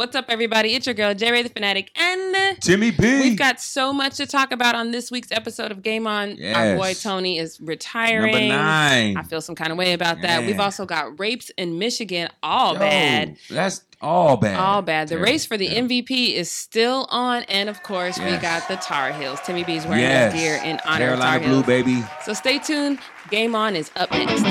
What's 0.00 0.16
up, 0.16 0.24
everybody? 0.30 0.72
It's 0.74 0.86
your 0.86 0.94
girl, 0.94 1.12
J 1.12 1.30
Ray 1.30 1.42
the 1.42 1.50
Fanatic, 1.50 1.90
and 1.94 2.58
Timmy 2.62 2.90
B. 2.90 3.20
we've 3.20 3.36
got 3.38 3.60
so 3.60 3.92
much 3.92 4.16
to 4.16 4.26
talk 4.26 4.50
about 4.50 4.74
on 4.74 4.92
this 4.92 5.10
week's 5.10 5.30
episode 5.30 5.70
of 5.70 5.82
Game 5.82 6.06
On. 6.06 6.42
Our 6.42 6.74
boy 6.78 6.94
Tony 6.94 7.36
is 7.36 7.60
retiring. 7.60 8.32
number 8.32 8.48
nine. 8.48 9.18
I 9.18 9.22
feel 9.24 9.42
some 9.42 9.54
kind 9.54 9.70
of 9.70 9.76
way 9.76 9.92
about 9.92 10.22
that. 10.22 10.46
We've 10.46 10.58
also 10.58 10.86
got 10.86 11.20
rapes 11.20 11.50
in 11.58 11.78
Michigan, 11.78 12.30
all 12.42 12.72
Yo, 12.72 12.78
bad. 12.78 13.36
That's 13.50 13.84
all 14.00 14.38
bad. 14.38 14.56
All 14.58 14.80
bad. 14.80 15.08
The 15.08 15.16
Terrible, 15.16 15.32
race 15.32 15.44
for 15.44 15.58
the 15.58 15.68
terrible. 15.68 15.88
MVP 15.90 16.32
is 16.32 16.50
still 16.50 17.06
on, 17.10 17.42
and 17.42 17.68
of 17.68 17.82
course, 17.82 18.18
we 18.18 18.38
got 18.38 18.66
the 18.68 18.76
Tar 18.76 19.12
Heels. 19.12 19.38
Timmy 19.44 19.64
B 19.64 19.76
is 19.76 19.84
wearing 19.84 20.00
Yes. 20.00 20.32
his 20.32 20.40
gear 20.42 20.54
in 20.64 20.80
honor 20.86 21.08
Carolina 21.08 21.16
of 21.18 21.20
Tar 21.20 21.38
Blue, 21.40 21.50
Heels. 21.56 21.66
baby. 21.66 22.02
So 22.24 22.32
stay 22.32 22.58
tuned. 22.58 23.00
Game 23.28 23.54
On 23.54 23.76
is 23.76 23.90
up 23.96 24.10
next. 24.12 24.46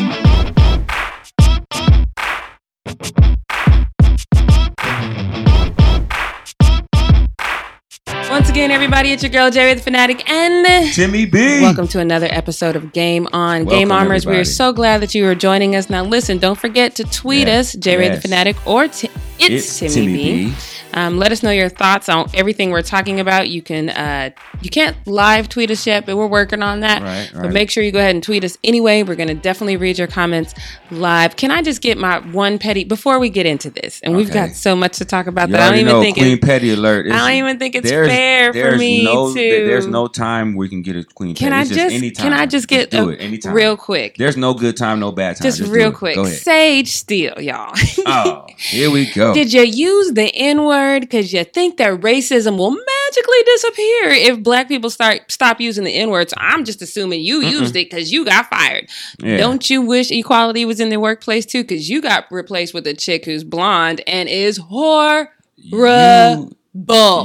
Again, 8.60 8.72
everybody, 8.72 9.14
it's 9.14 9.24
your 9.24 9.32
girl 9.32 9.50
Jerry 9.50 9.74
the 9.74 9.80
Fanatic, 9.82 10.30
and 10.30 10.94
Timmy 10.94 11.26
B. 11.26 11.62
welcome 11.62 11.88
to 11.88 12.00
another 12.02 12.28
episode 12.30 12.76
of 12.76 12.92
Game 12.92 13.26
On. 13.32 13.64
Game 13.64 13.88
Welcome, 13.88 13.92
Armors, 13.94 14.26
we 14.26 14.36
are 14.36 14.44
so 14.44 14.74
glad 14.74 15.02
that 15.02 15.16
you 15.16 15.26
are 15.28 15.34
joining 15.34 15.78
us. 15.78 15.90
Now, 15.90 16.04
listen, 16.04 16.40
don't 16.40 16.60
forget 16.60 16.94
to 16.96 17.06
tweet 17.06 17.48
Yes, 17.48 17.74
us, 17.74 17.80
Jerry 17.82 18.10
the. 18.10 18.20
Fanatic, 18.20 18.58
or 18.68 18.90
Ti- 18.90 19.10
it's, 19.40 19.80
Timmy, 19.80 20.50
B. 20.50 20.54
Um, 20.94 21.18
let 21.18 21.32
us 21.32 21.44
know 21.44 21.52
your 21.52 21.70
thoughts 21.70 22.10
on 22.10 22.30
everything 22.34 22.72
we're 22.72 22.82
talking 22.82 23.20
about. 23.20 23.50
You 23.50 23.62
can 23.62 23.90
uh, 23.90 24.32
you 24.62 24.70
can't 24.70 24.96
live 25.06 25.48
tweet 25.48 25.70
us 25.72 25.86
yet, 25.86 26.06
but 26.06 26.18
we're 26.18 26.28
working 26.28 26.64
on 26.64 26.80
that. 26.80 27.02
Right, 27.02 27.30
But 27.34 27.54
make 27.54 27.70
sure 27.70 27.84
you 27.84 27.92
go 27.92 28.00
ahead 28.00 28.16
and 28.16 28.24
tweet 28.24 28.44
us 28.44 28.58
anyway. 28.64 29.04
We're 29.04 29.16
going 29.16 29.30
to 29.30 29.36
definitely 29.36 29.78
read 29.78 29.98
your 29.98 30.08
comments 30.08 30.54
live. 30.90 31.36
Can 31.36 31.52
I 31.52 31.62
just 31.62 31.82
get 31.82 31.98
my 31.98 32.20
one 32.32 32.58
petty 32.58 32.84
before 32.84 33.20
we 33.20 33.30
get 33.30 33.46
into 33.46 33.70
this? 33.70 34.02
And 34.02 34.16
we've 34.16 34.32
got 34.32 34.52
so 34.52 34.76
much 34.76 34.98
to 34.98 35.06
talk 35.06 35.28
about 35.28 35.50
You 35.50 35.54
that 35.54 35.62
I 35.62 35.70
don't 35.70 35.80
even 35.80 35.94
know 35.94 36.02
think 36.02 36.18
Queen 36.18 36.34
it, 36.34 36.42
Petty 36.42 36.72
alert. 36.72 37.12
I 37.12 37.18
don't 37.18 37.38
even 37.38 37.60
think 37.60 37.76
it's 37.76 37.90
fair 37.90 38.52
for 38.52 38.78
me 38.78 39.04
no, 39.04 39.34
to. 39.34 39.40
There's 39.40 39.88
no 39.88 40.08
time 40.08 40.56
we 40.56 40.70
can 40.70 40.82
get 40.82 40.96
a 40.96 41.04
Queen 41.04 41.36
Can 41.36 41.52
Petty. 41.52 41.56
I 41.56 41.62
It's 41.62 41.70
just 41.70 41.96
anytime. 41.96 42.24
can 42.24 42.34
I 42.34 42.46
just 42.48 42.68
get 42.68 42.90
do 42.90 43.10
a- 43.10 43.14
it 43.14 43.22
anytime. 43.22 43.54
real 43.54 43.78
quick? 43.78 44.18
There's 44.18 44.38
no 44.38 44.56
good 44.56 44.76
time, 44.76 45.00
no 45.00 45.12
bad 45.12 45.36
time. 45.38 45.46
Just, 45.46 45.60
do 45.60 45.70
real 45.70 45.92
quick. 45.92 46.18
Sage 46.28 46.90
Steele, 46.90 47.40
y'all. 47.40 47.74
Oh, 48.06 48.48
here 48.58 48.90
we 48.90 49.12
go. 49.12 49.34
Did 49.40 49.54
you 49.54 49.62
use 49.62 50.14
the 50.14 50.34
N 50.36 50.64
word 50.64 50.79
because 51.02 51.34
you 51.34 51.44
think 51.44 51.78
that 51.78 52.02
racism 52.02 52.58
will 52.58 52.72
magically 52.72 53.44
disappear 53.46 54.10
if 54.10 54.44
black 54.44 54.68
people 54.68 54.90
start 54.90 55.32
stop 55.32 55.60
using 55.60 55.84
the 55.84 55.94
N 55.94 56.10
word? 56.10 56.30
So 56.30 56.36
I'm 56.40 56.66
just 56.66 56.82
assuming 56.82 57.22
you 57.22 57.42
used 57.42 57.76
it 57.76 57.90
because 57.90 58.12
you 58.12 58.26
got 58.26 58.50
fired. 58.50 58.90
Yeah. 59.20 59.38
Don't 59.38 59.70
you 59.70 59.82
wish 59.82 60.12
equality 60.12 60.66
was 60.66 60.80
in 60.80 60.90
the 60.90 60.98
workplace 60.98 61.46
too? 61.46 61.64
Because 61.64 61.90
you 61.90 62.02
got 62.02 62.26
replaced 62.32 62.74
with 62.74 62.86
a 62.88 62.94
chick 62.94 63.26
who's 63.26 63.44
blonde 63.44 64.02
and 64.08 64.30
is 64.30 64.58
horrible. 64.58 65.30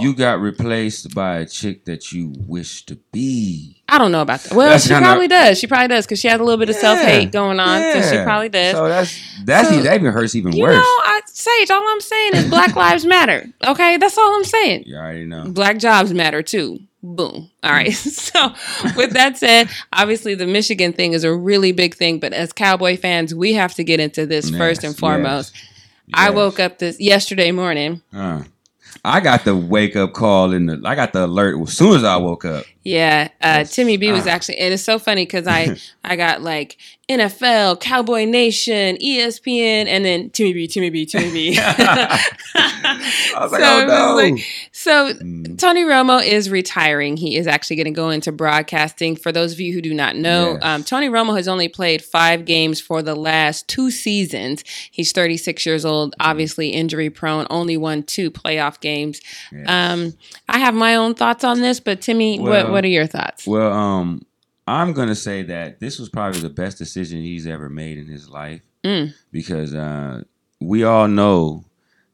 you, 0.02 0.10
you 0.10 0.14
got 0.14 0.40
replaced 0.40 1.14
by 1.14 1.38
a 1.38 1.46
chick 1.46 1.84
that 1.84 2.12
you 2.12 2.32
wish 2.46 2.84
to 2.86 2.96
be. 3.12 3.73
I 3.88 3.98
don't 3.98 4.12
know 4.12 4.22
about 4.22 4.40
that. 4.40 4.54
Well, 4.54 4.70
That's 4.70 4.84
she 4.84 4.88
kinda- 4.90 5.06
probably 5.06 5.28
does. 5.28 5.58
She 5.58 5.66
probably 5.66 5.88
does 5.88 6.06
because 6.06 6.18
she 6.18 6.28
has 6.28 6.40
a 6.40 6.42
little 6.44 6.58
bit 6.58 6.70
of 6.70 6.74
Yeah. 6.76 6.80
self 6.80 6.98
hate 7.00 7.30
going 7.32 7.60
on. 7.60 7.80
So 7.92 8.00
she 8.16 8.22
probably 8.24 8.48
does. 8.48 8.72
So 8.72 8.88
that's 8.88 9.18
that's 9.44 9.68
So, 9.68 9.74
even, 9.74 9.84
that 9.84 10.00
even 10.00 10.12
hurts 10.12 10.34
even 10.34 10.52
you 10.54 10.62
worse. 10.62 10.74
know, 10.74 10.80
I, 10.80 11.20
Sage, 11.26 11.70
all 11.70 11.84
I'm 11.86 12.00
saying 12.00 12.34
is 12.34 12.44
Black 12.48 12.74
Lives 12.76 13.04
Matter. 13.04 13.46
Okay, 13.66 13.98
that's 13.98 14.16
all 14.16 14.34
I'm 14.36 14.44
saying. 14.44 14.84
you 14.86 14.96
already 14.96 15.26
know. 15.26 15.44
Black 15.48 15.78
jobs 15.78 16.14
matter 16.14 16.42
too. 16.42 16.80
Boom. 17.02 17.50
All 17.62 17.70
right. 17.72 17.92
So, 17.94 18.52
with 18.96 19.12
that 19.12 19.36
said, 19.36 19.68
obviously 19.92 20.34
the 20.34 20.46
Michigan 20.46 20.92
thing 20.94 21.12
is 21.12 21.22
a 21.22 21.34
really 21.34 21.72
big 21.72 21.94
thing, 21.94 22.18
but 22.18 22.32
as 22.32 22.52
Cowboy 22.54 22.96
fans, 22.96 23.34
we 23.34 23.52
have 23.52 23.74
to 23.74 23.84
get 23.84 24.00
into 24.00 24.24
this 24.26 24.48
Yes, 24.50 24.58
first 24.58 24.82
and 24.84 24.92
yes, 24.94 24.98
foremost. 25.00 25.54
I 26.14 26.30
woke 26.30 26.58
up 26.58 26.78
this 26.78 26.98
yesterday 27.00 27.50
morning. 27.52 28.00
Uh, 28.14 28.42
I 29.04 29.20
got 29.20 29.44
the 29.44 29.54
wake 29.54 29.94
up 29.96 30.14
call 30.14 30.52
and 30.54 30.68
the 30.68 30.80
I 30.88 30.94
got 30.94 31.12
the 31.12 31.26
alert 31.26 31.60
as 31.60 31.76
soon 31.76 31.94
as 31.96 32.04
I 32.04 32.16
woke 32.16 32.44
up. 32.46 32.64
Yeah, 32.84 33.28
uh. 33.40 33.64
Timmy 33.64 33.96
B 33.96 34.12
was 34.12 34.26
Ah. 34.26 34.30
actually, 34.30 34.58
and 34.58 34.74
it's 34.74 34.82
so 34.82 34.98
funny 34.98 35.24
because 35.24 35.46
I 35.46 35.76
I 36.04 36.16
got 36.16 36.42
like 36.42 36.76
NFL, 37.08 37.80
Cowboy 37.80 38.24
Nation, 38.24 38.96
ESPN, 38.96 39.86
and 39.86 40.04
then 40.04 40.30
Timmy 40.30 40.52
B, 40.54 40.66
Timmy 40.66 40.90
B, 40.90 41.04
Timmy 41.06 41.30
B. 41.32 41.58
I 41.60 43.38
was 43.40 43.52
like, 43.52 43.60
So 43.60 43.82
oh 43.82 43.86
no. 43.86 44.14
like- 44.16 44.44
so 44.72 45.12
Mm. 45.14 45.58
Tony 45.58 45.82
Romo 45.84 46.22
is 46.24 46.50
retiring. 46.50 47.16
He 47.16 47.36
is 47.36 47.46
actually 47.46 47.76
going 47.76 47.84
to 47.86 47.90
go 47.90 48.10
into 48.10 48.32
broadcasting. 48.32 49.16
For 49.16 49.32
those 49.32 49.52
of 49.52 49.60
you 49.60 49.72
who 49.72 49.80
do 49.80 49.94
not 49.94 50.16
know, 50.16 50.52
Yes. 50.54 50.62
um, 50.62 50.82
Tony 50.84 51.08
Romo 51.08 51.36
has 51.36 51.46
only 51.48 51.68
played 51.68 52.02
five 52.02 52.44
games 52.44 52.80
for 52.80 53.00
the 53.02 53.14
last 53.14 53.66
two 53.68 53.90
seasons. 53.90 54.64
He's 54.90 55.12
36 55.12 55.64
years 55.66 55.84
old, 55.84 56.14
obviously 56.20 56.70
injury 56.70 57.10
prone, 57.10 57.46
only 57.50 57.76
won 57.76 58.02
two 58.02 58.30
playoff 58.30 58.80
games. 58.80 59.20
Yes. 59.52 59.66
Um, 59.68 60.14
I 60.48 60.58
have 60.58 60.74
my 60.74 60.94
own 60.96 61.14
thoughts 61.14 61.44
on 61.44 61.60
this, 61.60 61.80
but 61.80 62.00
Timmy, 62.00 62.38
Well, 62.40 62.50
what 62.64 62.72
are 62.82 62.88
your 62.88 63.06
thoughts? 63.06 63.46
Well, 63.46 63.70
um, 63.72 64.24
I'm 64.66 64.94
gonna 64.94 65.14
say 65.14 65.42
that 65.42 65.78
this 65.78 65.98
was 65.98 66.08
probably 66.08 66.40
the 66.40 66.48
best 66.48 66.78
decision 66.78 67.20
he's 67.20 67.46
ever 67.46 67.68
made 67.68 67.98
in 67.98 68.06
his 68.06 68.28
life 68.30 68.62
Mm. 68.82 69.12
because 69.30 69.74
uh, 69.74 70.22
we 70.60 70.82
all 70.84 71.06
know 71.08 71.64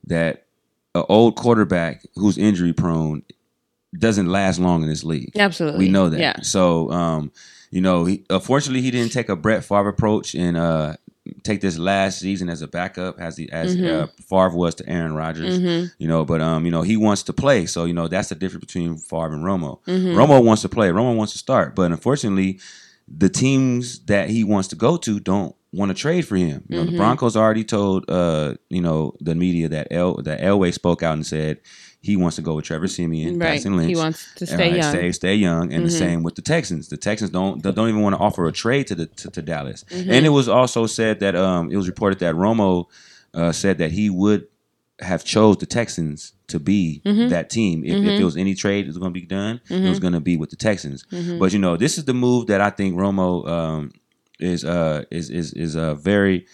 that 0.08 0.44
an 0.94 1.04
old 1.08 1.36
quarterback 1.36 2.04
who's 2.16 2.36
injury 2.36 2.72
prone 2.72 3.22
doesn't 3.96 4.26
last 4.28 4.58
long 4.58 4.82
in 4.82 4.88
this 4.88 5.04
league. 5.04 5.32
Absolutely. 5.36 5.86
We 5.86 5.88
know 5.90 6.08
that. 6.10 6.20
Yeah. 6.20 6.40
So, 6.42 6.90
um, 6.90 7.32
you 7.70 7.80
know, 7.80 8.04
he, 8.04 8.24
unfortunately, 8.30 8.82
he 8.82 8.90
didn't 8.90 9.12
take 9.12 9.28
a 9.28 9.36
Brett 9.36 9.64
Favre 9.64 9.88
approach 9.88 10.34
and 10.34 10.56
uh, 10.56 10.94
take 11.42 11.60
this 11.60 11.78
last 11.78 12.18
season 12.18 12.48
as 12.48 12.62
a 12.62 12.68
backup, 12.68 13.18
as 13.20 13.36
he, 13.36 13.50
as 13.50 13.76
Mhm. 13.76 13.88
uh, 14.02 14.06
Favre 14.28 14.56
was 14.56 14.74
to 14.76 14.88
Aaron 14.88 15.14
Rodgers. 15.14 15.58
hmm 15.58 15.84
You 15.98 16.08
know, 16.08 16.24
but 16.24 16.40
um, 16.40 16.64
you 16.64 16.70
know, 16.70 16.82
he 16.82 16.96
wants 16.96 17.22
to 17.24 17.32
play. 17.32 17.66
So 17.66 17.84
you 17.84 17.92
know, 17.94 18.08
that's 18.08 18.28
the 18.28 18.34
difference 18.34 18.64
between 18.66 18.96
Favre 18.96 19.32
and 19.34 19.44
Romo. 19.44 19.78
hmm 19.86 20.14
Romo 20.16 20.42
wants 20.44 20.62
to 20.62 20.68
play. 20.68 20.88
Romo 20.90 21.16
wants 21.16 21.32
to 21.32 21.38
start, 21.38 21.74
but 21.74 21.90
unfortunately, 21.90 22.58
the 23.08 23.28
teams 23.28 23.98
that 24.06 24.30
he 24.30 24.44
wants 24.44 24.68
to 24.68 24.76
go 24.76 24.96
to 24.98 25.18
don't 25.20 25.54
want 25.72 25.90
to 25.90 25.94
trade 25.94 26.22
for 26.26 26.36
him. 26.36 26.64
You 26.68 26.76
know, 26.78 26.84
Mhm. 26.84 26.90
the 26.92 26.96
Broncos 26.96 27.36
already 27.36 27.64
told 27.64 28.08
uh, 28.10 28.54
you 28.70 28.80
know, 28.82 29.14
the 29.20 29.34
media 29.34 29.68
that 29.68 29.88
El 29.90 30.16
that 30.22 30.40
Elway 30.40 30.72
spoke 30.72 31.02
out 31.02 31.14
and 31.14 31.26
said 31.26 31.58
he 32.02 32.16
wants 32.16 32.36
to 32.36 32.42
go 32.42 32.54
with 32.54 32.64
Trevor 32.64 32.88
Siemian, 32.88 33.38
Right. 33.38 33.62
Lynch. 33.64 33.88
He 33.88 33.94
wants 33.96 34.26
to 34.36 34.46
stay 34.46 34.56
right, 34.56 34.76
young. 34.76 34.90
Stay, 34.94 35.12
stay 35.12 35.34
young, 35.34 35.72
and 35.72 35.84
the 35.84 35.90
Mhm. 35.90 35.98
same 35.98 36.22
with 36.22 36.34
the 36.34 36.42
Texans. 36.42 36.88
The 36.88 36.96
Texans 36.96 37.30
don't 37.30 37.62
don't 37.62 37.88
even 37.88 38.00
want 38.02 38.14
to 38.16 38.20
offer 38.20 38.46
a 38.46 38.52
trade 38.52 38.86
to 38.88 38.94
the 38.94 39.06
to, 39.06 39.30
to 39.30 39.42
Dallas. 39.42 39.84
Mhm. 39.90 40.08
And 40.10 40.26
it 40.26 40.30
was 40.30 40.48
also 40.48 40.86
said 40.86 41.20
that 41.20 41.36
um, 41.36 41.70
it 41.70 41.76
was 41.76 41.86
reported 41.86 42.18
that 42.20 42.34
Romo 42.34 42.86
uh, 43.34 43.52
said 43.52 43.78
that 43.78 43.92
he 43.92 44.10
would 44.10 44.46
have 45.00 45.24
chose 45.24 45.56
the 45.58 45.66
Texans 45.66 46.32
to 46.48 46.58
be 46.58 47.00
Mhm. 47.06 47.30
that 47.30 47.48
team 47.48 47.84
if, 47.84 47.94
Mhm. 47.94 48.06
if 48.08 48.16
there 48.16 48.24
was 48.24 48.36
any 48.36 48.54
trade 48.54 48.84
that 48.84 48.88
was 48.88 48.98
going 48.98 49.14
to 49.14 49.18
be 49.20 49.24
done. 49.26 49.60
It 49.70 49.74
Mhm. 49.80 49.88
was 49.88 49.98
going 50.00 50.12
to 50.14 50.20
be 50.20 50.36
with 50.36 50.50
the 50.50 50.56
Texans. 50.56 51.04
Mhm. 51.12 51.38
But 51.38 51.52
you 51.52 51.58
know, 51.60 51.76
this 51.76 51.96
is 51.96 52.04
the 52.04 52.12
move 52.12 52.48
that 52.48 52.60
I 52.60 52.70
think 52.70 52.96
Romo 52.96 53.46
um, 53.48 53.92
is 54.40 54.64
uh, 54.64 55.04
is 55.10 55.30
is 55.30 55.52
is 55.54 55.76
uh, 55.76 55.94
very 55.94 56.46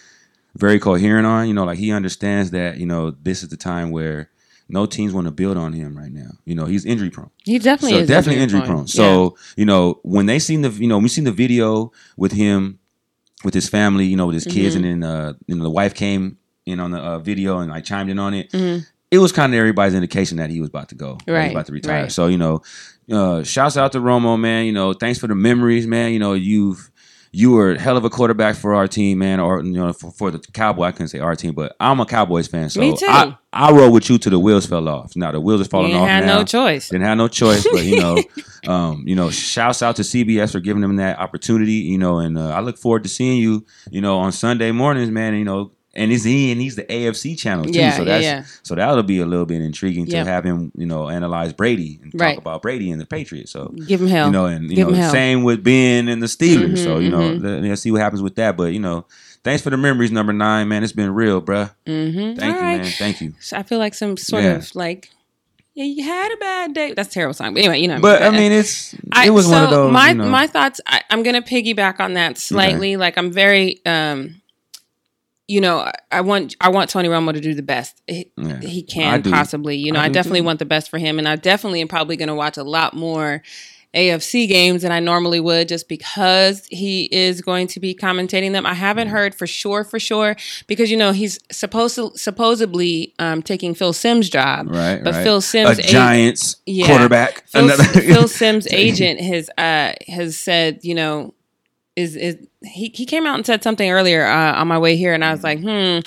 very 0.55 0.79
coherent 0.79 1.25
on. 1.27 1.47
You 1.47 1.53
know, 1.53 1.65
like 1.65 1.77
he 1.79 1.91
understands 1.91 2.51
that 2.51 2.77
you 2.77 2.85
know 2.85 3.11
this 3.11 3.43
is 3.43 3.49
the 3.49 3.57
time 3.57 3.91
where. 3.91 4.29
No 4.69 4.85
teams 4.85 5.13
want 5.13 5.27
to 5.27 5.31
build 5.31 5.55
on 5.55 5.71
him 5.71 5.97
right 5.97 6.11
now. 6.11 6.31
You 6.43 6.53
know 6.53 6.65
he's 6.65 6.83
injury 6.83 7.09
prone 7.09 7.29
he 7.45 7.57
definitely 7.57 7.99
so 7.99 8.01
is 8.01 8.09
definitely 8.09 8.41
injury 8.43 8.59
prone. 8.63 8.85
So 8.85 9.37
you 9.55 9.63
know 9.63 10.01
when 10.03 10.25
they 10.25 10.39
seen 10.39 10.61
the 10.61 10.69
you 10.71 10.89
know 10.89 10.97
we 10.97 11.07
seen 11.07 11.23
the 11.23 11.31
video 11.31 11.93
with 12.17 12.33
him 12.33 12.77
with 13.45 13.53
his 13.53 13.69
family, 13.69 14.03
you 14.03 14.17
know 14.17 14.25
with 14.25 14.33
his 14.33 14.43
kids, 14.43 14.75
Mhm. 14.75 14.83
and 14.83 15.03
then 15.03 15.03
uh, 15.09 15.33
you 15.47 15.55
know 15.55 15.63
the 15.63 15.69
wife 15.69 15.93
came 15.93 16.35
in 16.65 16.81
on 16.81 16.91
the 16.91 16.99
uh, 16.99 17.17
video 17.19 17.59
and 17.59 17.71
like 17.71 17.85
chimed 17.85 18.09
in 18.09 18.19
on 18.19 18.33
it. 18.33 18.51
Mhm. 18.51 18.85
It 19.09 19.19
was 19.19 19.31
kind 19.31 19.53
of 19.53 19.57
everybody's 19.57 19.93
indication 19.93 20.35
that 20.35 20.49
he 20.49 20.59
was 20.59 20.67
about 20.67 20.89
to 20.89 20.95
go, 20.95 21.13
that 21.13 21.23
he 21.27 21.31
was 21.31 21.39
Right, 21.45 21.51
about 21.51 21.65
to 21.67 21.71
retire. 21.71 22.01
right. 22.01 22.11
So 22.11 22.27
you 22.27 22.37
know, 22.37 22.61
uh, 23.09 23.43
shouts 23.43 23.77
out 23.77 23.93
to 23.93 23.99
Romo, 24.01 24.37
man. 24.37 24.65
You 24.65 24.73
know, 24.73 24.91
thanks 24.91 25.17
for 25.17 25.27
the 25.27 25.35
memories, 25.35 25.87
man. 25.87 26.11
You 26.11 26.19
know, 26.19 26.33
you've 26.33 26.91
you 27.31 27.51
were 27.51 27.71
a 27.71 27.79
hell 27.79 27.97
of 27.97 28.05
a 28.05 28.09
quarterback 28.09 28.55
for 28.55 28.73
our 28.73 28.87
team, 28.87 29.19
man, 29.19 29.39
or 29.39 29.63
you 29.63 29.71
know, 29.73 29.93
for, 29.93 30.11
for 30.11 30.31
the 30.31 30.39
Cowboy. 30.39 30.83
I 30.83 30.91
couldn't 30.91 31.09
say 31.09 31.19
our 31.19 31.35
team, 31.35 31.53
but 31.53 31.75
I'm 31.79 31.99
a 31.99 32.05
Cowboys 32.05 32.47
fan, 32.47 32.69
so 32.69 32.79
Me 32.79 32.95
too. 32.95 33.05
I, 33.07 33.37
I 33.53 33.71
rode 33.71 33.91
with 33.91 34.09
you 34.09 34.17
till 34.17 34.31
the 34.31 34.39
wheels 34.39 34.65
fell 34.65 34.87
off. 34.87 35.15
Now 35.15 35.31
the 35.31 35.41
wheels 35.41 35.61
are 35.61 35.65
falling 35.65 35.91
you 35.91 35.97
off 35.97 36.07
had 36.07 36.25
now 36.25 36.39
no 36.39 36.43
choice. 36.43 36.89
didn't 36.89 37.05
have 37.05 37.17
no 37.17 37.27
choice. 37.27 37.65
But 37.71 37.85
you 37.85 37.99
know, 37.99 38.23
um, 38.67 39.03
you 39.07 39.15
know, 39.15 39.29
shouts 39.29 39.81
out 39.81 39.95
to 39.97 40.03
CBS 40.03 40.51
for 40.51 40.59
giving 40.59 40.81
them 40.81 40.95
that 40.97 41.19
opportunity. 41.19 41.73
You 41.73 41.97
know, 41.97 42.19
and 42.19 42.37
uh, 42.37 42.49
I 42.49 42.59
look 42.59 42.77
forward 42.77 43.03
to 43.03 43.09
seeing 43.09 43.37
you. 43.37 43.65
You 43.89 44.01
know, 44.01 44.19
on 44.19 44.31
Sunday 44.31 44.71
mornings, 44.71 45.09
man. 45.09 45.35
You 45.35 45.45
know, 45.45 45.71
and 45.97 46.11
he's 46.11 46.23
he 46.23 46.51
and 46.51 46.61
he's 46.61 46.75
the 46.77 46.83
AFC 46.83 47.37
channel 47.37 47.65
too. 47.65 47.71
Yeah, 47.71 47.97
so 47.97 48.05
that's 48.05 48.23
yeah. 48.23 48.45
so 48.63 48.75
that'll 48.75 49.03
be 49.03 49.19
a 49.19 49.25
little 49.25 49.45
bit 49.45 49.61
intriguing 49.61 50.07
Yeah. 50.07 50.23
to 50.23 50.29
have 50.29 50.43
him. 50.45 50.71
You 50.77 50.85
know, 50.85 51.09
analyze 51.09 51.51
Brady 51.51 51.99
and 52.01 52.11
Right. 52.15 52.35
talk 52.35 52.41
about 52.41 52.61
Brady 52.61 52.91
and 52.91 53.01
the 53.01 53.05
Patriots. 53.05 53.51
So. 53.51 53.73
Give 53.87 54.01
him 54.01 54.07
hell. 54.07 54.27
You 54.27 54.31
know, 54.31 54.45
and 54.45 54.69
you 54.69 54.75
Give 54.77 54.89
know, 54.91 55.11
same 55.11 55.43
with 55.43 55.63
Ben 55.63 56.07
and 56.07 56.21
the 56.23 56.27
Steelers. 56.27 56.73
Mhm, 56.73 56.83
so 56.83 56.99
you 56.99 57.09
know, 57.09 57.19
mhm. 57.31 57.63
let, 57.63 57.71
us 57.71 57.81
see 57.81 57.91
what 57.91 57.99
happens 58.01 58.21
with 58.21 58.35
that. 58.35 58.55
But 58.55 58.71
you 58.73 58.79
know, 58.79 59.05
thanks 59.43 59.61
for 59.63 59.71
the 59.71 59.77
memories, 59.77 60.11
number 60.11 60.31
nine, 60.31 60.67
man. 60.67 60.83
It's 60.83 60.93
been 60.93 61.13
real, 61.13 61.41
bruh. 61.41 61.71
mm-hmm. 61.85 62.39
Thank 62.39 62.55
you, 62.55 62.61
man. 62.61 62.85
Thank 62.85 63.21
you. 63.21 63.33
So 63.41 63.57
I 63.57 63.63
feel 63.63 63.79
like 63.79 63.93
some 63.95 64.15
sort 64.17 64.43
Yeah. 64.43 64.51
of 64.57 64.75
like, 64.75 65.09
yeah, 65.73 65.85
you 65.85 66.03
had 66.03 66.31
a 66.31 66.37
bad 66.37 66.73
day. 66.73 66.93
That's 66.93 67.09
a 67.09 67.11
terrible 67.11 67.33
song. 67.33 67.53
But 67.53 67.59
anyway, 67.63 67.79
you 67.81 67.87
know. 67.87 67.99
But 67.99 68.21
I 68.23 68.29
mean, 68.29 68.51
it's 68.51 68.95
I- 69.11 69.27
it 69.27 69.29
was 69.31 69.45
so 69.45 69.51
one 69.51 69.63
of 69.63 69.69
those. 69.71 69.91
My 69.91 70.09
you 70.09 70.15
know, 70.15 70.29
my 70.29 70.47
thoughts. 70.47 70.79
I, 70.87 71.01
I'm 71.09 71.23
going 71.23 71.41
to 71.41 71.47
piggyback 71.47 71.99
on 71.99 72.13
that 72.13 72.37
slightly. 72.37 72.97
Like 72.97 73.17
I'm 73.17 73.31
very. 73.31 73.81
um 73.85 74.41
you 75.47 75.61
know, 75.61 75.89
I- 76.11 76.21
want 76.21 76.55
I 76.61 76.69
want 76.69 76.89
Tony 76.89 77.07
Romo 77.09 77.33
to 77.33 77.39
do 77.39 77.53
the 77.53 77.61
best 77.63 78.01
he, 78.07 78.31
Yeah. 78.37 78.59
he 78.61 78.81
can 78.83 79.23
possibly. 79.23 79.77
You 79.77 79.91
know, 79.91 79.99
I 79.99 80.05
I, 80.05 80.09
definitely 80.09 80.41
too. 80.41 80.45
want 80.45 80.59
the 80.59 80.65
best 80.65 80.89
for 80.89 80.97
him, 80.97 81.19
and 81.19 81.27
I 81.27 81.35
definitely 81.37 81.81
am 81.81 81.87
probably 81.87 82.17
going 82.17 82.27
to 82.29 82.35
watch 82.35 82.57
a 82.57 82.63
lot 82.63 82.93
more 82.93 83.41
AFC 83.95 84.47
games 84.47 84.81
than 84.81 84.91
I 84.91 84.99
normally 84.99 85.39
would, 85.39 85.69
just 85.69 85.87
because 85.87 86.67
he 86.69 87.05
is 87.11 87.41
going 87.41 87.67
to 87.67 87.79
be 87.79 87.95
commentating 87.95 88.51
them. 88.51 88.65
I 88.65 88.73
haven't 88.73 89.07
heard 89.07 89.33
for 89.33 89.47
sure, 89.47 89.83
for 89.85 89.97
sure, 89.99 90.35
because 90.67 90.91
you 90.91 90.97
know 90.97 91.13
he's 91.13 91.39
supposed 91.51 91.95
to 91.95 92.11
supposedly 92.15 93.13
um, 93.17 93.41
taking 93.41 93.73
Phil 93.73 93.93
Simms' 93.93 94.29
job, 94.29 94.67
Right, 94.69 95.01
But 95.03 95.13
right. 95.15 95.23
Phil 95.23 95.39
Simms, 95.41 95.79
a 95.79 95.81
a- 95.81 95.85
Giants 95.85 96.57
Yeah. 96.65 96.87
quarterback. 96.87 97.47
Phil, 97.47 97.69
Phil 97.69 98.27
Simms' 98.27 98.67
agent 98.71 99.21
has 99.21 99.49
uh, 99.57 99.93
has 100.09 100.37
said, 100.37 100.79
you 100.83 100.93
know, 100.93 101.33
is 101.97 102.15
is 102.15 102.37
he 102.63 102.91
he 102.93 103.05
came 103.05 103.25
out 103.27 103.35
and 103.35 103.45
said 103.45 103.63
something 103.63 103.89
earlier 103.91 104.25
uh, 104.25 104.53
on 104.61 104.67
my 104.67 104.77
way 104.77 104.95
here, 104.95 105.13
and 105.13 105.23
I 105.25 105.31
was 105.31 105.43
like, 105.43 105.59
hmm. 105.59 105.99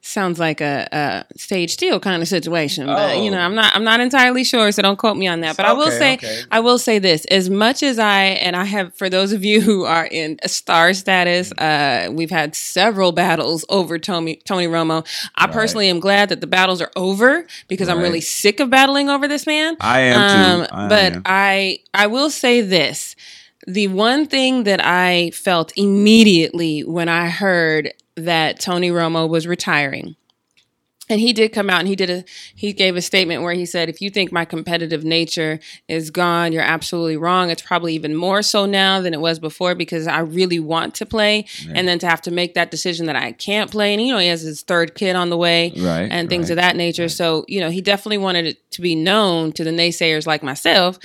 Sounds 0.00 0.38
like 0.38 0.60
a, 0.62 0.88
a 0.92 1.38
Sage 1.38 1.72
Steele 1.72 2.00
kind 2.00 2.22
of 2.22 2.28
situation, 2.28 2.86
but 2.86 3.16
you 3.18 3.24
Oh. 3.24 3.34
know, 3.34 3.40
I'm 3.40 3.54
not 3.54 3.74
I'm 3.76 3.84
not 3.84 4.00
entirely 4.00 4.42
sure, 4.44 4.70
so 4.72 4.80
don't 4.80 4.96
quote 4.96 5.16
me 5.18 5.26
on 5.26 5.40
that. 5.40 5.56
But 5.56 5.66
I 5.66 5.72
will 5.74 5.90
say, 5.90 6.14
okay. 6.14 6.40
I 6.50 6.60
will 6.60 6.78
say 6.78 6.98
this: 7.00 7.24
as 7.26 7.50
much 7.50 7.82
as 7.82 7.98
I 7.98 8.22
and 8.46 8.54
I 8.56 8.64
have, 8.64 8.94
for 8.94 9.10
those 9.10 9.32
of 9.32 9.44
you 9.44 9.60
who 9.68 9.84
are 9.84 10.06
in 10.06 10.38
star 10.46 10.94
status, 10.94 11.52
uh, 11.58 12.08
we've 12.12 12.30
had 12.30 12.54
several 12.54 13.10
battles 13.12 13.66
over 13.68 13.98
Tony 13.98 14.36
Tony 14.46 14.66
Romo. 14.66 15.04
I 15.34 15.44
Right. 15.44 15.52
personally 15.52 15.88
am 15.90 16.00
glad 16.00 16.28
that 16.30 16.40
the 16.40 16.46
battles 16.46 16.80
are 16.80 16.92
over 16.96 17.44
because 17.66 17.88
I'm 17.90 17.98
really 18.00 18.22
sick 18.22 18.60
of 18.60 18.70
battling 18.70 19.10
over 19.10 19.26
this 19.28 19.46
man. 19.46 19.76
I 19.80 20.00
am 20.00 20.14
too. 20.14 20.74
I 20.74 20.82
Um, 20.84 20.88
but 20.88 21.12
am. 21.16 21.22
I 21.26 21.80
I 21.92 22.06
will 22.06 22.30
say 22.30 22.60
this. 22.62 23.14
The 23.68 23.86
one 23.88 24.24
thing 24.26 24.64
that 24.64 24.80
I 24.82 25.30
felt 25.34 25.72
immediately 25.76 26.80
when 26.84 27.08
I 27.10 27.28
heard 27.28 27.92
that 28.16 28.58
Tony 28.60 28.90
Romo 28.90 29.28
was 29.28 29.46
retiring. 29.46 30.16
And 31.10 31.20
he 31.20 31.32
did 31.32 31.52
come 31.54 31.70
out 31.70 31.78
and 31.78 31.88
he 31.88 31.96
did 31.96 32.10
a 32.10 32.24
he 32.54 32.74
gave 32.74 32.94
a 32.94 33.00
statement 33.00 33.42
where 33.42 33.54
he 33.54 33.64
said 33.64 33.88
if 33.88 34.02
you 34.02 34.10
think 34.10 34.30
my 34.30 34.44
competitive 34.44 35.04
nature 35.04 35.58
is 35.88 36.10
gone 36.10 36.52
you're 36.52 36.62
absolutely 36.62 37.16
wrong. 37.16 37.48
It's 37.50 37.62
probably 37.62 37.94
even 37.94 38.14
more 38.14 38.42
so 38.42 38.66
now 38.66 39.00
than 39.00 39.14
it 39.14 39.20
was 39.20 39.38
before 39.38 39.74
because 39.74 40.06
I 40.06 40.18
really 40.20 40.58
want 40.60 40.94
to 40.96 41.06
play 41.06 41.46
and 41.74 41.88
then 41.88 41.98
to 42.00 42.06
have 42.06 42.20
to 42.22 42.30
make 42.30 42.52
that 42.54 42.70
decision 42.70 43.06
that 43.06 43.16
I 43.16 43.32
can't 43.32 43.70
play. 43.70 43.94
And 43.94 44.02
you 44.02 44.12
know 44.12 44.18
he 44.18 44.28
has 44.28 44.42
his 44.42 44.60
third 44.62 44.94
kid 44.94 45.16
on 45.16 45.30
the 45.30 45.36
way 45.38 45.72
Right, 45.78 46.08
and 46.10 46.28
things 46.28 46.44
right, 46.50 46.50
of 46.50 46.56
that 46.56 46.76
nature. 46.76 47.08
so 47.08 47.44
you 47.48 47.60
know 47.60 47.70
he 47.70 47.80
definitely 47.80 48.18
wanted 48.18 48.44
it 48.46 48.70
to 48.72 48.82
be 48.82 48.94
known 48.94 49.52
to 49.52 49.64
the 49.64 49.70
naysayers 49.70 50.26
like 50.26 50.42
myself 50.42 50.98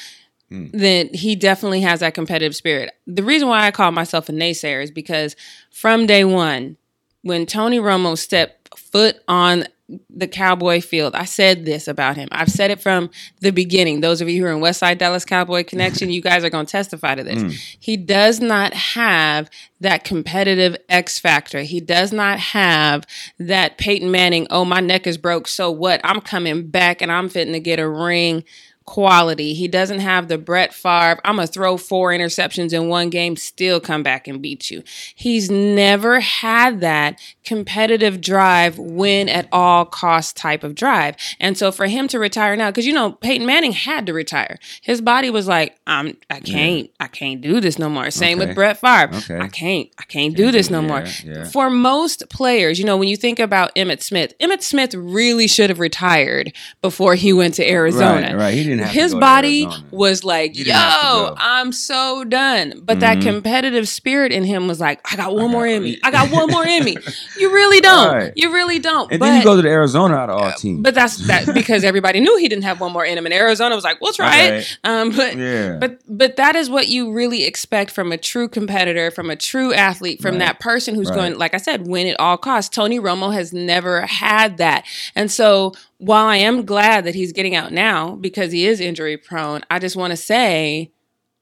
Hmm. 0.53 0.67
that 0.71 1.15
he 1.15 1.35
definitely 1.35 1.81
has 1.81 2.01
that 2.01 2.13
competitive 2.13 2.55
spirit. 2.55 2.91
The 3.07 3.23
reason 3.23 3.47
why 3.47 3.65
I 3.65 3.71
call 3.71 3.91
myself 3.91 4.29
a 4.29 4.31
naysayer 4.31 4.83
is 4.83 4.91
because 4.91 5.35
from 5.71 6.05
day 6.05 6.23
one, 6.23 6.77
when 7.23 7.47
Tony 7.47 7.79
Romo 7.79 8.15
stepped 8.15 8.77
foot 8.77 9.15
on 9.27 9.65
the 10.11 10.27
Cowboy 10.27 10.79
field, 10.79 11.15
I 11.15 11.25
said 11.25 11.65
this 11.65 11.88
about 11.88 12.17
him. 12.17 12.27
I've 12.31 12.51
said 12.51 12.69
it 12.69 12.79
from 12.79 13.09
the 13.41 13.50
beginning. 13.50 14.01
Those 14.01 14.21
of 14.21 14.29
you 14.29 14.44
who 14.44 14.47
are 14.47 14.51
in 14.51 14.59
West 14.59 14.77
Side 14.77 15.00
Dallas 15.00 15.25
Cowboy 15.25 15.63
Connection, 15.67 16.11
you 16.11 16.21
guys 16.21 16.44
are 16.44 16.51
going 16.51 16.67
to 16.67 16.71
testify 16.71 17.15
to 17.15 17.23
this. 17.23 17.41
Hmm. 17.41 17.49
He 17.79 17.97
does 17.97 18.39
not 18.39 18.75
have 18.75 19.49
that 19.81 20.03
competitive 20.03 20.77
X 20.88 21.17
factor. 21.17 21.61
He 21.63 21.79
does 21.79 22.13
not 22.13 22.38
have 22.38 23.07
that 23.39 23.79
Peyton 23.79 24.11
Manning, 24.11 24.45
oh, 24.51 24.65
my 24.65 24.81
neck 24.81 25.07
is 25.07 25.17
broke. 25.17 25.47
So 25.47 25.71
what? 25.71 25.99
I'm 26.03 26.21
coming 26.21 26.67
back 26.67 27.01
and 27.01 27.11
I'm 27.11 27.27
fitting 27.27 27.53
to 27.53 27.59
get 27.59 27.79
a 27.79 27.89
ring 27.89 28.44
quality. 28.85 29.53
He 29.53 29.68
doesn't 29.68 30.00
have 30.00 30.27
the 30.27 30.38
Brett 30.38 30.74
Favre, 30.74 31.19
I'm 31.24 31.35
going 31.38 31.47
to 31.47 31.53
throw 31.53 31.77
four 31.77 32.09
interceptions 32.12 32.74
in 32.74 32.89
one 32.89 33.09
game, 33.09 33.35
still 33.35 33.80
come 33.80 34.03
back 34.03 34.27
and 34.27 34.41
beat 34.41 34.69
you. 34.69 34.83
He's 35.15 35.50
never 35.50 36.19
had 36.19 36.81
that 36.81 37.19
competitive 37.45 38.21
drive, 38.21 38.77
win 38.77 39.30
at 39.30 39.47
all 39.51 39.85
cost 39.85 40.35
type 40.38 40.63
of 40.63 40.75
drive. 40.75 41.15
And 41.39 41.57
so 41.57 41.71
for 41.71 41.85
him 41.88 42.07
to 42.09 42.19
retire 42.19 42.56
now, 42.56 42.69
because 42.71 42.85
you 42.85 42.94
know, 42.94 43.12
Peyton 43.13 43.45
Manning 43.45 43.71
had 43.74 44.06
to 44.07 44.13
retire. 44.13 44.57
His 44.81 45.01
body 45.01 45.30
was 45.30 45.47
like, 45.47 45.77
I'm, 45.88 46.18
I 46.30 46.39
can't, 46.39 46.89
I 47.00 47.07
can't 47.07 47.41
do 47.41 47.59
this 47.59 47.77
no 47.80 47.89
more. 47.89 48.09
Same 48.12 48.39
Okay. 48.39 48.47
with 48.47 48.56
Brett 48.56 48.77
Favre. 48.80 49.15
Okay. 49.15 49.38
I 49.39 49.47
can't, 49.47 49.89
I 50.00 50.03
can't 50.03 50.35
do 50.35 50.51
this 50.51 50.69
no 50.69 50.81
yeah, 50.81 50.88
more. 50.88 51.06
yeah. 51.24 51.44
For 51.45 51.69
most 51.69 52.30
players, 52.30 52.80
you 52.80 52.85
know, 52.85 52.97
when 52.97 53.07
you 53.07 53.15
think 53.18 53.39
about 53.39 53.74
Emmitt 53.75 54.01
Smith, 54.01 54.33
Emmitt 54.39 54.62
Smith 54.63 54.94
really 54.95 55.47
should 55.47 55.69
have 55.69 55.80
retired 55.80 56.53
before 56.81 57.15
he 57.15 57.31
went 57.33 57.53
to 57.56 57.69
Arizona 57.69 58.27
Right, 58.27 58.35
right. 58.35 58.53
He 58.73 58.77
didn't 58.77 58.87
have 58.87 58.93
to 58.95 59.01
his 59.01 59.15
body 59.15 59.67
was 59.91 60.23
like, 60.23 60.57
"Yo, 60.57 60.63
didn't 60.65 60.75
have 60.75 61.01
to 61.01 61.07
go. 61.07 61.35
I'm 61.39 61.71
so 61.71 62.23
done." 62.23 62.81
But 62.83 62.99
that 63.01 63.17
Mhm. 63.19 63.23
competitive 63.23 63.87
spirit 63.87 64.31
in 64.31 64.43
him 64.43 64.67
was 64.67 64.79
like, 64.79 64.99
"I 65.11 65.15
got 65.15 65.35
one 65.35 65.51
more 65.51 65.65
got- 65.65 65.73
in 65.73 65.83
me. 65.83 65.99
I 66.03 66.11
got 66.11 66.29
one 66.31 66.49
more 66.49 66.65
in 66.65 66.83
me." 66.83 66.97
You 67.39 67.51
really 67.51 67.81
don't. 67.81 68.13
Right. 68.15 68.33
You 68.35 68.53
really 68.53 68.79
don't. 68.79 69.11
And 69.11 69.19
but, 69.19 69.25
then 69.25 69.37
you 69.39 69.43
go 69.43 69.55
to 69.55 69.61
the 69.61 69.67
Arizona 69.67 70.15
out 70.15 70.29
of 70.29 70.39
all 70.41 70.51
teams. 70.53 70.81
but 70.81 70.93
that's 70.93 71.17
that 71.27 71.45
because 71.53 71.83
everybody 71.83 72.19
knew 72.19 72.37
he 72.37 72.47
didn't 72.47 72.63
have 72.63 72.79
one 72.79 72.91
more 72.93 73.03
in 73.05 73.17
him, 73.17 73.25
and 73.25 73.33
Arizona 73.33 73.75
was 73.75 73.83
like, 73.83 73.99
"We'll 74.01 74.13
try 74.13 74.27
Right. 74.27 74.53
it." 74.53 74.77
Um, 74.83 75.11
but 75.11 75.35
yeah. 75.37 75.77
but 75.79 75.99
but 76.07 76.35
that 76.37 76.55
is 76.55 76.69
what 76.69 76.87
you 76.87 77.11
really 77.11 77.43
expect 77.45 77.91
from 77.91 78.11
a 78.11 78.17
true 78.17 78.47
competitor, 78.47 79.09
from 79.11 79.29
a 79.29 79.35
true 79.35 79.73
athlete, 79.73 80.21
from 80.21 80.31
Right. 80.35 80.39
that 80.45 80.59
person 80.59 80.95
who's 80.95 81.09
going, 81.11 81.37
like 81.37 81.53
I 81.53 81.57
said, 81.57 81.87
win 81.87 82.07
at 82.07 82.19
all 82.19 82.37
costs. 82.37 82.69
Tony 82.73 82.99
Romo 82.99 83.33
has 83.33 83.51
never 83.53 84.01
had 84.01 84.57
that, 84.57 84.85
and 85.15 85.29
so 85.31 85.73
while 86.03 86.27
I 86.27 86.38
am 86.38 86.65
glad 86.65 87.05
that 87.05 87.15
he's 87.15 87.31
getting 87.31 87.55
out 87.55 87.71
now 87.71 88.15
because 88.15 88.51
he 88.51 88.65
is 88.65 88.79
injury 88.79 89.17
prone, 89.17 89.63
I 89.69 89.79
just 89.79 89.95
want 89.95 90.11
to 90.11 90.17
say, 90.17 90.91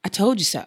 I 0.03 0.09
told 0.09 0.39
you 0.39 0.45
so. 0.45 0.65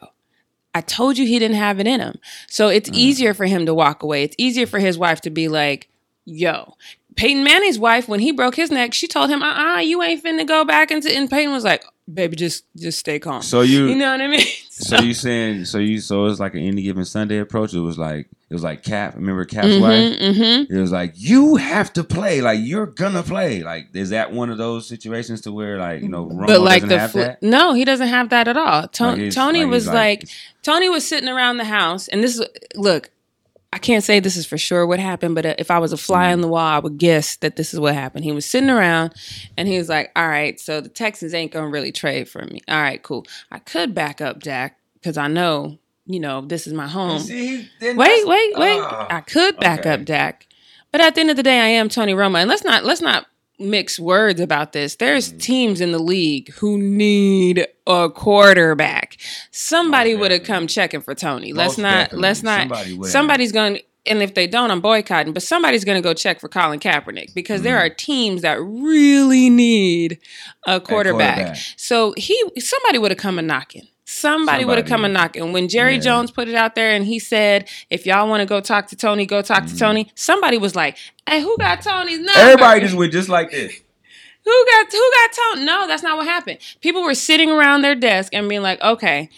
I 0.75 0.81
told 0.81 1.17
you 1.17 1.27
he 1.27 1.39
didn't 1.39 1.57
have 1.57 1.79
it 1.79 1.87
in 1.87 2.01
him. 2.01 2.19
So 2.49 2.69
it's 2.69 2.91
mm. 2.91 2.95
easier 2.95 3.33
for 3.35 3.47
him 3.47 3.67
to 3.67 3.75
walk 3.75 4.03
away. 4.03 4.25
It's 4.25 4.35
easier 4.39 4.67
for 4.67 4.81
his 4.81 4.99
wife 4.99 5.21
to 5.23 5.31
be 5.31 5.49
like, 5.49 5.89
yo. 6.25 6.75
Peyton 7.17 7.45
Manning's 7.45 7.79
wife, 7.79 8.09
when 8.09 8.21
he 8.21 8.33
broke 8.33 8.57
his 8.57 8.71
neck, 8.71 8.95
she 8.95 9.07
told 9.07 9.31
him, 9.31 9.43
uh 9.43 9.77
uh 9.77 9.79
you 9.81 10.03
ain't 10.03 10.23
finna 10.25 10.47
go 10.47 10.65
back 10.65 10.91
into 10.91 11.11
and 11.15 11.31
Peyton 11.31 11.53
was 11.53 11.65
like, 11.65 11.85
baby, 12.13 12.37
just 12.37 12.65
just 12.77 12.99
stay 12.99 13.19
calm. 13.19 13.43
so 13.43 13.61
you, 13.63 13.89
You 13.89 13.97
know 13.97 14.11
what 14.13 14.21
I 14.21 14.27
mean? 14.29 14.47
so 14.71 15.01
you 15.01 15.15
saying, 15.27 15.65
so 15.67 15.79
you, 15.79 16.01
so 16.01 16.27
it's 16.27 16.41
like 16.41 16.55
an 16.55 16.61
any 16.61 16.83
given 16.83 17.05
Sunday 17.05 17.39
approach. 17.39 17.73
It 17.75 17.81
was 17.81 17.97
like, 17.99 18.29
it 18.51 18.55
was 18.55 18.63
like 18.63 18.83
Cap. 18.83 19.15
Remember 19.17 19.45
Cap's 19.45 19.69
Mhm, 19.69 19.81
wife? 19.81 20.19
mhm. 20.21 20.71
It 20.71 20.79
was 20.81 20.93
like 20.93 21.13
you 21.17 21.57
have 21.57 21.93
to 21.95 22.05
play. 22.05 22.41
Like 22.41 22.61
you're 22.63 22.87
gonna 22.87 23.23
play. 23.23 23.63
Like 23.63 23.89
is 23.95 24.11
that 24.11 24.33
one 24.33 24.51
of 24.51 24.59
those 24.59 24.87
situations 24.89 25.41
to 25.43 25.53
where 25.53 25.79
like 25.79 26.03
you 26.03 26.09
know 26.09 26.27
Romo 26.27 26.47
But 26.47 26.61
like 26.61 26.83
doesn't 26.83 26.89
the 26.91 26.99
have 26.99 27.11
fl- 27.13 27.19
that? 27.21 27.43
no, 27.43 27.73
he 27.75 27.85
doesn't 27.85 28.09
have 28.09 28.29
that 28.31 28.47
at 28.49 28.57
all. 28.57 28.83
Like, 28.83 28.93
Tony 28.93 29.63
like, 29.63 29.71
was 29.71 29.85
he's 29.85 29.93
like, 29.93 30.29
Tony 30.63 30.89
was 30.89 31.07
sitting 31.09 31.29
around 31.29 31.57
the 31.57 31.65
house, 31.65 32.07
and 32.09 32.23
this 32.23 32.39
is 32.39 32.47
look. 32.75 33.11
I 33.75 33.79
can't 33.79 34.05
say 34.05 34.21
this 34.21 34.37
is 34.37 34.47
for 34.47 34.57
sure 34.57 34.87
what 34.87 35.01
happened, 35.01 35.35
but 35.35 35.45
uh, 35.45 35.55
if 35.59 35.69
I 35.69 35.81
was 35.81 35.93
a 35.93 35.97
fly 35.97 36.33
on 36.33 36.43
the 36.43 36.47
wall, 36.47 36.61
I 36.65 36.79
would 36.79 36.97
guess 36.97 37.35
that 37.39 37.57
this 37.57 37.75
is 37.75 37.81
what 37.81 37.93
happened. 37.93 38.25
He 38.25 38.31
was 38.31 38.47
sitting 38.47 38.71
around, 38.71 39.15
and 39.57 39.67
he 39.67 39.77
was 39.79 39.89
like, 39.89 40.13
"All 40.15 40.29
right, 40.29 40.61
so 40.61 40.81
the 40.81 40.89
Texans 40.89 41.35
ain't 41.35 41.51
gonna 41.51 41.69
really 41.69 41.91
trade 41.91 42.29
for 42.29 42.47
me. 42.47 42.61
All 42.69 42.81
right, 42.81 43.03
cool. 43.03 43.27
I 43.51 43.59
could 43.59 43.93
back 43.93 44.21
up 44.21 44.45
Dak 44.45 44.79
because 44.95 45.17
I 45.17 45.27
know, 45.27 45.81
you 46.07 46.21
know, 46.21 46.41
this 46.41 46.69
is 46.69 46.73
my 46.73 46.87
home. 46.87 47.19
See, 47.19 47.69
Wait, 47.81 47.97
wait, 47.97 48.57
wait. 48.57 48.81
Ah. 48.81 49.09
I 49.11 49.21
could 49.23 49.59
back 49.59 49.81
okay. 49.81 49.91
up 49.91 50.05
Dak. 50.05 50.47
But 50.93 51.01
at 51.01 51.17
the 51.17 51.23
end 51.23 51.31
of 51.31 51.37
the 51.37 51.43
day, 51.43 51.59
I 51.59 51.67
am 51.67 51.89
Tony 51.89 52.15
Romo. 52.15 52.39
And 52.39 52.49
let's 52.49 52.63
not 52.63 52.85
let's 52.85 53.01
not 53.01 53.27
mix 53.59 53.99
words 53.99 54.41
about 54.41 54.73
this. 54.73 54.97
There's 54.97 55.29
Mm-hmm. 55.29 55.39
teams 55.39 55.81
in 55.81 55.93
the 55.93 55.99
league 55.99 56.53
who 56.55 56.77
need 56.79 57.67
a 57.87 58.09
quarterback. 58.11 59.17
Somebody 59.51 60.15
Most 60.15 60.21
would 60.21 60.31
have 60.33 60.45
come 60.45 60.67
checking 60.67 61.01
for 61.01 61.15
Tony. 61.15 61.53
Let's 61.53 61.79
not 61.79 62.11
definitely. 62.11 62.21
let's 62.23 62.43
not 62.43 62.61
Somebody 62.69 63.03
somebody's 63.11 63.53
going 63.53 63.81
and 64.07 64.23
if 64.23 64.35
they 64.35 64.47
don't, 64.47 64.71
I'm 64.71 64.83
boycotting, 64.83 65.33
but 65.33 65.43
somebody's 65.43 65.83
going 65.85 65.97
to 65.97 66.07
go 66.07 66.13
check 66.13 66.39
for 66.39 66.49
Colin 66.49 66.79
Kaepernick 66.79 67.33
because 67.35 67.63
there 67.63 67.77
Mm-hmm. 67.79 67.87
are 67.87 67.95
teams 67.95 68.43
that 68.43 68.61
really 68.61 69.49
need 69.49 70.19
a 70.67 70.79
quarterback. 70.81 71.37
quarterback. 71.37 71.59
So 71.77 72.13
he 72.19 72.39
somebody 72.59 72.99
would 72.99 73.11
have 73.13 73.19
come 73.19 73.39
a 73.39 73.43
knocking. 73.43 73.89
Somebody, 74.15 74.65
would 74.65 74.79
have 74.79 74.87
come 74.87 75.01
a 75.05 75.09
Somebody. 75.09 75.13
knocking. 75.41 75.53
When 75.53 75.69
Jerry 75.69 75.95
Yeah. 75.95 76.01
Jones 76.01 76.31
put 76.31 76.49
it 76.49 76.55
out 76.55 76.75
there 76.75 76.91
and 76.93 77.05
he 77.05 77.19
said, 77.19 77.69
if 77.91 78.07
y'all 78.07 78.29
want 78.29 78.41
to 78.41 78.47
go 78.47 78.61
talk 78.61 78.87
to 78.89 78.97
Tony, 78.97 79.27
go 79.27 79.43
talk 79.43 79.67
to 79.67 79.77
Tony. 79.77 80.11
Somebody 80.15 80.59
was 80.59 80.75
like, 80.77 80.97
hey, 81.29 81.41
who 81.41 81.57
got 81.59 81.83
Tony's 81.83 82.19
number? 82.19 82.33
Mm-hmm. 82.33 82.41
Everybody 82.49 82.81
just 82.81 82.95
went 82.95 83.13
just 83.13 83.29
like 83.29 83.51
this. 83.51 83.73
who 84.45 84.67
got 84.71 84.93
who 84.93 85.11
got 85.17 85.31
Tony? 85.33 85.65
No, 85.67 85.87
that's 85.87 86.03
not 86.03 86.17
what 86.17 86.27
happened. 86.27 86.59
People 86.81 87.03
were 87.03 87.15
sitting 87.15 87.51
around 87.51 87.83
their 87.83 87.95
desk 87.95 88.33
and 88.35 88.49
being 88.49 88.63
like, 88.63 88.81
okay, 88.83 89.29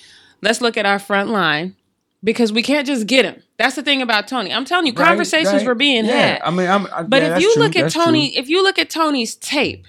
let's 0.43 0.61
look 0.61 0.77
at 0.77 0.85
our 0.87 0.99
front 0.99 1.31
line 1.31 1.75
because 2.23 2.53
we 2.53 2.63
can't 2.63 2.87
just 2.87 3.07
get 3.07 3.25
him. 3.25 3.43
That's 3.59 3.77
the 3.77 3.83
thing 3.83 4.03
about 4.03 4.29
Tony. 4.29 4.53
I'm 4.53 4.65
telling 4.67 4.87
you, 4.87 4.93
Right, 4.93 5.07
conversations 5.07 5.55
right. 5.55 5.67
were 5.67 5.75
being 5.75 6.05
yeah. 6.05 6.13
had. 6.13 6.43
I 6.43 6.51
mean, 6.51 6.69
I'm. 6.69 6.87
I, 6.93 7.03
But 7.05 7.23
yeah, 7.23 7.37
if 7.37 7.43
you 7.43 7.55
true, 7.55 7.63
look 7.63 7.77
at 7.77 7.91
Tony, 7.91 8.33
true. 8.33 8.41
if 8.43 8.49
you 8.51 8.63
look 8.63 8.79
at 8.79 8.91
Tony's 8.91 9.37
tape, 9.37 9.87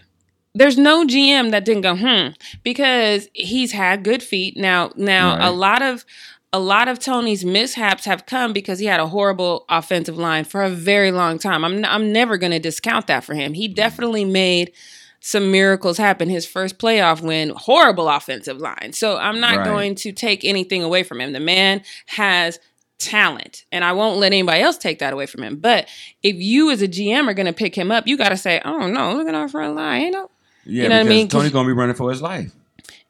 there's 0.53 0.77
no 0.77 1.05
GM 1.05 1.51
that 1.51 1.65
didn't 1.65 1.81
go 1.83 1.95
hmm 1.95 2.29
because 2.63 3.27
he's 3.33 3.71
had 3.71 4.03
good 4.03 4.23
feet. 4.23 4.57
Now, 4.57 4.91
now 4.95 5.37
a 5.39 5.51
lot 5.51 5.81
of 5.81 6.05
a 6.53 6.59
lot 6.59 6.87
of 6.87 6.97
Tony's 6.97 7.43
mishaps 7.43 8.05
have 8.05 8.25
come 8.25 8.53
because 8.53 8.79
he 8.79 8.85
had 8.85 8.99
a 8.99 9.07
horrible 9.07 9.65
offensive 9.69 10.17
line 10.17 10.45
for 10.45 10.63
a 10.63 10.69
very 10.69 11.11
long 11.11 11.37
time. 11.39 11.63
I'm 11.63 11.83
I'm 11.85 12.11
never 12.11 12.37
going 12.37 12.51
to 12.53 12.59
discount 12.59 13.07
that 13.07 13.23
for 13.23 13.35
him. 13.35 13.53
He 13.53 13.67
definitely 13.67 14.25
made 14.25 14.71
some 15.19 15.51
miracles 15.51 15.97
happen. 15.97 16.29
His 16.29 16.45
first 16.45 16.77
playoff 16.77 17.21
win, 17.21 17.51
horrible 17.55 18.07
offensive 18.07 18.57
line. 18.57 18.93
So 18.93 19.17
I'm 19.17 19.39
not 19.39 19.57
Right. 19.57 19.65
going 19.65 19.95
to 19.95 20.11
take 20.11 20.45
anything 20.45 20.83
away 20.83 21.03
from 21.03 21.19
him. 21.21 21.33
The 21.33 21.39
man 21.39 21.81
has 22.07 22.59
talent, 22.99 23.65
and 23.71 23.83
I 23.83 23.91
won't 23.91 24.17
let 24.19 24.27
anybody 24.27 24.61
else 24.61 24.77
take 24.77 24.99
that 24.99 25.13
away 25.13 25.25
from 25.25 25.43
him. 25.43 25.57
But 25.57 25.87
if 26.23 26.35
you 26.37 26.71
as 26.71 26.81
a 26.81 26.87
GM 26.87 27.27
are 27.27 27.33
going 27.33 27.45
to 27.47 27.53
pick 27.53 27.75
him 27.75 27.91
up, 27.91 28.07
you 28.07 28.17
got 28.17 28.29
to 28.29 28.37
say, 28.37 28.61
"Oh 28.63 28.87
no, 28.87 29.13
look 29.13 29.27
at 29.27 29.35
our 29.35 29.49
front 29.49 29.75
line." 29.75 30.01
You 30.03 30.11
know, 30.11 30.31
Yeah, 30.67 30.83
You 30.83 30.89
know 30.89 30.95
what 30.95 30.99
I 30.99 31.03
because 31.03 31.15
mean? 31.17 31.27
Tony's 31.29 31.51
gonna 31.51 31.67
be 31.67 31.73
running 31.73 31.95
for 31.95 32.09
his 32.11 32.21
life. 32.21 32.51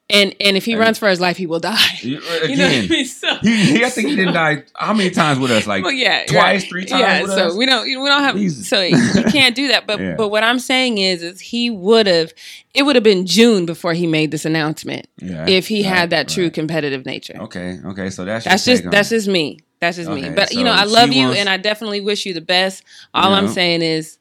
and 0.10 0.34
and 0.40 0.56
if 0.56 0.64
he 0.64 0.72
And- 0.72 0.80
runs 0.80 0.98
for 0.98 1.10
his 1.10 1.20
life, 1.20 1.36
he 1.36 1.46
will 1.48 1.60
die. 1.60 1.78
You- 2.02 2.18
uh, 2.32 2.46
You 2.46 2.56
know 2.56 2.64
what 2.64 2.72
I 2.72 2.76
Again, 2.76 2.90
mean? 2.90 3.06
So, 3.06 3.36
he, 3.42 3.56
he, 3.78 3.84
I 3.84 3.90
think 3.90 4.08
he 4.10 4.16
didn't 4.16 4.36
die 4.36 4.64
how 4.76 4.94
many 4.94 5.10
times 5.10 5.38
with 5.40 5.52
us? 5.52 5.68
Like 5.68 5.84
well, 5.84 5.92
yeah, 5.92 6.26
twice, 6.28 6.62
right. 6.64 6.70
three 6.70 6.86
times 6.86 7.02
Yeah, 7.02 7.22
with 7.24 7.32
so 7.32 7.48
us? 7.48 7.56
we 7.56 7.66
don't 7.66 7.84
we 7.86 7.94
don't 7.94 8.24
have 8.24 8.36
Jesus. 8.38 8.70
so 8.70 8.80
you 8.82 8.96
can't 9.32 9.54
do 9.56 9.68
that. 9.70 9.86
But 9.88 10.00
Yeah. 10.00 10.16
but 10.16 10.30
what 10.30 10.44
I'm 10.46 10.60
saying 10.60 10.98
is 11.00 11.24
is 11.24 11.42
he 11.42 11.70
would 11.70 12.08
have 12.08 12.32
it 12.74 12.84
would 12.84 12.96
have 12.96 13.04
been 13.04 13.26
June 13.26 13.66
before 13.66 13.94
he 13.94 14.08
made 14.08 14.32
this 14.32 14.46
announcement 14.46 15.08
yeah, 15.20 15.46
if 15.50 15.68
he 15.68 15.84
right, 15.84 15.94
had 15.98 16.10
that 16.12 16.30
true 16.30 16.50
competitive 16.52 17.06
nature. 17.06 17.36
Okay, 17.42 17.80
okay, 17.86 18.10
so 18.10 18.24
that's 18.24 18.46
That's 18.46 18.64
just 18.66 18.84
that's 18.90 19.12
um, 19.12 19.16
just 19.18 19.28
me. 19.28 19.60
That's 19.82 19.98
just 19.98 20.10
me. 20.10 20.22
Okay, 20.26 20.34
But 20.34 20.54
you 20.54 20.64
know, 20.64 20.72
I 20.72 20.86
love 20.86 21.12
you 21.12 21.26
wants- 21.26 21.40
and 21.40 21.50
I 21.50 21.58
definitely 21.58 22.02
wish 22.02 22.26
you 22.26 22.34
the 22.34 22.42
best. 22.42 22.82
All 23.14 23.34
I'm 23.34 23.48
saying 23.50 23.82
is 23.82 24.18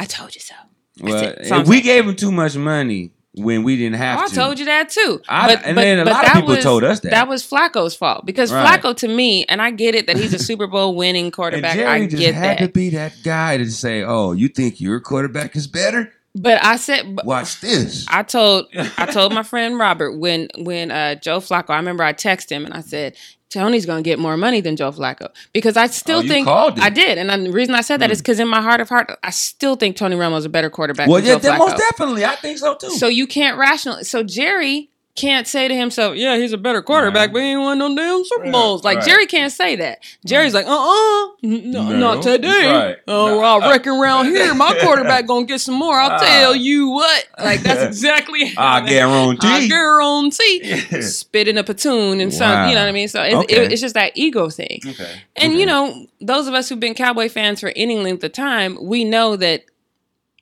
I 0.00 0.06
told 0.06 0.34
you 0.34 0.40
so. 0.40 0.54
Well. 1.02 1.22
it. 1.24 1.36
That's 1.38 1.50
all 1.52 1.58
I'm 1.58 1.62
If 1.62 1.68
we 1.68 1.80
gave 1.80 2.06
him 2.06 2.16
too 2.16 2.32
much 2.32 2.56
money 2.56 3.12
when 3.34 3.62
we 3.62 3.76
didn't 3.76 3.96
have 3.96 4.18
Oh, 4.18 4.22
I 4.24 4.26
to, 4.28 4.34
told 4.34 4.58
you 4.58 4.64
that 4.64 4.88
too. 4.90 5.20
I- 5.28 5.54
and 5.54 5.78
then 5.78 6.00
a 6.00 6.04
lot 6.04 6.26
of 6.26 6.32
people 6.32 6.56
told 6.56 6.82
us 6.82 7.00
that. 7.00 7.10
That 7.10 7.28
was 7.28 7.42
Flacco's 7.48 7.94
fault 7.94 8.26
because 8.26 8.52
Right. 8.52 8.80
Flacco, 8.80 8.96
to 8.96 9.08
me, 9.08 9.44
and 9.48 9.62
I 9.62 9.70
get 9.70 9.94
it 9.94 10.06
that 10.08 10.16
he's 10.16 10.34
a 10.34 10.38
Super 10.38 10.66
Bowl 10.66 10.94
winning 10.96 11.30
quarterback. 11.30 11.78
I 11.78 12.06
just 12.06 12.16
get 12.16 12.34
had 12.34 12.58
that. 12.58 12.64
to 12.66 12.68
be 12.72 12.90
that 12.90 13.12
guy 13.22 13.56
to 13.56 13.70
say, 13.70 14.02
"Oh, 14.02 14.32
you 14.32 14.48
think 14.48 14.80
your 14.80 14.98
quarterback 15.00 15.54
is 15.54 15.66
better? 15.68 16.12
But 16.34 16.64
I 16.64 16.76
said, 16.76 17.16
but 17.16 17.24
Watch 17.26 17.60
this." 17.60 18.06
I 18.08 18.22
told 18.22 18.66
I 18.96 19.06
told 19.12 19.32
my 19.34 19.42
friend 19.42 19.78
Robert 19.78 20.12
when 20.18 20.48
when 20.58 20.90
uh, 20.90 21.16
Joe 21.16 21.40
Flacco. 21.40 21.70
I 21.70 21.76
remember 21.76 22.04
I 22.04 22.12
texted 22.12 22.50
him 22.50 22.64
and 22.64 22.72
I 22.74 22.80
said 22.82 23.16
Tony's 23.50 23.84
going 23.84 24.02
to 24.04 24.08
get 24.08 24.20
more 24.20 24.36
money 24.36 24.60
than 24.60 24.76
Joe 24.76 24.92
Flacco 24.92 25.28
because 25.52 25.76
I 25.76 25.88
still 25.88 26.20
Oh, 26.20 26.22
think. 26.22 26.46
I 26.46 26.88
did, 26.88 27.18
and 27.18 27.46
the 27.46 27.50
reason 27.50 27.74
I 27.74 27.80
said 27.80 28.00
that 28.00 28.10
Hmm. 28.10 28.12
is 28.12 28.20
because 28.22 28.38
in 28.38 28.46
my 28.46 28.62
heart 28.62 28.80
of 28.80 28.88
heart, 28.88 29.10
I 29.24 29.30
still 29.30 29.74
think 29.74 29.96
Tony 29.96 30.14
Romo's 30.14 30.44
a 30.44 30.48
better 30.48 30.70
quarterback. 30.70 31.08
well, 31.08 31.16
than 31.20 31.26
yeah, 31.26 31.38
Joe 31.40 31.50
Flacco. 31.50 31.58
most 31.58 31.76
definitely, 31.76 32.24
I 32.24 32.36
think 32.36 32.58
so 32.58 32.76
too. 32.76 32.90
So 32.90 33.08
you 33.08 33.26
can't 33.26 33.58
rational. 33.58 34.04
So 34.04 34.22
Jerry 34.22 34.89
can't 35.20 35.46
say 35.46 35.68
to 35.68 35.74
himself, 35.74 36.16
"Yeah, 36.16 36.36
he's 36.36 36.52
a 36.52 36.58
better 36.58 36.82
quarterback, 36.82 37.28
Right. 37.28 37.32
but 37.32 37.42
he 37.42 37.48
ain't 37.48 37.60
won 37.60 37.78
no 37.78 37.94
damn 37.94 38.24
Super 38.24 38.50
Bowls." 38.50 38.82
Like 38.84 38.98
right. 38.98 39.06
Jerry 39.06 39.26
can't 39.26 39.52
say 39.52 39.76
that. 39.76 39.98
Jerry's 40.24 40.54
like, 40.54 40.66
"Uh, 40.66 40.70
uh 40.70 41.28
no, 41.42 41.88
No, 41.90 41.96
not 41.96 42.22
today. 42.22 42.66
right. 42.70 42.96
Oh, 43.08 43.28
No. 43.28 43.38
well, 43.40 43.62
I 43.62 43.70
reckon 43.70 43.92
around 43.92 44.26
here, 44.34 44.52
my 44.54 44.74
quarterback 44.80 45.26
gonna 45.26 45.46
get 45.46 45.60
some 45.60 45.74
more. 45.74 45.98
I'll 46.00 46.12
Ah. 46.12 46.18
tell 46.18 46.54
you 46.56 46.90
what. 46.90 47.24
Like 47.38 47.62
that's 47.62 47.82
exactly. 47.86 48.46
how 48.46 48.66
I 48.76 48.80
guarantee. 48.88 49.46
I 49.48 49.66
guarantee. 49.66 51.02
Spit 51.02 51.48
in 51.48 51.58
a 51.58 51.64
platoon 51.64 52.20
and 52.20 52.32
some, 52.32 52.68
you 52.68 52.74
know 52.74 52.80
what 52.82 52.88
I 52.88 52.92
mean. 52.92 53.08
So 53.08 53.22
it's, 53.22 53.34
Okay. 53.34 53.56
it, 53.64 53.72
it's 53.72 53.80
just 53.80 53.94
that 53.94 54.12
ego 54.14 54.48
thing. 54.50 54.80
Okay. 54.86 55.22
And 55.36 55.52
okay. 55.52 55.60
you 55.60 55.66
know, 55.66 56.06
those 56.20 56.46
of 56.48 56.54
us 56.54 56.68
who've 56.68 56.80
been 56.80 56.94
Cowboy 56.94 57.28
fans 57.28 57.60
for 57.60 57.72
any 57.76 57.98
length 57.98 58.24
of 58.24 58.32
time, 58.32 58.78
we 58.80 59.04
know 59.04 59.36
that 59.36 59.64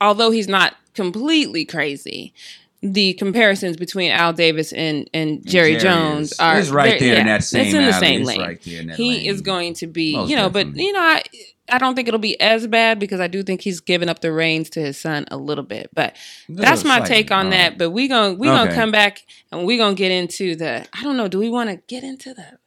although 0.01 0.31
he's 0.31 0.49
not 0.49 0.75
completely 0.95 1.65
crazy, 1.65 2.33
the 2.81 3.15
comparisons 3.15 3.77
between 3.77 4.11
Al 4.11 4.33
Davis 4.33 4.73
and 4.73 5.09
and 5.13 5.45
Jerry, 5.47 5.73
Jerry 5.77 5.81
Jones 5.81 6.33
is- 6.33 6.39
are 6.39 6.59
is 6.59 6.71
right 6.71 6.99
there 7.01 7.19
in 7.19 7.27
that 7.27 7.43
same 7.45 7.67
It's 7.67 7.75
in 7.75 7.83
the 7.85 7.91
alley. 7.91 8.07
same 8.07 8.23
lane. 8.25 8.41
right 8.41 8.63
there 8.63 8.81
in 8.81 8.87
that 8.89 8.97
he 8.97 9.11
lane. 9.17 9.27
is 9.27 9.41
going 9.41 9.75
to 9.75 9.87
be, 9.87 10.15
Most 10.15 10.31
you 10.31 10.37
know, 10.37 10.49
but 10.49 10.77
you 10.77 10.93
know, 10.93 11.01
I 11.01 11.23
I 11.71 11.77
don't 11.79 11.95
think 11.95 12.09
it'll 12.09 12.19
be 12.21 12.41
as 12.41 12.67
bad 12.67 12.99
because 12.99 13.21
I 13.21 13.27
do 13.27 13.43
think 13.43 13.61
he's 13.61 13.81
giving 13.81 14.09
up 14.09 14.21
the 14.21 14.33
reins 14.33 14.71
to 14.71 14.81
his 14.81 14.99
son 14.99 15.27
a 15.31 15.37
little 15.37 15.65
bit. 15.65 15.91
But 15.93 16.17
that's 16.49 16.83
my 16.85 17.01
take 17.01 17.31
on 17.31 17.47
All 17.47 17.51
that. 17.53 17.77
But 17.79 17.91
we 17.91 18.09
gonna 18.09 18.35
we 18.35 18.47
gonna 18.47 18.73
come 18.73 18.91
back 18.91 19.23
and 19.53 19.67
we 19.67 19.75
are 19.75 19.79
gonna 19.79 19.95
get 19.95 20.11
into 20.11 20.55
the. 20.57 20.87
I 20.99 21.03
don't 21.03 21.17
know. 21.17 21.29
Do 21.29 21.39
we 21.39 21.51
want 21.51 21.69
to 21.71 21.77
get 21.89 22.05
into 22.05 22.33
the 22.33 22.59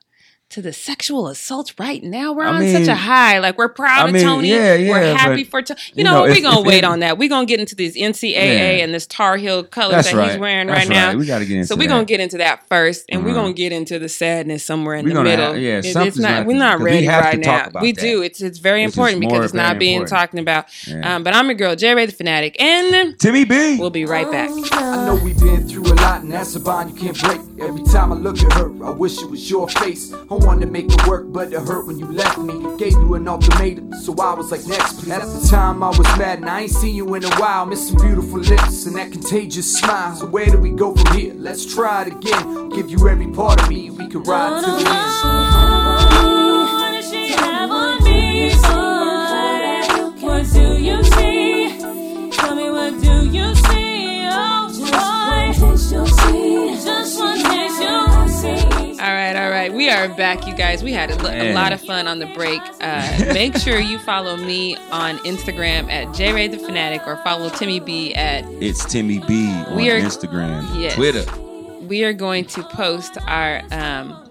to 0.51 0.61
the 0.61 0.73
sexual 0.73 1.27
assault 1.27 1.73
right 1.79 2.03
now? 2.03 2.33
We're 2.33 2.43
I 2.45 2.53
on 2.53 2.67
such 2.67 2.87
a 2.87 2.95
high. 2.95 3.39
Like 3.39 3.57
we're 3.57 3.69
proud 3.69 4.05
I 4.05 4.07
of 4.07 4.13
mean, 4.13 4.23
Tony. 4.23 4.49
yeah, 4.49 4.75
we're 4.89 5.15
happy 5.15 5.43
but, 5.43 5.49
for 5.51 5.61
Tony. 5.61 5.79
You, 5.87 5.93
you 5.95 6.03
know, 6.03 6.13
know, 6.25 6.31
we're 6.31 6.41
gonna 6.41 6.61
if 6.61 6.65
wait 6.65 6.77
it- 6.79 6.83
on 6.83 6.99
that. 6.99 7.17
We're 7.17 7.29
gonna 7.29 7.45
get 7.45 7.59
into 7.59 7.75
these 7.75 7.95
NCAA 7.95 8.33
Yeah. 8.33 8.83
and 8.83 8.93
this 8.93 9.05
Tar 9.07 9.37
Heel 9.37 9.63
colors 9.63 9.91
That's 9.95 10.11
that 10.11 10.17
right. 10.17 10.31
he's 10.31 10.39
wearing 10.39 10.67
That's 10.67 10.87
right 10.87 10.89
now. 10.89 11.15
We 11.15 11.25
got 11.25 11.39
to 11.39 11.45
get 11.45 11.55
into 11.57 11.67
So 11.67 11.75
we're 11.75 11.87
gonna 11.87 12.05
get 12.05 12.19
into 12.19 12.37
that 12.37 12.67
first, 12.67 13.05
and 13.09 13.23
we're 13.23 13.31
Uh-huh. 13.31 13.41
gonna 13.41 13.53
get 13.53 13.71
into 13.71 13.99
the 13.99 14.09
sadness 14.09 14.63
somewhere 14.63 14.95
in 14.95 15.05
We're 15.05 15.13
the 15.15 15.23
middle. 15.23 15.53
have- 15.53 15.61
yeah, 15.61 15.69
It- 15.77 15.85
it's 15.85 15.93
something's 15.93 16.19
not. 16.19 16.31
not- 16.31 16.45
We're 16.47 16.57
not 16.57 16.77
'cause 16.77 16.83
we 16.85 16.91
ready 16.91 17.05
have 17.05 17.23
to 17.31 17.37
right 17.37 17.43
talk 17.43 17.63
now. 17.63 17.67
about 17.69 17.83
We 17.83 17.91
that. 17.93 18.01
do. 18.01 18.21
It's 18.21 18.41
it's 18.41 18.59
very 18.59 18.83
It's 18.83 18.93
important 18.93 19.21
because 19.21 19.45
it's 19.45 19.53
not 19.53 19.79
being 19.79 20.05
talked 20.05 20.37
about. 20.37 20.65
Um, 21.03 21.23
but 21.23 21.33
I'm 21.35 21.45
your 21.45 21.55
girl, 21.55 21.75
J 21.75 21.93
Ray 21.95 22.05
the 22.05 22.11
Fanatic, 22.11 22.55
and 22.61 23.17
Timmy 23.19 23.43
B. 23.45 23.77
we'll 23.79 23.89
be 23.89 24.05
right 24.05 24.29
back. 24.31 24.49
I 24.73 25.05
know 25.05 25.15
we've 25.23 25.39
been 25.39 25.67
through 25.67 25.83
a 25.85 25.95
lot, 25.95 26.21
and 26.23 26.31
that's 26.31 26.55
a 26.55 26.59
bond 26.59 26.91
you 26.91 26.95
can't 27.11 27.19
break. 27.19 27.39
Every 27.67 27.83
time 27.83 28.11
I 28.11 28.15
look 28.15 28.41
at 28.41 28.53
her, 28.53 28.71
I 28.85 28.89
wish 28.91 29.21
it 29.21 29.29
was 29.29 29.49
your 29.49 29.67
face. 29.69 30.11
I 30.41 30.45
wanted 30.45 30.65
to 30.65 30.71
make 30.71 30.91
it 30.91 31.07
work, 31.07 31.31
but 31.31 31.53
it 31.53 31.59
hurt 31.59 31.85
when 31.85 31.99
you 31.99 32.07
left 32.11 32.39
me. 32.39 32.53
Gave 32.77 32.93
you 32.93 33.13
an 33.13 33.27
ultimatum, 33.27 33.93
so 33.93 34.15
I 34.19 34.33
was 34.33 34.49
like, 34.51 34.65
next, 34.65 34.99
please. 34.99 35.11
At 35.11 35.21
the 35.21 35.47
time, 35.47 35.83
I 35.83 35.89
was 35.89 35.99
mad, 36.17 36.39
and 36.39 36.49
I 36.49 36.61
ain't 36.61 36.71
seen 36.71 36.95
you 36.95 37.13
in 37.13 37.23
a 37.23 37.29
while. 37.39 37.67
Missing 37.67 37.99
beautiful 37.99 38.39
lips 38.39 38.87
and 38.87 38.95
that 38.95 39.11
contagious 39.11 39.77
smile. 39.77 40.15
So 40.15 40.25
where 40.25 40.47
do 40.47 40.57
we 40.57 40.71
go 40.71 40.95
from 40.95 41.15
here? 41.15 41.35
Let's 41.35 41.63
try 41.71 42.03
it 42.03 42.13
again. 42.13 42.69
Give 42.69 42.89
you 42.89 43.07
every 43.07 43.27
part 43.27 43.61
of 43.61 43.69
me, 43.69 43.91
we 43.91 44.07
can 44.07 44.23
ride 44.23 44.63
to 44.63 44.71
the 44.71 44.77
end. 44.77 44.87
What 46.73 46.91
does 46.93 47.09
she 47.11 47.27
have 47.33 47.69
on 47.69 48.03
me? 48.03 48.49
What 50.21 50.43
do 50.51 50.81
you 50.81 51.03
see? 51.03 51.77
Tell 52.31 52.55
me 52.55 52.69
what 52.71 52.99
do 52.99 53.27
you 53.29 53.53
see? 53.55 54.27
Oh 54.31 54.69
boy, 54.79 55.53
just 55.53 55.91
one 57.19 57.37
taste 57.43 57.81
you'll 57.81 58.27
see. 58.29 58.99
All 58.99 59.07
right, 59.07 59.35
all 59.35 59.40
right. 59.40 59.40
We 59.69 59.89
are 59.89 60.07
back, 60.09 60.47
you 60.47 60.55
guys. 60.55 60.83
We 60.83 60.91
had 60.93 61.11
a, 61.11 61.15
lo- 61.21 61.29
a 61.31 61.53
lot 61.53 61.71
of 61.73 61.81
fun 61.81 62.07
on 62.07 62.19
the 62.19 62.25
break. 62.27 62.61
Uh, 62.81 63.33
make 63.33 63.55
sure 63.57 63.79
you 63.79 63.99
follow 63.99 64.35
me 64.37 64.75
on 64.91 65.17
Instagram 65.19 65.89
at 65.91 66.07
JRay 66.09 66.49
the 66.49 66.57
Fanatic 66.59 67.05
or 67.05 67.17
follow 67.17 67.49
Timmy 67.49 67.79
B 67.79 68.13
at. 68.15 68.43
It's 68.61 68.83
Timmy 68.85 69.19
B 69.19 69.49
on 69.51 69.75
We 69.75 69.89
are- 69.91 69.99
Instagram, 69.99 70.67
Yes. 70.79 70.95
Twitter. 70.95 71.23
We 71.81 72.03
are 72.03 72.13
going 72.13 72.45
to 72.45 72.63
post 72.63 73.17
our. 73.27 73.61
Um, 73.71 74.27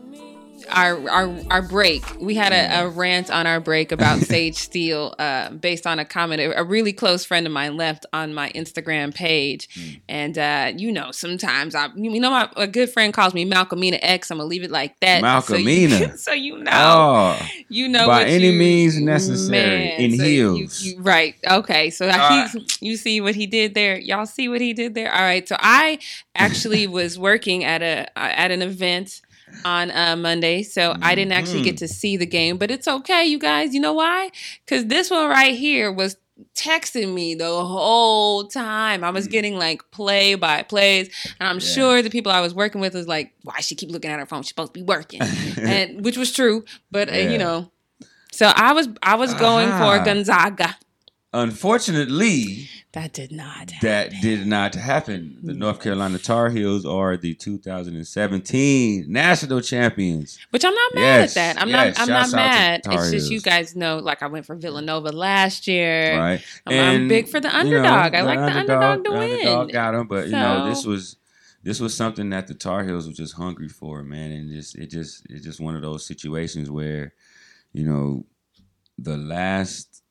our, 0.73 1.09
our 1.11 1.37
our 1.51 1.63
break. 1.63 2.05
We 2.21 2.35
had 2.35 2.53
a, 2.53 2.85
a 2.85 2.89
rant 2.89 3.31
on 3.31 3.47
our 3.47 3.61
break 3.61 3.93
about 3.93 4.19
Sage 4.31 4.57
Steele, 4.57 5.15
uh, 5.19 5.51
based 5.51 5.87
on 5.87 5.99
a 5.99 6.05
comment 6.05 6.41
a, 6.41 6.59
a 6.61 6.65
really 6.65 6.93
close 6.93 7.25
friend 7.25 7.47
of 7.47 7.53
mine 7.53 7.77
left 7.77 8.07
on 8.13 8.35
my 8.35 8.51
Instagram 8.53 9.15
page, 9.15 9.69
Mm. 9.71 10.01
and 10.09 10.39
uh, 10.39 10.73
you 10.77 10.91
know 10.93 11.11
sometimes 11.13 11.75
I 11.75 11.89
you 11.97 12.21
know 12.21 12.31
my 12.31 12.49
a 12.57 12.67
good 12.67 12.91
friend 12.91 13.13
calls 13.15 13.35
me 13.35 13.45
Malcolmina 13.45 13.99
X. 14.03 14.31
I'm 14.31 14.39
gonna 14.39 14.49
leave 14.49 14.63
it 14.65 14.71
like 14.71 14.99
that. 15.01 15.23
Malcolmina. 15.23 15.91
so 15.91 16.07
you, 16.11 16.17
so 16.17 16.33
you 16.33 16.59
know 16.59 16.71
Oh, 16.73 17.47
you 17.69 17.89
know 17.89 18.07
By 18.07 18.25
any 18.25 18.51
you- 18.51 18.59
means 18.59 18.99
necessary, 19.01 19.93
in 20.05 20.17
so 20.17 20.25
heels. 20.25 20.83
you- 20.83 20.93
you- 20.97 21.03
right 21.03 21.35
okay 21.49 21.91
so 21.91 22.09
Ah. 22.13 22.49
he's, 22.53 22.79
you 22.81 22.97
see 22.97 23.21
what 23.21 23.35
he 23.35 23.47
did 23.47 23.75
there 23.75 23.99
y'all 23.99 24.27
see 24.27 24.49
what 24.49 24.61
he 24.61 24.73
did 24.73 24.95
there 24.95 25.13
all 25.13 25.23
right 25.23 25.49
so 25.49 25.57
i 25.59 25.99
actually 26.35 26.87
was 26.99 27.19
working 27.19 27.65
at 27.65 27.83
a 27.83 28.03
uh, 28.17 28.33
at 28.35 28.51
an 28.51 28.63
event 28.63 29.21
on 29.65 29.91
uh, 29.91 30.17
Monday, 30.17 30.63
so 30.63 30.95
I 31.03 31.15
didn't 31.15 31.33
actually 31.33 31.63
get 31.63 31.77
to 31.79 31.89
see 31.89 32.17
the 32.17 32.27
game, 32.27 32.57
but 32.59 32.71
it's 32.71 32.89
okay, 32.89 33.25
you 33.27 33.39
guys. 33.39 33.75
You 33.75 33.81
know 33.81 33.93
why? 33.93 34.31
Because 34.65 34.87
this 34.87 35.11
one 35.11 35.29
right 35.29 35.55
here 35.55 35.93
was 35.93 36.17
texting 36.55 37.13
me 37.13 37.35
the 37.35 37.45
whole 37.65 38.47
time. 38.49 39.05
I 39.05 39.11
was 39.11 39.27
getting 39.27 39.57
like 39.57 39.83
play 39.91 40.35
by 40.35 40.63
plays, 40.63 41.09
and 41.39 41.49
I'm 41.49 41.57
Yeah. 41.59 41.69
sure 41.75 42.03
the 42.03 42.11
people 42.11 42.33
I 42.33 42.41
was 42.41 42.55
working 42.55 42.81
with 42.81 42.95
was 42.95 43.07
like, 43.07 43.33
"Why 43.43 43.61
she 43.61 43.75
keep 43.75 43.91
looking 43.91 44.11
at 44.11 44.19
her 44.19 44.27
phone? 44.27 44.43
She's 44.43 44.49
supposed 44.49 44.73
to 44.75 44.81
be 44.81 44.85
working," 44.85 45.21
and 45.59 46.03
which 46.05 46.17
was 46.17 46.33
true. 46.33 46.65
But 46.91 47.11
uh, 47.11 47.17
Yeah. 47.17 47.31
you 47.31 47.39
know, 47.39 47.71
so 48.33 48.47
I 48.55 48.73
was 48.73 48.89
I 49.03 49.17
was 49.17 49.35
going 49.35 49.71
for 49.73 49.99
Gonzaga. 50.05 50.77
Unfortunately, 51.33 52.69
That 52.93 53.13
did 53.13 53.31
not. 53.31 53.73
that 53.83 54.11
did 54.21 54.49
not 54.49 54.75
happen. 54.75 55.39
The 55.45 55.55
North 55.55 55.77
hmm. 55.77 55.83
Carolina 55.83 56.19
Tar 56.19 56.51
Heels 56.51 56.85
are 56.85 57.17
the 57.17 57.35
2017 57.35 59.05
national 59.09 59.61
champions. 59.61 60.41
Which 60.51 60.65
I'm 60.65 60.75
not 60.75 60.95
mad 60.95 61.01
Yes, 61.01 61.31
at 61.31 61.55
that. 61.55 61.63
I'm 61.63 61.69
yes, 61.69 61.99
not. 61.99 62.03
I'm 62.03 62.13
not 62.13 62.33
mad. 62.33 62.81
It's 62.85 63.11
just 63.13 63.31
you 63.31 63.41
guys 63.41 63.77
know. 63.77 63.99
Like 63.99 64.25
I 64.25 64.27
went 64.27 64.45
for 64.45 64.57
Villanova 64.57 65.11
last 65.11 65.69
year. 65.69 66.19
Right. 66.19 66.45
I'm- 66.67 67.01
I'm 67.01 67.09
big 67.09 67.29
for 67.29 67.39
the 67.39 67.49
you 67.49 67.53
know, 67.53 67.61
underdog. 67.61 68.15
I 68.15 68.23
like 68.23 68.39
the 68.39 68.59
underdog 68.59 69.05
to 69.05 69.11
the 69.11 69.19
win. 69.19 69.31
Underdog 69.31 69.73
got 69.73 69.93
them, 69.93 70.09
but 70.09 70.27
you 70.27 70.33
know, 70.33 70.69
this 70.69 70.85
was 70.85 71.17
this 71.63 71.79
was 71.79 71.95
something 71.95 72.31
that 72.31 72.49
the 72.49 72.55
Tar 72.55 72.85
Heels 72.85 73.07
were 73.07 73.13
just 73.13 73.35
hungry 73.35 73.69
for, 73.69 74.03
man, 74.03 74.33
and 74.33 74.51
just 74.51 74.77
it 74.77 74.91
just 74.91 75.27
it's 75.31 75.45
just 75.45 75.61
one 75.61 75.77
of 75.77 75.83
those 75.83 76.05
situations 76.05 76.71
where, 76.71 77.13
you 77.73 77.85
know, 77.85 78.25
the 78.99 79.17
last 79.17 80.03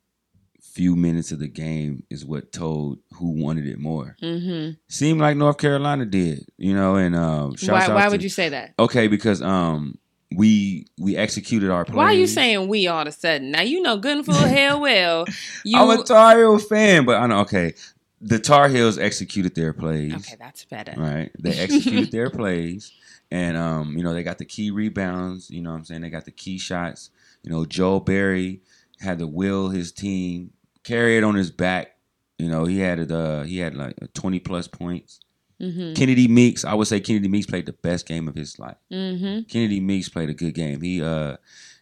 few 0.72 0.96
minutes 0.96 1.32
of 1.32 1.40
the 1.40 1.48
game 1.48 2.04
is 2.10 2.26
what 2.26 2.52
told 2.52 3.00
who 3.14 3.32
wanted 3.32 3.68
it 3.68 3.80
more. 3.80 4.16
Mm-hmm. 4.22 4.72
Seemed 4.88 5.20
like 5.20 5.36
North 5.38 5.58
Carolina 5.58 6.06
did, 6.06 6.46
you 6.58 6.74
know, 6.74 6.96
and 6.96 7.16
um, 7.16 7.56
Why? 7.66 7.84
out 7.84 7.94
Why 7.96 8.06
to- 8.06 8.12
would 8.12 8.24
you 8.24 8.30
say 8.30 8.50
that? 8.50 8.74
Okay, 8.80 9.08
because 9.08 9.42
um, 9.42 9.98
we 10.36 10.86
we 11.00 11.16
executed 11.18 11.72
our 11.72 11.86
plan. 11.86 11.98
Why 11.98 12.06
are 12.06 12.14
you 12.14 12.28
saying 12.28 12.68
we 12.68 12.88
all 12.88 13.02
of 13.02 13.08
a 13.08 13.12
sudden? 13.12 13.52
Now 13.52 13.62
you 13.62 13.82
know 13.82 13.98
good 13.98 14.18
and 14.18 14.26
full 14.26 14.36
hell 14.36 14.80
well. 14.80 15.26
You 15.66 15.80
I'm 15.80 16.00
a 16.00 16.04
Tar 16.04 16.38
Heel 16.38 16.60
fan, 16.60 17.06
but 17.06 17.18
I 17.18 17.26
know. 17.28 17.40
Okay, 17.42 17.74
the 18.22 18.40
Tar 18.40 18.70
Heels 18.70 18.98
executed 18.98 19.56
their 19.56 19.74
plays. 19.74 20.14
okay? 20.14 20.36
That's 20.40 20.66
better. 20.66 20.94
Right, 20.98 21.32
they 21.40 21.58
executed 21.58 22.12
their 22.12 22.30
plays, 22.30 22.92
and 23.32 23.58
um, 23.58 23.98
you 23.98 24.04
know 24.04 24.14
they 24.14 24.24
got 24.24 24.38
the 24.38 24.46
key 24.46 24.72
rebounds. 24.72 25.50
You 25.50 25.62
know, 25.62 25.72
what 25.72 25.78
I'm 25.78 25.86
saying 25.86 26.02
they 26.02 26.10
got 26.10 26.26
the 26.26 26.32
key 26.32 26.58
shots. 26.60 27.10
You 27.44 27.52
know, 27.52 27.66
Joel 27.66 28.02
Berry 28.02 28.62
had 29.00 29.20
to 29.20 29.28
will 29.28 29.70
his 29.70 29.92
team, 29.94 30.52
carry 30.84 31.18
it 31.18 31.24
on 31.24 31.36
his 31.36 31.52
back. 31.52 31.96
You 32.38 32.48
know, 32.50 32.66
he 32.66 32.80
had 32.80 33.00
it. 33.00 33.12
Uh, 33.12 33.44
he 33.44 33.60
had 33.60 33.76
like 33.76 33.96
twenty 34.14 34.40
plus 34.40 34.68
points. 34.68 35.20
Mm-hmm. 35.62 35.94
Kennedy 35.94 36.28
Meeks, 36.28 36.64
I 36.64 36.74
would 36.74 36.88
say 36.88 37.02
Kennedy 37.02 37.28
Meeks 37.28 37.46
played 37.46 37.66
the 37.66 37.74
best 37.74 38.08
game 38.08 38.28
of 38.28 38.36
his 38.36 38.58
life. 38.60 38.78
Mm-hmm. 38.92 39.42
Kennedy 39.44 39.82
Meeks 39.82 40.08
played 40.08 40.30
a 40.30 40.34
good 40.34 40.54
game. 40.54 40.82
He 40.82 41.04
uh 41.04 41.36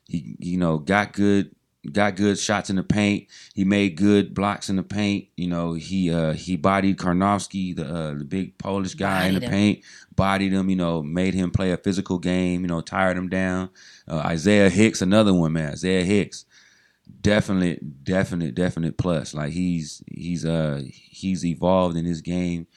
he 0.08 0.36
you 0.40 0.58
know 0.58 0.80
got 0.80 1.14
good 1.14 1.52
got 1.92 2.16
good 2.16 2.40
shots 2.40 2.72
in 2.72 2.76
the 2.76 2.84
paint. 2.84 3.28
He 3.54 3.64
made 3.64 3.96
good 3.96 4.34
blocks 4.34 4.70
in 4.70 4.78
the 4.78 4.84
paint. 4.84 5.28
You 5.38 5.48
know, 5.48 5.74
he 5.74 6.12
uh 6.12 6.34
he 6.34 6.56
bodied 6.56 6.98
Karnowski, 6.98 7.76
the 7.76 7.86
uh, 7.86 8.14
the 8.16 8.26
big 8.26 8.58
Polish 8.58 8.96
guy 8.96 9.28
in 9.28 9.36
the 9.36 9.42
him. 9.42 9.52
paint, 9.52 9.84
bodied 10.16 10.54
him, 10.54 10.70
you 10.70 10.76
know, 10.76 11.04
made 11.04 11.36
him 11.36 11.52
play 11.52 11.72
a 11.72 11.78
physical 11.78 12.18
game, 12.18 12.62
you 12.62 12.68
know, 12.68 12.82
tired 12.82 13.16
him 13.16 13.30
down. 13.30 13.70
Uh, 14.08 14.18
Isaiah 14.18 14.70
Hicks, 14.70 15.04
another 15.04 15.36
one, 15.36 15.54
man. 15.54 15.74
Isaiah 15.74 16.04
Hicks. 16.04 16.46
Definite, 17.22 18.04
definite, 18.04 18.56
definite 18.56 18.98
plus. 18.98 19.34
Like 19.34 19.52
he's 19.52 20.04
he's 20.12 20.46
uh 20.46 20.82
he's 20.86 21.46
evolved 21.46 21.98
in 21.98 22.06
his 22.06 22.22
game 22.22 22.68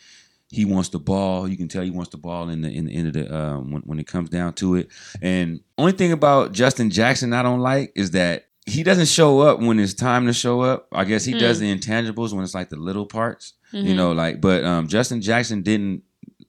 he 0.51 0.65
wants 0.65 0.89
the 0.89 0.99
ball. 0.99 1.49
You 1.49 1.57
can 1.57 1.69
tell 1.69 1.83
he 1.83 1.91
wants 1.91 2.11
the 2.11 2.17
ball 2.17 2.49
in 2.49 2.63
the 2.63 2.71
in 2.71 2.87
the 2.87 2.95
end 2.95 3.07
of 3.09 3.13
the 3.15 3.35
um, 3.35 3.71
when 3.71 3.83
when 3.83 4.01
it 4.01 4.07
comes 4.07 4.29
down 4.29 4.55
to 4.55 4.75
it. 4.75 4.89
And 5.23 5.61
only 5.79 5.93
thing 5.93 6.13
about 6.13 6.53
Justin 6.53 6.91
Jackson 6.91 7.33
I 7.33 7.43
don't 7.43 7.61
like 7.61 7.93
is 7.95 8.11
that 8.13 8.49
he 8.67 8.83
doesn't 8.83 9.07
show 9.07 9.41
up 9.41 9.61
when 9.61 9.79
it's 9.79 9.95
time 9.95 10.27
to 10.27 10.33
show 10.33 10.61
up. 10.61 10.89
I 10.93 11.05
guess 11.05 11.25
he 11.25 11.33
does 11.39 11.61
the 11.61 11.75
intangibles 11.75 12.33
when 12.33 12.43
it's 12.43 12.55
like 12.55 12.69
the 12.69 12.77
little 12.77 13.07
parts, 13.07 13.55
you 13.73 13.95
know. 13.95 14.13
Like, 14.13 14.41
but 14.41 14.65
um, 14.65 14.89
Justin 14.89 15.21
Jackson 15.23 15.63
didn't 15.63 16.03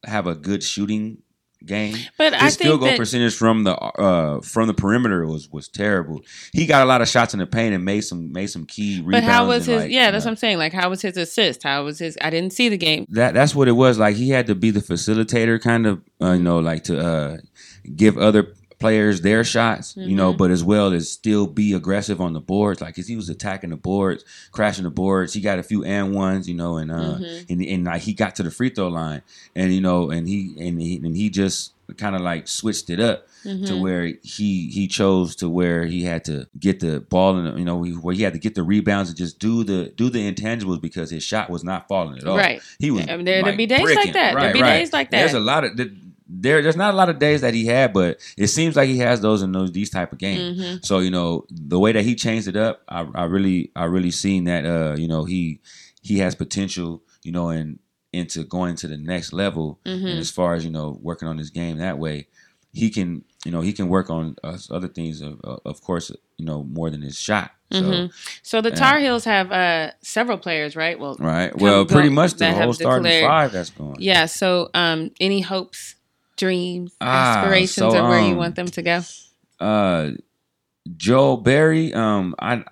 have 0.04 0.26
a 0.26 0.36
good 0.36 0.64
shooting 0.64 1.20
game. 1.66 1.96
But 2.18 2.34
I 2.34 2.46
His 2.46 2.58
field 2.58 2.80
goal 2.80 2.90
that 2.90 2.98
percentage 2.98 3.36
from 3.36 3.64
the 3.64 3.76
uh 3.76 4.42
from 4.42 4.68
the 4.68 4.74
perimeter 4.74 5.26
was 5.26 5.50
was 5.50 5.68
terrible. 5.68 6.22
He 6.54 6.66
got 6.66 6.84
a 6.84 6.86
lot 6.86 7.02
of 7.02 7.08
shots 7.08 7.34
in 7.34 7.40
the 7.40 7.48
paint 7.48 7.74
and 7.74 7.86
made 7.86 8.02
some 8.02 8.32
made 8.32 8.48
some 8.48 8.66
key 8.66 9.02
rebounds. 9.04 9.26
But 9.26 9.32
how 9.32 9.48
was 9.48 9.66
his? 9.66 9.84
like, 9.84 9.92
yeah, 9.92 10.12
that's 10.12 10.26
uh, 10.26 10.28
what 10.28 10.32
I'm 10.32 10.38
saying. 10.38 10.58
Like, 10.58 10.74
how 10.74 10.90
was 10.90 11.02
his 11.02 11.18
assist? 11.18 11.64
How 11.64 11.84
was 11.84 12.00
his? 12.00 12.18
I 12.22 12.30
didn't 12.30 12.54
see 12.54 12.70
the 12.70 12.78
game. 12.78 13.06
that 13.10 13.34
that's 13.34 13.56
what 13.56 13.68
it 13.68 13.74
was 13.74 14.00
like 14.00 14.16
he 14.16 14.30
had 14.30 14.48
to 14.48 14.56
be 14.56 14.72
the 14.72 14.80
facilitator 14.80 15.62
kind 15.62 15.88
of 15.88 16.02
uh, 16.22 16.32
you 16.32 16.44
know 16.44 16.60
like 16.60 16.84
to 16.86 17.00
uh 17.00 17.38
give 17.96 18.18
other 18.18 18.54
players 18.82 19.22
their 19.22 19.44
shots 19.44 19.96
you 19.96 20.16
know 20.16 20.32
mm-hmm. 20.32 20.38
but 20.38 20.52
as 20.52 20.64
well 20.64 20.92
as 20.92 21.10
still 21.10 21.48
be 21.48 21.74
aggressive 21.74 22.20
on 22.20 22.34
the 22.34 22.40
boards 22.40 22.82
like 22.82 22.96
'cause 22.96 23.08
he 23.08 23.16
was 23.16 23.30
attacking 23.30 23.70
the 23.70 23.78
boards 23.78 24.26
crashing 24.52 24.84
the 24.84 24.90
boards 24.90 25.34
he 25.34 25.40
got 25.40 25.60
a 25.60 25.64
few 25.64 25.84
and 25.86 26.14
ones 26.14 26.50
you 26.50 26.56
know 26.56 26.78
and 26.78 26.92
uh 26.92 26.96
mm-hmm. 26.96 27.54
and, 27.54 27.62
and 27.64 27.86
like 27.86 28.02
he 28.02 28.14
got 28.14 28.36
to 28.36 28.44
the 28.44 28.52
free 28.52 28.70
throw 28.70 28.88
line 28.88 29.22
and 29.56 29.74
you 29.74 29.82
know 29.82 30.10
and 30.10 30.28
he 30.28 30.56
and 30.60 30.82
he, 30.82 30.98
and 30.98 31.16
he 31.16 31.30
just 31.30 31.74
kind 31.98 32.16
of 32.16 32.22
like 32.22 32.48
switched 32.48 32.90
it 32.90 33.00
up 33.00 33.28
to 33.44 33.50
mm-hmm. 33.50 33.82
where 33.82 34.06
he 34.24 34.70
he 34.70 34.88
chose 34.88 35.36
to 35.36 35.50
where 35.50 35.86
he 35.86 36.04
had 36.04 36.24
to 36.24 36.48
get 36.60 36.80
the 36.80 37.00
ball 37.02 37.36
and 37.38 37.58
you 37.58 37.66
know 37.66 37.78
where 37.78 38.14
he 38.14 38.22
had 38.22 38.34
to 38.34 38.40
get 38.40 38.56
the 38.56 38.64
rebounds 38.64 39.10
and 39.10 39.18
just 39.18 39.40
do 39.40 39.64
the 39.64 39.92
do 39.96 40.10
the 40.10 40.32
intangibles 40.32 40.80
because 40.80 41.10
his 41.10 41.24
shot 41.24 41.50
was 41.50 41.64
not 41.64 41.88
falling 41.88 42.18
at 42.18 42.26
all. 42.26 42.38
Right. 42.38 42.62
He 42.80 42.92
was. 42.92 43.08
I 43.08 43.18
mean, 43.18 43.26
there- 43.26 43.42
there'd 43.42 43.46
like, 43.46 43.58
be 43.58 43.66
days 43.66 43.82
like 43.82 43.94
bricking. 43.96 44.14
that. 44.14 44.36
There'd 44.36 44.54
be 44.54 44.62
right. 44.62 44.80
days 44.80 44.94
like 44.94 45.10
that. 45.12 45.18
There's 45.18 45.34
a 45.34 45.40
lot 45.40 45.64
of 45.64 45.76
there. 46.32 46.62
There's 46.62 46.76
not 46.76 46.94
a 46.94 46.98
lot 46.98 47.10
of 47.10 47.20
days 47.20 47.42
that 47.42 47.54
he 47.54 47.66
had, 47.66 47.94
but 47.94 48.20
it 48.38 48.48
seems 48.48 48.76
like 48.76 48.88
he 48.90 48.98
has 49.00 49.22
those 49.22 49.42
in 49.42 49.52
those 49.52 49.72
these 49.72 49.90
type 49.90 50.12
of 50.14 50.18
games. 50.18 50.60
Mm-hmm. 50.60 50.78
So 50.84 51.00
you 51.00 51.12
know 51.12 51.46
the 51.50 51.80
way 51.80 51.92
that 51.92 52.04
he 52.04 52.16
changed 52.16 52.48
it 52.48 52.56
up, 52.56 52.82
I, 52.88 53.06
I 53.16 53.24
really 53.26 53.72
I 53.76 53.86
really 53.86 54.12
seen 54.12 54.46
that 54.46 54.66
uh 54.66 54.96
you 54.98 55.08
know 55.08 55.26
he 55.26 55.60
he 56.02 56.20
has 56.20 56.34
potential 56.36 57.04
you 57.24 57.32
know 57.32 57.50
and 57.50 57.80
into 58.14 58.44
going 58.44 58.76
to 58.76 58.88
the 58.88 58.98
next 58.98 59.32
level 59.34 59.80
Mm-hmm. 59.86 60.06
and 60.08 60.20
as 60.20 60.32
far 60.32 60.54
as 60.56 60.66
you 60.66 60.72
know 60.72 60.98
working 61.02 61.28
on 61.28 61.38
his 61.38 61.50
game 61.50 61.78
that 61.78 61.98
way 61.98 62.28
he 62.74 62.90
can 62.90 63.24
you 63.46 63.52
know 63.52 63.62
he 63.62 63.72
can 63.74 63.88
work 63.90 64.10
on 64.10 64.36
uh, 64.44 64.58
other 64.70 64.88
things 64.90 65.22
of, 65.22 65.40
of 65.44 65.82
course 65.82 66.12
you 66.38 66.46
know 66.46 66.64
more 66.64 66.90
than 66.90 67.02
his 67.02 67.18
shot 67.18 67.52
so 67.72 67.82
Mhm. 67.82 68.12
So 68.44 68.60
the 68.60 68.72
Tar 68.72 69.00
Heels 69.00 69.24
have 69.24 69.50
uh, 69.50 69.92
several 70.02 70.38
players, 70.38 70.76
right? 70.76 71.00
Well, 71.00 71.16
right 71.20 71.56
well 71.58 71.86
pretty 71.86 72.10
much 72.10 72.34
the 72.34 72.52
whole 72.52 72.74
starting 72.74 73.04
declared- 73.04 73.26
five 73.30 73.52
that's 73.54 73.70
going 73.70 73.96
Yeah. 73.98 74.26
So, 74.26 74.70
um, 74.74 75.12
any 75.22 75.40
hopes, 75.40 75.96
dreams, 76.46 76.96
Ah, 77.00 77.38
aspirations 77.38 77.94
so, 77.94 78.00
of 78.00 78.10
where 78.10 78.20
you 78.30 78.34
um, 78.34 78.38
want 78.44 78.56
them 78.56 78.68
to 78.78 78.82
go? 78.82 78.98
uh 79.60 80.12
Joel 80.98 81.38
Berry 81.38 81.94
um 81.94 82.34
I 82.40 82.64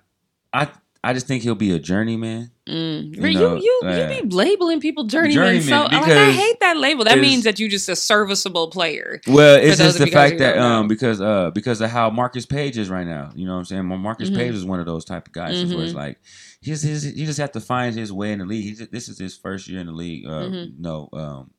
I 0.51 0.67
I 1.03 1.13
just 1.13 1.27
think 1.27 1.43
he'll 1.43 1.55
be 1.55 1.71
a 1.71 1.79
journeyman 1.79 2.51
Mm. 2.67 3.15
you 3.15 3.27
You 3.27 3.33
know, 3.33 3.55
you, 3.57 3.81
uh, 3.83 3.95
you 3.97 4.21
be 4.21 4.29
labeling 4.29 4.79
people 4.79 5.03
journeymen. 5.05 5.33
journeyman 5.33 5.61
so 5.63 5.83
like 5.95 6.11
I 6.11 6.31
hate 6.43 6.59
that 6.59 6.77
label. 6.77 7.03
That 7.03 7.17
means 7.17 7.43
that 7.45 7.57
you're 7.59 7.67
just 7.77 7.89
a 7.89 7.95
serviceable 7.95 8.67
player. 8.69 9.19
Well, 9.25 9.55
it's 9.59 9.77
just 9.79 9.97
the 9.97 10.05
fact 10.05 10.37
that 10.37 10.57
um 10.59 10.87
because 10.87 11.19
uh 11.19 11.49
because 11.49 11.81
of 11.81 11.89
how 11.89 12.11
Marcus 12.11 12.45
Paige 12.45 12.77
is 12.77 12.87
right 12.89 13.07
now. 13.07 13.31
You 13.35 13.47
know 13.47 13.53
what 13.53 13.59
I'm 13.59 13.65
saying? 13.65 13.89
Well, 13.89 13.97
Marcus 13.97 14.29
Mhm. 14.29 14.35
Paige 14.35 14.53
is 14.53 14.65
one 14.65 14.79
of 14.79 14.85
those 14.85 15.03
type 15.03 15.25
of 15.27 15.33
guys 15.33 15.55
where 15.73 15.83
it's 15.83 15.93
Mhm. 15.93 16.03
like 16.05 16.19
he's 16.61 16.83
his 16.83 17.01
he 17.03 17.25
just 17.25 17.39
have 17.39 17.53
to 17.53 17.59
find 17.61 17.95
his 17.95 18.13
way 18.13 18.31
in 18.33 18.39
the 18.39 18.45
league. 18.45 18.65
He 18.65 18.73
just, 18.73 18.91
this 18.91 19.09
is 19.09 19.17
his 19.17 19.35
first 19.35 19.67
year 19.67 19.79
in 19.81 19.87
the 19.87 19.93
league. 19.93 20.27
Uh, 20.27 20.49
Mhm. 20.53 20.73
No, 20.79 21.09
um, 21.13 21.49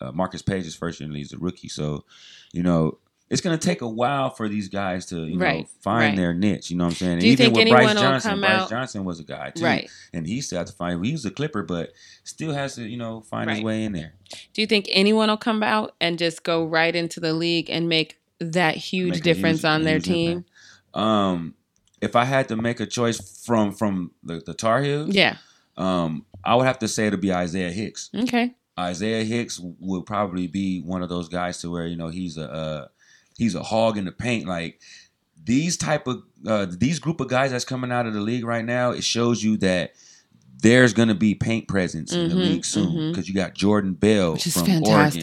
uh, 0.00 0.12
Marcus 0.12 0.42
Paige's 0.42 0.74
first 0.76 1.00
year 1.00 1.06
in 1.06 1.10
the 1.12 1.16
league 1.18 1.26
is 1.26 1.32
a 1.32 1.38
rookie, 1.38 1.68
so 1.68 2.04
you 2.52 2.62
know. 2.62 2.98
It's 3.28 3.40
gonna 3.40 3.58
take 3.58 3.80
a 3.80 3.88
while 3.88 4.30
for 4.30 4.48
these 4.48 4.68
guys 4.68 5.06
to, 5.06 5.24
you 5.26 5.36
know, 5.36 5.64
find 5.82 6.10
right. 6.10 6.16
their 6.16 6.32
niche. 6.32 6.70
You 6.70 6.76
know 6.76 6.84
what 6.84 6.90
I'm 6.92 6.96
saying? 6.96 7.18
Do 7.18 7.26
you 7.26 7.32
Even 7.32 7.46
think 7.54 7.56
with 7.56 7.68
Brice 7.70 7.94
Johnson, 7.94 8.38
Brice 8.38 8.50
out- 8.52 8.70
Johnson 8.70 9.04
was 9.04 9.18
a 9.18 9.24
guy 9.24 9.50
too, 9.50 9.64
Right. 9.64 9.90
and 10.14 10.24
he 10.28 10.40
still 10.40 10.60
has 10.60 10.70
to 10.70 10.76
find. 10.76 11.04
He 11.04 11.10
was 11.10 11.24
a 11.24 11.32
Clipper, 11.32 11.64
but 11.64 11.92
still 12.22 12.52
has 12.54 12.76
to, 12.76 12.84
you 12.88 12.96
know, 12.96 13.22
find 13.22 13.50
his 13.50 13.62
way 13.62 13.82
in 13.82 13.94
there. 13.94 14.14
Do 14.52 14.60
you 14.60 14.68
think 14.68 14.86
anyone 14.92 15.28
will 15.28 15.36
come 15.36 15.64
out 15.64 15.96
and 16.00 16.20
just 16.20 16.44
go 16.44 16.64
right 16.66 16.94
into 16.94 17.18
the 17.18 17.32
league 17.32 17.68
and 17.68 17.88
make 17.88 18.20
that 18.38 18.76
huge 18.76 19.14
Make 19.14 19.22
difference 19.24 19.58
huge- 19.62 19.64
on 19.64 19.82
their 19.82 19.98
team? 19.98 20.44
Um, 20.94 21.54
if 22.00 22.14
I 22.14 22.26
had 22.26 22.46
to 22.50 22.54
make 22.56 22.78
a 22.78 22.86
choice 22.86 23.42
from 23.44 23.72
from 23.72 24.12
the, 24.22 24.40
the 24.46 24.54
Tar 24.54 24.82
Heels, 24.84 25.12
Yeah. 25.12 25.38
um, 25.76 26.24
I 26.44 26.54
would 26.54 26.66
have 26.66 26.78
to 26.78 26.86
say 26.86 27.08
it'll 27.08 27.18
be 27.18 27.32
Isaiah 27.32 27.72
Hicks. 27.72 28.08
Okay. 28.14 28.54
Isaiah 28.78 29.24
Hicks 29.24 29.60
would 29.80 30.04
probably 30.06 30.46
be 30.46 30.80
one 30.80 31.02
of 31.02 31.08
those 31.08 31.28
guys 31.28 31.60
to 31.60 31.70
where 31.70 31.86
you 31.86 31.96
know 31.96 32.08
he's 32.08 32.36
a 32.36 32.50
uh, 32.52 32.86
he's 33.38 33.54
a 33.54 33.62
hog 33.62 33.96
in 33.96 34.04
the 34.04 34.12
paint. 34.12 34.46
Like 34.46 34.80
these 35.42 35.76
type 35.76 36.06
of 36.06 36.22
uh, 36.46 36.66
these 36.68 36.98
group 36.98 37.20
of 37.20 37.28
guys 37.28 37.50
that's 37.52 37.64
coming 37.64 37.92
out 37.92 38.06
of 38.06 38.12
the 38.14 38.20
league 38.20 38.44
right 38.44 38.64
now, 38.64 38.90
it 38.90 39.04
shows 39.04 39.42
you 39.42 39.56
that 39.58 39.92
there's 40.62 40.92
going 40.92 41.08
to 41.08 41.14
be 41.14 41.34
paint 41.34 41.68
presence 41.68 42.12
in 42.12 42.28
the 42.28 42.34
Mhm, 42.34 42.42
league 42.42 42.64
soon 42.64 43.10
because 43.10 43.28
you 43.28 43.34
got 43.34 43.54
Jordan 43.54 43.92
Bell 43.94 44.32
Which 44.34 44.46
is 44.46 44.54
from 44.54 44.64
Oregon. 44.82 45.20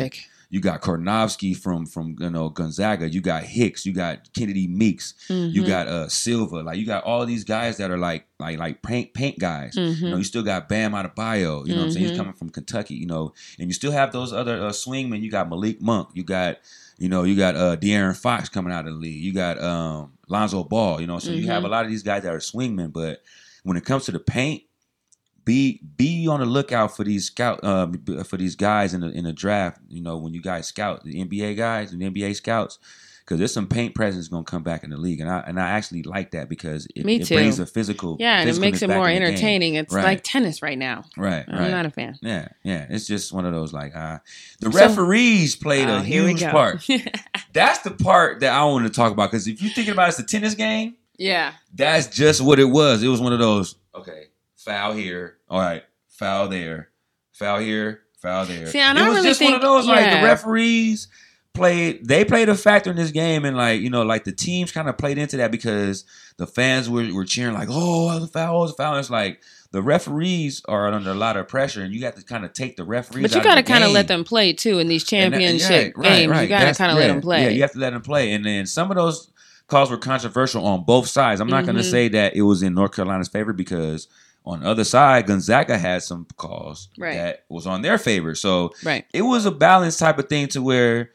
You 0.53 0.59
got 0.61 0.81
Karnowski 0.83 1.57
from 1.57 1.87
from 1.87 2.15
you 2.19 2.29
know 2.29 2.49
Gonzaga. 2.49 3.09
You 3.09 3.21
got 3.21 3.41
Hicks. 3.41 3.87
You 3.87 3.91
got 3.91 4.31
Kennedy 4.33 4.67
Meeks. 4.67 5.15
You 5.27 5.63
Mhm. 5.63 5.65
got 5.65 5.87
uh 5.87 6.07
Silva. 6.09 6.57
Like 6.61 6.77
you 6.77 6.85
got 6.85 7.03
all 7.05 7.25
these 7.25 7.43
guys 7.43 7.77
that 7.77 7.89
are 7.89 7.97
like 7.97 8.27
like 8.39 8.59
like 8.59 8.83
paint 8.83 9.15
paint 9.15 9.39
guys. 9.39 9.73
You 9.75 10.09
know, 10.11 10.17
you 10.17 10.23
still 10.23 10.43
got 10.43 10.69
Bam 10.69 10.91
Adebayo. 10.91 11.65
You 11.65 11.73
know 11.73 11.79
what 11.79 11.85
I'm 11.85 11.91
saying? 11.91 12.05
He's 12.09 12.15
coming 12.17 12.33
from 12.33 12.49
Kentucky. 12.49 12.93
You 12.93 13.07
know, 13.07 13.33
and 13.57 13.67
you 13.67 13.73
still 13.73 13.91
have 13.91 14.11
those 14.11 14.31
other 14.31 14.57
uh, 14.61 14.69
swingmen. 14.69 15.21
You 15.23 15.31
got 15.31 15.49
Malik 15.49 15.81
Monk. 15.81 16.09
You 16.13 16.23
got 16.23 16.57
you 16.99 17.09
know 17.09 17.23
you 17.23 17.35
got 17.35 17.55
uh 17.55 17.75
De'Aaron 17.75 18.15
Fox 18.15 18.47
coming 18.47 18.71
out 18.71 18.85
of 18.87 18.93
the 18.93 18.99
league. 18.99 19.23
You 19.23 19.33
got 19.33 19.59
um 19.59 20.11
Lonzo 20.27 20.63
Ball. 20.63 21.01
You 21.01 21.07
know, 21.07 21.17
so 21.17 21.31
you 21.31 21.47
have 21.47 21.63
a 21.63 21.67
lot 21.67 21.83
of 21.83 21.89
these 21.89 22.03
guys 22.03 22.21
that 22.21 22.31
are 22.31 22.37
swingmen. 22.37 22.93
But 22.93 23.23
when 23.63 23.75
it 23.75 23.85
comes 23.85 24.05
to 24.05 24.11
the 24.11 24.19
paint, 24.19 24.61
be 25.45 25.82
be 25.97 26.27
on 26.27 26.39
the 26.39 26.45
lookout 26.45 26.95
for 26.95 27.03
these 27.03 27.25
scout 27.25 27.60
uh, 27.63 27.88
for 28.25 28.38
these 28.38 28.56
guys 28.56 28.93
in 28.93 29.01
the 29.01 29.10
in 29.10 29.23
the 29.25 29.34
draft. 29.34 29.79
You 29.89 30.01
know, 30.01 30.17
when 30.17 30.34
you 30.34 30.41
guys 30.41 30.67
scout 30.67 31.03
the 31.03 31.23
NBA 31.25 31.58
guys 31.58 31.91
and 31.93 32.01
NBA 32.01 32.36
scouts, 32.36 32.79
because 33.19 33.39
there's 33.39 33.53
some 33.53 33.67
paint 33.67 33.93
presence 33.95 34.27
gonna 34.27 34.43
come 34.43 34.63
back 34.63 34.84
in 34.84 34.89
the 34.89 34.97
league, 34.97 35.19
and 35.19 35.29
I 35.29 35.39
and 35.45 35.60
I 35.60 35.69
actually 35.71 36.03
like 36.03 36.32
that 36.32 36.47
because 36.49 36.86
it, 36.95 37.06
it 37.06 37.27
brings 37.27 37.60
a 37.60 37.65
physical 37.65 38.15
Yeah, 38.19 38.39
and 38.39 38.49
it 38.49 38.58
makes 38.60 38.82
it 38.82 38.89
more 38.89 39.08
in 39.10 39.15
the 39.15 39.19
game. 39.19 39.27
entertaining. 39.34 39.75
It's 39.75 39.93
Right. 39.93 40.03
like 40.06 40.21
tennis 40.23 40.62
right 40.62 40.77
now. 40.77 41.03
Right, 41.17 41.43
I'm 41.47 41.60
right. 41.60 41.71
not 41.71 41.86
a 41.86 41.89
fan. 41.91 42.17
yeah, 42.21 42.47
yeah. 42.63 42.86
It's 42.89 43.06
just 43.08 43.34
one 43.34 43.45
of 43.45 43.53
those 43.53 43.73
like 43.73 43.95
uh 43.95 44.19
the 44.62 44.71
So- 44.71 44.77
referees 44.79 45.56
played 45.56 45.88
Oh, 45.89 45.97
a 45.97 46.03
huge 46.03 46.41
part. 46.43 46.88
That's 47.53 47.79
the 47.79 47.91
part 47.91 48.39
that 48.39 48.53
I 48.53 48.63
want 48.65 48.86
to 48.88 48.93
talk 48.93 49.12
about 49.12 49.29
because 49.32 49.47
if 49.47 49.62
you're 49.62 49.71
thinking 49.73 49.93
about 49.93 50.06
it 50.06 50.10
as 50.10 50.19
a 50.19 50.23
tennis 50.25 50.56
game, 50.56 50.95
yeah. 51.17 51.53
that's 51.73 52.08
just 52.08 52.41
what 52.41 52.60
it 52.60 52.65
was. 52.65 53.03
It 53.03 53.08
was 53.08 53.21
one 53.21 53.32
of 53.34 53.38
those, 53.39 53.75
okay, 53.93 54.23
foul 54.63 54.93
here. 54.93 55.38
All 55.49 55.60
right, 55.60 55.84
foul 56.08 56.47
there. 56.47 56.89
Foul 57.34 57.60
here, 57.60 58.02
foul 58.21 58.45
there. 58.45 58.67
See, 58.67 58.80
and 58.80 58.97
it 58.97 59.02
I 59.02 59.08
was 59.08 59.17
really 59.17 59.30
just 59.30 59.41
one 59.41 59.54
of 59.54 59.62
think- 59.62 59.63
those 59.63 59.88
like 59.88 60.12
the 60.12 60.26
referees 60.26 61.08
played 61.54 62.06
they 62.08 62.26
played 62.26 62.49
a 62.49 62.56
factor 62.56 62.89
in 62.89 62.95
this 62.95 63.12
game 63.12 63.45
and 63.45 63.56
like, 63.56 63.82
you 63.82 63.89
know, 63.89 64.04
like 64.04 64.23
the 64.23 64.32
teams 64.32 64.71
kind 64.71 64.89
of 64.89 64.97
played 64.97 65.17
into 65.17 65.38
that 65.38 65.52
because 65.52 66.06
the 66.38 66.47
fans 66.47 66.89
were, 66.89 67.13
were 67.13 67.26
cheering 67.26 67.54
like, 67.54 67.69
"Oh, 67.71 68.19
the 68.19 68.28
foul, 68.28 68.67
the 68.67 68.73
foul." 68.73 68.97
It's 68.97 69.10
like 69.10 69.41
the 69.71 69.82
referees 69.82 70.62
are 70.67 70.88
under 70.88 71.12
a 71.12 71.15
lot 71.15 71.36
of 71.36 71.47
pressure 71.47 71.82
and 71.82 71.93
you 71.93 72.06
have 72.06 72.15
to 72.15 72.23
kind 72.23 72.45
of 72.45 72.54
take 72.54 72.78
the 72.78 72.84
referees 72.84 73.23
But 73.23 73.36
you 73.36 73.43
got 73.43 73.56
to 73.56 73.63
kind 73.63 73.84
of 73.84 73.91
let 73.91 74.08
them 74.08 74.23
play 74.23 74.54
too 74.54 74.80
in 74.80 74.88
these 74.88 75.04
that- 75.04 75.10
championship 75.10 75.93
yeah, 75.95 76.02
right, 76.02 76.17
games. 76.17 76.32
right. 76.32 76.41
You 76.43 76.47
got 76.47 76.65
to 76.65 76.76
kind 76.76 76.91
of 76.91 76.97
let 76.97 77.08
them 77.08 77.21
play. 77.21 77.43
Yeah, 77.43 77.49
you 77.49 77.62
have 77.62 77.71
to 77.71 77.80
let 77.80 77.93
them 77.93 78.04
play. 78.04 78.34
And 78.34 78.45
then 78.45 78.65
some 78.67 78.91
of 78.91 78.97
those 78.97 79.32
calls 79.67 79.89
were 79.89 79.97
controversial 79.97 80.65
on 80.65 80.84
both 80.84 81.08
sides. 81.08 81.41
I'm 81.41 81.47
not 81.47 81.65
going 81.65 81.76
to 81.76 81.82
mm-hmm. 81.82 81.91
say 81.91 82.08
that 82.10 82.36
it 82.36 82.43
was 82.43 82.62
in 82.62 82.76
North 82.76 82.93
Carolina's 82.95 83.30
favor 83.30 83.54
because 83.54 84.08
on 84.45 84.60
the 84.62 84.67
other 84.69 84.84
side, 84.84 85.27
Gonzaga 85.27 85.77
had 85.77 86.03
some 86.03 86.27
calls 86.38 86.89
Right. 86.97 87.15
that 87.15 87.45
was 87.49 87.65
on 87.65 87.82
their 87.82 87.97
favor. 87.97 88.36
So 88.36 88.71
right. 88.84 89.06
it 89.13 89.21
was 89.21 89.45
a 89.45 89.51
balanced 89.51 89.99
type 89.99 90.19
of 90.19 90.27
thing 90.29 90.47
to 90.49 90.62
where 90.62 91.12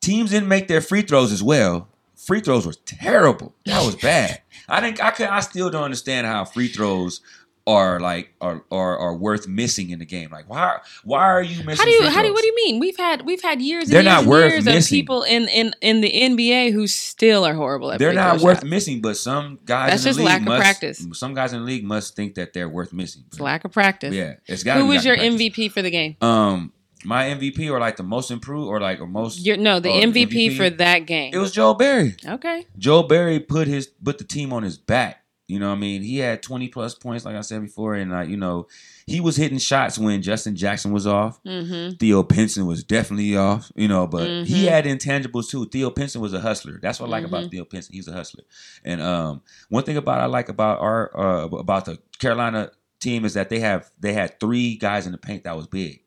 teams 0.00 0.30
didn't 0.30 0.48
make 0.48 0.68
their 0.68 0.80
free 0.80 1.02
throws 1.02 1.32
as 1.32 1.42
well. 1.42 1.88
free 2.16 2.40
throws 2.40 2.66
were 2.66 2.74
terrible. 2.84 3.54
That 3.66 3.84
was 3.84 3.96
bad. 4.02 4.42
I 4.68 4.80
think 4.80 5.02
I 5.02 5.10
could. 5.12 5.28
I 5.28 5.40
still 5.40 5.70
don't 5.70 5.84
understand 5.84 6.26
how 6.26 6.44
free 6.44 6.68
throws 6.68 7.20
are 7.68 8.00
like 8.00 8.32
are 8.40 8.64
are, 8.72 8.98
are 8.98 9.14
worth 9.14 9.46
missing 9.46 9.90
in 9.90 9.98
the 9.98 10.06
game. 10.06 10.30
Like 10.30 10.48
why 10.48 10.78
why 11.04 11.22
are 11.24 11.42
you 11.42 11.62
missing? 11.64 11.76
How 11.76 11.84
do 11.84 11.90
you 11.90 12.08
how 12.08 12.22
do 12.22 12.32
what 12.32 12.40
do 12.40 12.46
you 12.46 12.54
mean? 12.56 12.80
We've 12.80 12.96
had 12.96 13.26
we've 13.26 13.42
had 13.42 13.60
years 13.60 13.88
They're 13.88 14.02
years 14.02 14.12
not 14.12 14.24
worth 14.24 14.50
years 14.52 14.64
missing. 14.64 14.96
of 14.96 15.00
people 15.02 15.22
in, 15.22 15.46
in 15.48 15.74
in 15.82 16.00
the 16.00 16.10
NBA 16.10 16.72
who 16.72 16.86
still 16.86 17.44
are 17.44 17.54
horrible 17.54 17.92
at 17.92 17.98
They're 17.98 18.14
not 18.14 18.40
worth 18.40 18.58
shots. 18.58 18.64
missing, 18.70 19.00
but 19.02 19.16
some 19.16 19.58
guys 19.66 19.90
That's 19.90 20.04
in 20.04 20.08
just 20.08 20.18
the 20.18 20.24
league 20.24 20.32
lack 20.32 20.40
of 20.40 20.46
must, 20.48 20.60
practice. 20.62 21.06
Some 21.12 21.34
guys 21.34 21.52
in 21.52 21.60
the 21.60 21.66
league 21.66 21.84
must 21.84 22.16
think 22.16 22.34
that 22.36 22.54
they're 22.54 22.68
worth 22.68 22.92
missing. 22.92 23.24
It's 23.28 23.38
lack 23.38 23.64
of 23.64 23.72
practice. 23.72 24.14
Yeah, 24.14 24.36
it's 24.46 24.62
got. 24.64 24.78
Who 24.78 24.86
was 24.86 25.04
your 25.04 25.16
MVP 25.16 25.70
for 25.70 25.82
the 25.82 25.90
game? 25.90 26.16
Um, 26.22 26.72
my 27.04 27.24
MVP 27.26 27.70
or 27.70 27.78
like 27.78 27.96
the 27.96 28.02
most 28.02 28.30
improved 28.30 28.66
or 28.68 28.80
like 28.80 29.00
or 29.00 29.06
most. 29.06 29.44
Your, 29.44 29.56
no, 29.56 29.78
the 29.78 29.88
MVP, 29.88 30.26
MVP? 30.28 30.56
for 30.56 30.70
that 30.70 31.00
game. 31.06 31.32
It 31.32 31.38
was 31.38 31.52
Joel 31.52 31.74
Berry. 31.74 32.16
okay. 32.26 32.66
Joel 32.78 33.04
Berry 33.04 33.38
put 33.40 33.68
his 33.68 33.86
put 33.86 34.18
the 34.18 34.24
team 34.24 34.52
on 34.52 34.62
his 34.62 34.78
back. 34.78 35.22
You 35.48 35.58
know, 35.58 35.70
what 35.70 35.76
I 35.76 35.80
mean, 35.80 36.02
he 36.02 36.18
had 36.18 36.42
twenty 36.42 36.68
plus 36.68 36.94
points, 36.94 37.24
like 37.24 37.34
I 37.34 37.40
said 37.40 37.62
before, 37.62 37.94
and 37.94 38.10
like 38.10 38.28
you 38.28 38.36
know, 38.36 38.66
he 39.06 39.18
was 39.20 39.34
hitting 39.36 39.56
shots 39.58 39.98
when 39.98 40.20
Justin 40.20 40.54
Jackson 40.54 40.92
was 40.92 41.06
off. 41.06 41.42
Mm-hmm. 41.44 41.96
Theo 41.96 42.22
Pinson 42.22 42.66
was 42.66 42.84
definitely 42.84 43.34
off, 43.36 43.72
you 43.74 43.88
know, 43.88 44.06
but 44.06 44.28
he 44.46 44.64
Mhm. 44.66 44.68
had 44.68 44.84
intangibles 44.84 45.48
too. 45.48 45.64
Theo 45.66 45.88
Pinson 45.90 46.20
was 46.20 46.34
a 46.34 46.40
hustler. 46.40 46.78
That's 46.82 47.00
what 47.00 47.06
I 47.06 47.10
like 47.12 47.24
Mm-hmm. 47.24 47.34
about 47.34 47.50
Theo 47.50 47.64
Pinson. 47.64 47.94
He's 47.94 48.08
a 48.08 48.12
hustler. 48.12 48.44
And 48.84 49.00
um, 49.00 49.40
one 49.70 49.84
thing 49.84 49.96
about 49.96 50.20
I 50.20 50.26
like 50.26 50.50
about 50.50 50.80
our 50.80 51.18
uh, 51.18 51.46
about 51.46 51.86
the 51.86 51.98
Carolina 52.18 52.70
team 53.00 53.24
is 53.24 53.32
that 53.34 53.48
they 53.48 53.60
have 53.60 53.90
they 53.98 54.12
had 54.12 54.38
three 54.38 54.76
guys 54.76 55.06
in 55.06 55.12
the 55.12 55.18
paint 55.18 55.44
that 55.44 55.56
was 55.56 55.66
big. 55.66 56.02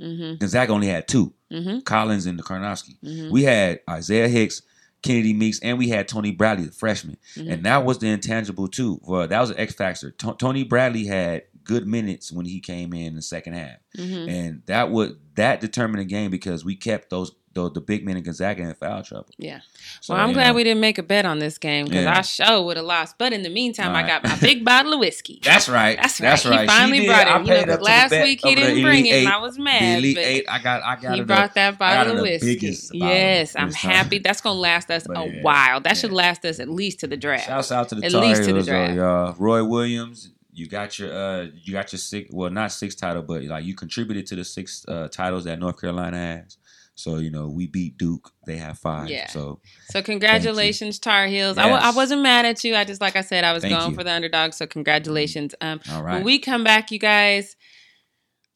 Mm-hmm. 0.00 0.36
Gonzaga 0.38 0.72
only 0.72 0.86
had 0.86 1.08
two, 1.08 1.34
Mm-hmm. 1.52 1.80
Collins 1.80 2.26
and 2.26 2.38
the 2.38 2.42
Karnowski. 2.42 2.96
Mhm. 3.04 3.30
We 3.30 3.42
had 3.42 3.80
Isaiah 3.90 4.28
Hicks, 4.28 4.62
Kennedy 5.02 5.32
Meeks, 5.32 5.60
and 5.60 5.78
we 5.78 5.88
had 5.88 6.08
Tony 6.08 6.32
Bradley, 6.32 6.66
the 6.66 6.72
freshman. 6.72 7.16
Mhm. 7.36 7.52
And 7.52 7.64
that 7.64 7.84
was 7.84 7.98
the 7.98 8.08
intangible 8.08 8.68
too. 8.68 9.00
Well, 9.04 9.28
that 9.28 9.40
was 9.40 9.50
an 9.50 9.58
X 9.58 9.74
factor. 9.74 10.10
To- 10.10 10.36
Tony 10.38 10.64
Bradley 10.64 11.06
had 11.06 11.42
good 11.68 11.86
minutes 11.86 12.32
when 12.32 12.46
he 12.46 12.58
came 12.60 12.92
in 12.92 13.14
the 13.14 13.22
second 13.22 13.52
half 13.52 13.76
Mm-hmm. 13.96 14.28
and 14.28 14.62
that 14.66 14.90
would 14.90 15.18
that 15.36 15.60
determined 15.60 16.00
the 16.00 16.04
game 16.04 16.30
because 16.30 16.64
we 16.64 16.74
kept 16.76 17.10
those 17.10 17.32
the, 17.54 17.68
the 17.70 17.80
big 17.80 18.04
men 18.04 18.16
in 18.16 18.22
Gonzaga 18.22 18.62
in 18.62 18.72
foul 18.74 19.02
trouble. 19.02 19.30
Yeah. 19.38 19.60
So, 20.00 20.14
well, 20.14 20.22
I'm 20.22 20.32
glad 20.32 20.48
know, 20.48 20.54
we 20.54 20.62
didn't 20.64 20.80
make 20.82 20.98
a 20.98 21.02
bet 21.02 21.24
on 21.24 21.40
this 21.40 21.58
game 21.58 21.86
because 21.86 22.04
Yeah. 22.04 22.18
I 22.18 22.20
sure 22.20 22.62
would 22.62 22.76
have 22.76 22.86
lost. 22.86 23.16
But 23.18 23.32
in 23.32 23.42
the 23.42 23.48
meantime, 23.50 23.96
I 23.96 24.06
got 24.06 24.22
my 24.22 24.36
big 24.38 24.64
bottle 24.64 24.92
of 24.92 25.00
whiskey. 25.00 25.40
That's 25.42 25.68
right. 25.68 25.96
That's 26.00 26.20
right. 26.20 26.28
That's 26.28 26.46
right. 26.46 26.60
He 26.60 26.66
finally 26.68 26.98
She 26.98 27.06
did. 27.06 27.08
brought 27.08 27.26
I 27.26 27.36
it. 27.40 27.40
You 27.40 27.46
know, 27.48 27.56
paid 27.56 27.64
'cause 27.64 27.72
up 27.74 27.78
to 27.78 27.84
the 27.84 27.90
last 27.90 28.10
week 28.12 28.40
he 28.44 28.54
didn't 28.54 28.82
bring 28.82 29.06
Elite 29.06 29.12
it, 29.14 29.18
and 29.24 29.28
I 29.28 29.38
was 29.38 29.56
The 29.56 29.62
mad. 29.62 29.98
Elite 29.98 30.16
but 30.16 30.24
Eight. 30.24 30.44
I 30.48 30.58
got. 30.60 30.82
I 30.84 30.96
got. 31.00 31.14
he 31.16 31.20
brought 31.22 31.44
up. 31.44 31.54
that 31.54 31.78
bottle 31.78 32.16
of 32.18 32.22
whiskey. 32.22 32.54
biggest 32.54 32.92
bottle 32.92 33.08
Yes, 33.08 33.56
I'm 33.56 33.68
this 33.68 33.80
time. 33.82 33.90
happy. 33.92 34.18
That's 34.18 34.40
gonna 34.40 34.60
last 34.60 34.90
us 34.92 35.06
But 35.08 35.16
a 35.16 35.26
yeah, 35.28 35.42
while. 35.42 35.80
That 35.80 35.96
should 35.96 36.12
last 36.12 36.44
us 36.44 36.60
at 36.60 36.68
least 36.68 37.00
to 37.00 37.06
the 37.08 37.16
draft. 37.16 37.46
Shouts 37.46 37.72
out 37.72 37.88
to 37.88 37.96
the 37.96 38.04
At 38.06 38.12
Tar 38.12 38.20
least 38.24 38.44
to 38.44 38.52
the 38.52 38.62
draft. 38.62 38.94
y'all. 38.94 39.34
Roy 39.36 39.64
Williams, 39.64 40.30
you 40.58 40.66
got 40.66 40.98
your 40.98 41.12
uh, 41.12 41.46
you 41.54 41.72
got 41.72 41.92
your 41.92 41.98
six. 41.98 42.30
Well, 42.32 42.50
not 42.50 42.72
six 42.72 42.94
title, 42.94 43.22
but 43.22 43.44
like 43.44 43.64
you 43.64 43.74
contributed 43.74 44.26
to 44.26 44.36
the 44.36 44.44
six 44.44 44.84
uh, 44.88 45.08
titles 45.08 45.44
that 45.44 45.58
North 45.58 45.80
Carolina 45.80 46.16
has. 46.16 46.56
So 46.94 47.18
you 47.18 47.30
know 47.30 47.48
we 47.48 47.68
beat 47.68 47.96
Duke. 47.96 48.32
They 48.44 48.56
have 48.56 48.76
five. 48.78 49.08
Yeah. 49.08 49.28
So 49.28 49.60
So 49.90 50.02
congratulations, 50.02 50.98
Tar 50.98 51.26
Heels. 51.28 51.56
I, 51.56 51.62
w- 51.62 51.80
I 51.80 51.86
Yes. 51.86 51.96
wasn't 51.96 52.22
mad 52.22 52.44
at 52.44 52.64
you. 52.64 52.74
I 52.74 52.84
just 52.84 53.00
like 53.00 53.14
I 53.14 53.20
said, 53.20 53.44
I 53.44 53.52
was 53.52 53.62
Thank 53.62 53.78
going 53.78 53.90
you. 53.90 53.96
for 53.96 54.02
the 54.02 54.10
underdog. 54.10 54.52
So 54.52 54.66
congratulations. 54.66 55.54
Um, 55.60 55.80
all 55.92 56.02
right. 56.02 56.14
when 56.14 56.24
we 56.24 56.40
come 56.40 56.64
back, 56.64 56.90
you 56.90 56.98
guys, 56.98 57.54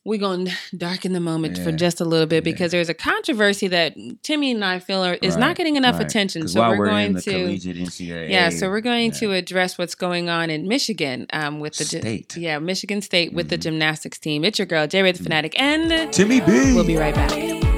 we're 0.04 0.18
going 0.18 0.46
to 0.70 0.76
darken 0.76 1.12
the 1.12 1.20
moment 1.20 1.58
for 1.58 1.70
just 1.72 2.00
a 2.00 2.04
little 2.04 2.26
bit 2.26 2.44
Yeah. 2.44 2.52
because 2.52 2.72
there's 2.72 2.88
a 2.88 2.94
controversy 2.94 3.68
that 3.68 3.94
Timmy 4.22 4.50
and 4.50 4.64
I 4.64 4.78
feel 4.78 5.04
are, 5.04 5.14
is 5.22 5.34
Right, 5.34 5.40
not 5.40 5.56
getting 5.56 5.76
enough 5.76 5.96
right. 5.98 6.06
attention. 6.06 6.48
So 6.48 6.60
we're, 6.68 6.78
we're 6.78 6.86
in 6.98 7.12
going 7.12 7.22
to. 7.22 8.04
Yeah, 8.04 8.48
so 8.50 8.68
we're 8.68 8.80
going 8.80 9.12
yeah. 9.12 9.18
to 9.20 9.32
address 9.32 9.78
what's 9.78 9.94
going 9.94 10.28
on 10.28 10.50
in 10.50 10.66
Michigan 10.68 11.26
um, 11.32 11.60
with 11.60 11.76
the 11.76 11.84
State. 11.84 12.36
yeah 12.36 12.58
Michigan 12.58 13.00
State 13.02 13.32
with 13.32 13.48
the 13.48 13.56
Mhm. 13.58 13.62
gymnastics 13.62 14.18
team. 14.18 14.44
It's 14.44 14.58
your 14.58 14.66
girl 14.66 14.86
J 14.86 15.02
Ray 15.02 15.12
the 15.12 15.22
Fanatic, 15.22 15.58
and 15.60 16.12
Timmy 16.12 16.40
B. 16.40 16.74
we'll 16.74 16.84
be 16.84 16.96
right 16.96 17.14
back. 17.14 17.71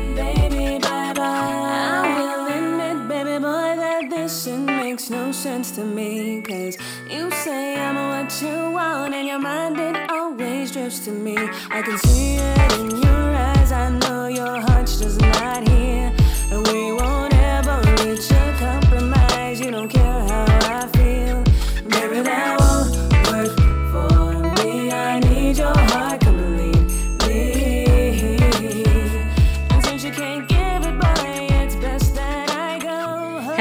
Sense 5.44 5.72
to 5.72 5.84
me. 5.84 6.40
Cause 6.40 6.78
you 7.06 7.30
say 7.30 7.76
I'm 7.78 7.96
what 7.96 8.32
you 8.40 8.56
want, 8.70 9.12
and 9.12 9.28
your 9.28 9.38
mind 9.38 9.78
it 9.78 9.94
always 10.10 10.72
drifts 10.72 11.00
to 11.04 11.10
me. 11.10 11.36
I 11.36 11.82
can 11.82 11.98
see 11.98 12.36
it 12.36 12.72
in 12.78 13.02
your 13.02 13.26
eyes. 13.48 13.70
I 13.70 13.90
know 13.90 14.26
your 14.26 14.58
heart 14.62 14.86
does 14.86 15.18
not 15.18 15.68
hear. 15.68 16.23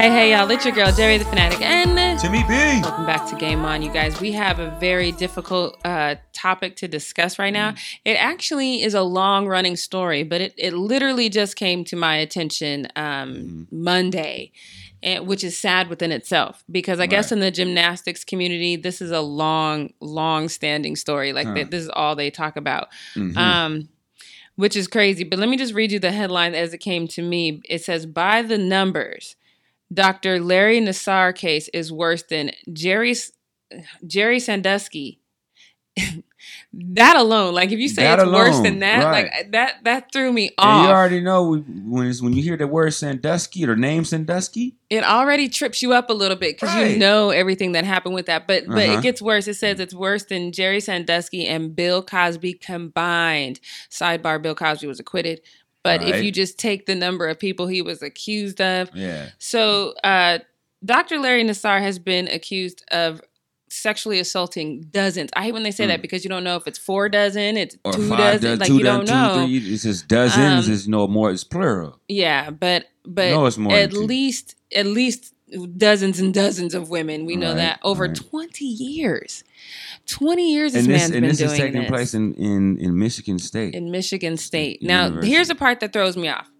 Hey, 0.04 0.10
hey, 0.10 0.32
y'all! 0.32 0.50
It's 0.50 0.66
your 0.66 0.74
girl 0.74 0.92
Jerry 0.92 1.16
the 1.16 1.24
Fanatic, 1.24 1.62
and 1.62 2.20
Timmy 2.20 2.42
B. 2.42 2.52
welcome 2.82 3.06
back 3.06 3.26
to 3.30 3.36
Game 3.36 3.64
On, 3.64 3.80
you 3.80 3.90
guys. 3.90 4.20
We 4.20 4.32
have 4.32 4.58
a 4.58 4.76
very 4.78 5.12
difficult 5.12 5.78
uh, 5.82 6.16
topic 6.34 6.76
to 6.76 6.88
discuss 6.88 7.38
right 7.38 7.54
now. 7.54 7.72
It 8.04 8.16
actually 8.18 8.82
is 8.82 8.92
a 8.92 9.00
long-running 9.00 9.76
story, 9.76 10.22
but 10.22 10.42
it 10.42 10.52
it 10.58 10.74
literally 10.74 11.30
just 11.30 11.56
came 11.56 11.84
to 11.84 11.96
my 11.96 12.16
attention 12.16 12.86
um, 12.96 13.66
Monday. 13.70 14.52
And, 15.02 15.26
which 15.26 15.42
is 15.42 15.56
sad 15.56 15.88
within 15.88 16.12
itself 16.12 16.62
because 16.70 17.00
I 17.00 17.06
guess 17.06 17.32
in 17.32 17.40
the 17.40 17.50
gymnastics 17.50 18.24
community, 18.24 18.76
this 18.76 19.00
is 19.00 19.10
a 19.10 19.22
long, 19.22 19.94
long 20.00 20.50
standing 20.50 20.96
story. 20.96 21.32
Like 21.32 21.46
Huh. 21.46 21.54
th- 21.54 21.70
this 21.70 21.82
is 21.82 21.88
all 21.88 22.14
they 22.14 22.30
talk 22.30 22.56
about. 22.56 22.88
Mhm. 23.14 23.36
um, 23.38 23.88
which 24.56 24.76
is 24.76 24.86
crazy. 24.86 25.24
But 25.24 25.38
let 25.38 25.48
me 25.48 25.56
just 25.56 25.72
read 25.72 25.92
you 25.92 25.98
the 25.98 26.12
headline 26.12 26.54
as 26.54 26.74
it 26.74 26.78
came 26.78 27.08
to 27.08 27.22
me. 27.22 27.62
It 27.70 27.82
says, 27.82 28.04
"By 28.04 28.42
the 28.42 28.58
numbers, 28.58 29.34
Dr. 29.92 30.40
Larry 30.40 30.80
Nassar 30.80 31.34
case 31.34 31.68
is 31.74 31.92
worse 31.92 32.22
than 32.22 32.50
Jerry 32.72 33.14
Jerry 34.06 34.40
Sandusky." 34.40 35.20
that 36.72 37.16
alone, 37.16 37.54
like 37.54 37.70
if 37.72 37.78
you 37.78 37.88
say 37.88 38.02
That 38.02 38.18
it's 38.18 38.28
worse 38.28 38.58
than 38.60 38.80
that, 38.80 39.04
right. 39.04 39.30
like 39.32 39.52
that 39.52 39.84
that 39.84 40.12
threw 40.12 40.32
me 40.32 40.48
And 40.48 40.54
off. 40.58 40.84
you 40.86 40.90
already 40.92 41.20
know 41.20 41.48
when 41.50 42.12
when 42.20 42.32
you 42.32 42.42
hear 42.42 42.56
the 42.56 42.66
word 42.66 42.92
Sandusky 42.92 43.64
or 43.64 43.76
name 43.76 44.04
Sandusky. 44.04 44.76
it 44.90 45.04
already 45.04 45.48
trips 45.48 45.82
you 45.82 45.92
up 45.92 46.10
a 46.10 46.12
little 46.12 46.36
bit 46.36 46.56
because 46.58 46.74
you 46.90 46.98
know 46.98 47.30
everything 47.30 47.72
that 47.72 47.84
happened 47.84 48.14
with 48.14 48.26
that. 48.26 48.46
But 48.48 48.66
but 48.66 48.78
Uh-huh. 48.88 48.98
it 48.98 49.02
gets 49.02 49.22
worse. 49.22 49.46
It 49.46 49.54
says 49.54 49.78
it's 49.80 49.94
worse 49.94 50.24
than 50.24 50.50
Jerry 50.52 50.80
Sandusky 50.80 51.46
and 51.46 51.74
Bill 51.76 52.02
Cosby 52.02 52.54
combined. 52.54 53.60
Sidebar: 53.90 54.42
Bill 54.42 54.54
Cosby 54.56 54.86
was 54.88 54.98
acquitted. 55.00 55.40
But 55.84 56.02
if 56.02 56.24
you 56.24 56.32
just 56.32 56.58
take 56.58 56.86
the 56.86 56.94
number 56.94 57.28
of 57.28 57.38
people 57.38 57.66
he 57.68 57.82
was 57.82 58.02
accused 58.02 58.60
of, 58.60 58.90
Yeah. 58.94 59.28
so 59.38 59.92
uh, 60.02 60.38
Dr. 60.84 61.18
Larry 61.18 61.44
Nassar 61.44 61.80
has 61.80 61.98
been 61.98 62.26
accused 62.28 62.82
of 62.90 63.20
sexually 63.68 64.18
assaulting 64.18 64.82
dozens. 64.90 65.30
I 65.36 65.42
hate 65.44 65.52
when 65.52 65.62
they 65.62 65.70
say 65.70 65.84
Mm. 65.84 65.88
that 65.88 66.02
because 66.02 66.24
you 66.24 66.30
don't 66.30 66.44
know 66.44 66.56
if 66.56 66.66
it's 66.66 66.78
four 66.78 67.08
dozen, 67.08 67.56
it's 67.56 67.76
Or 67.84 67.92
two 67.92 68.08
dozen, 68.08 68.18
dozen, 68.42 68.58
like 68.60 68.68
two 68.68 68.78
you 68.78 68.82
don't 68.84 69.06
dozen, 69.06 69.16
know. 69.40 69.46
two, 69.46 69.60
three. 69.60 69.72
It's 69.74 69.82
just 69.82 70.08
dozens. 70.08 70.68
Um, 70.68 70.72
it's 70.74 70.86
no 70.86 71.06
more. 71.06 71.30
It's 71.30 71.44
plural. 71.44 71.98
Yeah, 72.08 72.50
but 72.50 72.86
but 73.04 73.30
No, 73.30 73.44
it's 73.46 73.58
more 73.58 73.74
at 73.76 73.90
two. 73.90 73.98
least 74.00 74.54
at 74.74 74.86
least 74.86 75.32
dozens 75.76 76.18
and 76.20 76.32
dozens 76.32 76.74
of 76.74 76.88
women. 76.88 77.26
We 77.26 77.36
know 77.36 77.48
Right, 77.48 77.56
that 77.56 77.80
over 77.82 78.04
right. 78.06 78.14
twenty 78.16 78.64
years. 78.64 79.44
Twenty 80.06 80.52
years 80.52 80.72
this 80.74 80.84
and 80.84 80.92
this 80.94 81.00
man's 81.02 81.10
and 81.12 81.20
been 81.22 81.28
this 81.30 81.38
doing 81.38 81.50
is 81.52 81.56
taking 81.58 81.80
this 81.82 81.90
place 81.90 82.14
in, 82.14 82.34
in 82.34 82.78
in 82.78 82.98
Michigan 82.98 83.38
State. 83.38 83.74
in 83.74 83.90
Michigan 83.90 84.36
State. 84.36 84.82
Now, 84.82 85.04
University. 85.04 85.32
here's 85.32 85.48
the 85.48 85.54
part 85.54 85.80
that 85.80 85.92
throws 85.92 86.16
me 86.16 86.28
off. 86.28 86.50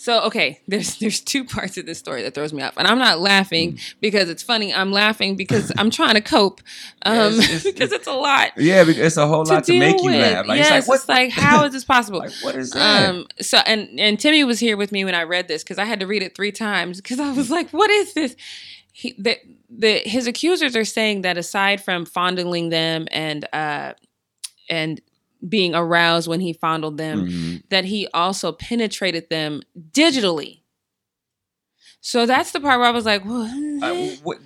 So, 0.00 0.22
okay, 0.26 0.60
there's 0.68 0.98
there's 0.98 1.20
two 1.20 1.44
parts 1.44 1.76
of 1.76 1.86
this 1.86 1.98
story 1.98 2.22
that 2.22 2.34
throws 2.34 2.52
me 2.52 2.62
off, 2.62 2.74
and 2.76 2.86
I'm 2.88 2.98
not 2.98 3.20
laughing 3.20 3.74
Mm. 3.74 3.94
because 4.00 4.28
it's 4.28 4.42
funny. 4.42 4.72
I'm 4.74 4.90
laughing 4.92 5.34
because 5.36 5.70
I'm 5.76 5.90
trying 5.90 6.14
to 6.14 6.20
cope, 6.20 6.60
um, 7.02 7.14
Yes, 7.34 7.38
it's- 7.38 7.64
because 7.72 7.92
it's 7.92 8.06
a 8.08 8.12
lot 8.12 8.50
yeah, 8.56 8.82
because 8.84 8.98
it's 9.06 9.16
a 9.16 9.26
whole 9.28 9.44
to 9.44 9.52
lot 9.54 9.64
to 9.64 9.78
make 9.78 10.00
you 10.02 10.10
laugh. 10.10 10.46
Like 10.46 10.58
yes, 10.58 10.88
it's 10.88 10.88
like 10.88 10.98
it's 10.98 11.08
like 11.08 11.30
how 11.30 11.64
is 11.64 11.72
this 11.72 11.84
possible? 11.84 12.18
like 12.20 12.32
what 12.42 12.54
is 12.56 12.70
that? 12.72 13.08
Um. 13.10 13.26
So 13.40 13.58
and 13.58 13.98
and 14.00 14.18
Timmy 14.18 14.42
was 14.44 14.58
here 14.60 14.76
with 14.76 14.90
me 14.92 15.04
when 15.04 15.14
I 15.14 15.22
read 15.22 15.46
this 15.48 15.62
because 15.62 15.78
I 15.78 15.84
had 15.84 16.00
to 16.00 16.06
read 16.06 16.22
it 16.22 16.34
three 16.34 16.52
times 16.52 16.98
because 17.00 17.18
I 17.20 17.32
was 17.32 17.48
like, 17.50 17.70
"What 17.70 17.90
is 17.90 18.14
this?" 18.14 18.34
He 19.00 19.14
the 19.16 19.36
the 19.70 19.98
his 19.98 20.26
accusers 20.26 20.74
are 20.74 20.84
saying 20.84 21.22
that 21.22 21.38
aside 21.38 21.80
from 21.80 22.04
fondling 22.04 22.68
them 22.70 23.06
and 23.12 23.46
uh 23.52 23.92
and 24.68 25.00
being 25.48 25.72
aroused 25.72 26.26
when 26.26 26.40
he 26.40 26.52
fondled 26.52 26.96
them, 26.98 27.28
Mhm. 27.28 27.62
that 27.70 27.84
he 27.84 28.08
also 28.12 28.50
penetrated 28.50 29.30
them 29.30 29.62
digitally. 29.92 30.62
So 32.00 32.26
that's 32.26 32.50
the 32.50 32.58
part 32.58 32.80
where 32.80 32.88
I 32.88 32.90
was 32.90 33.04
like, 33.06 33.24
"What? 33.24 33.50
Uh, 33.82 33.94
what- 34.24 34.38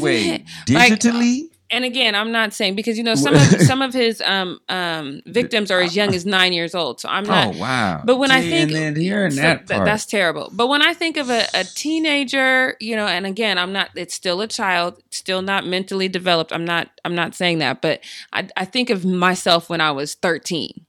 wait, 0.00 0.28
that? 0.28 0.42
Like, 0.72 0.92
digitally? 0.92 1.48
And 1.70 1.84
again, 1.84 2.14
I'm 2.14 2.32
not 2.32 2.52
saying 2.52 2.74
because 2.74 2.96
you 2.96 3.04
know 3.04 3.14
some 3.26 3.34
of 3.34 3.42
some 3.42 3.82
of 3.82 3.92
his 3.92 4.20
um 4.20 4.60
um 4.68 5.20
victims 5.26 5.70
are 5.70 5.80
as 5.80 5.94
young 5.94 6.14
as 6.14 6.24
nine 6.24 6.52
years 6.52 6.74
old. 6.74 7.00
So 7.00 7.08
I'm 7.08 7.24
not. 7.24 7.54
oh 7.54 7.58
wow! 7.58 8.02
But 8.04 8.16
when 8.16 8.30
I 8.30 8.40
think 8.40 8.72
and 8.72 8.96
hearing 8.96 9.32
so 9.32 9.42
that 9.42 9.66
th- 9.66 9.84
that's 9.84 10.06
terrible. 10.06 10.50
But 10.52 10.68
when 10.68 10.82
I 10.82 10.94
think 10.94 11.16
of 11.16 11.30
a, 11.30 11.46
a 11.54 11.64
teenager, 11.64 12.76
you 12.80 12.96
know, 12.96 13.06
and 13.06 13.26
again, 13.26 13.58
I'm 13.58 13.72
not. 13.72 13.90
It's 13.94 14.14
still 14.14 14.40
a 14.40 14.46
child, 14.46 15.02
still 15.10 15.42
not 15.42 15.66
mentally 15.66 16.08
developed. 16.08 16.52
I'm 16.52 16.64
not. 16.64 16.88
I'm 17.04 17.14
not 17.14 17.34
saying 17.34 17.58
that, 17.58 17.82
but 17.82 18.00
I, 18.32 18.48
I 18.56 18.64
think 18.64 18.90
of 18.90 19.04
myself 19.04 19.68
when 19.68 19.80
I 19.80 19.90
was 19.92 20.14
13. 20.14 20.86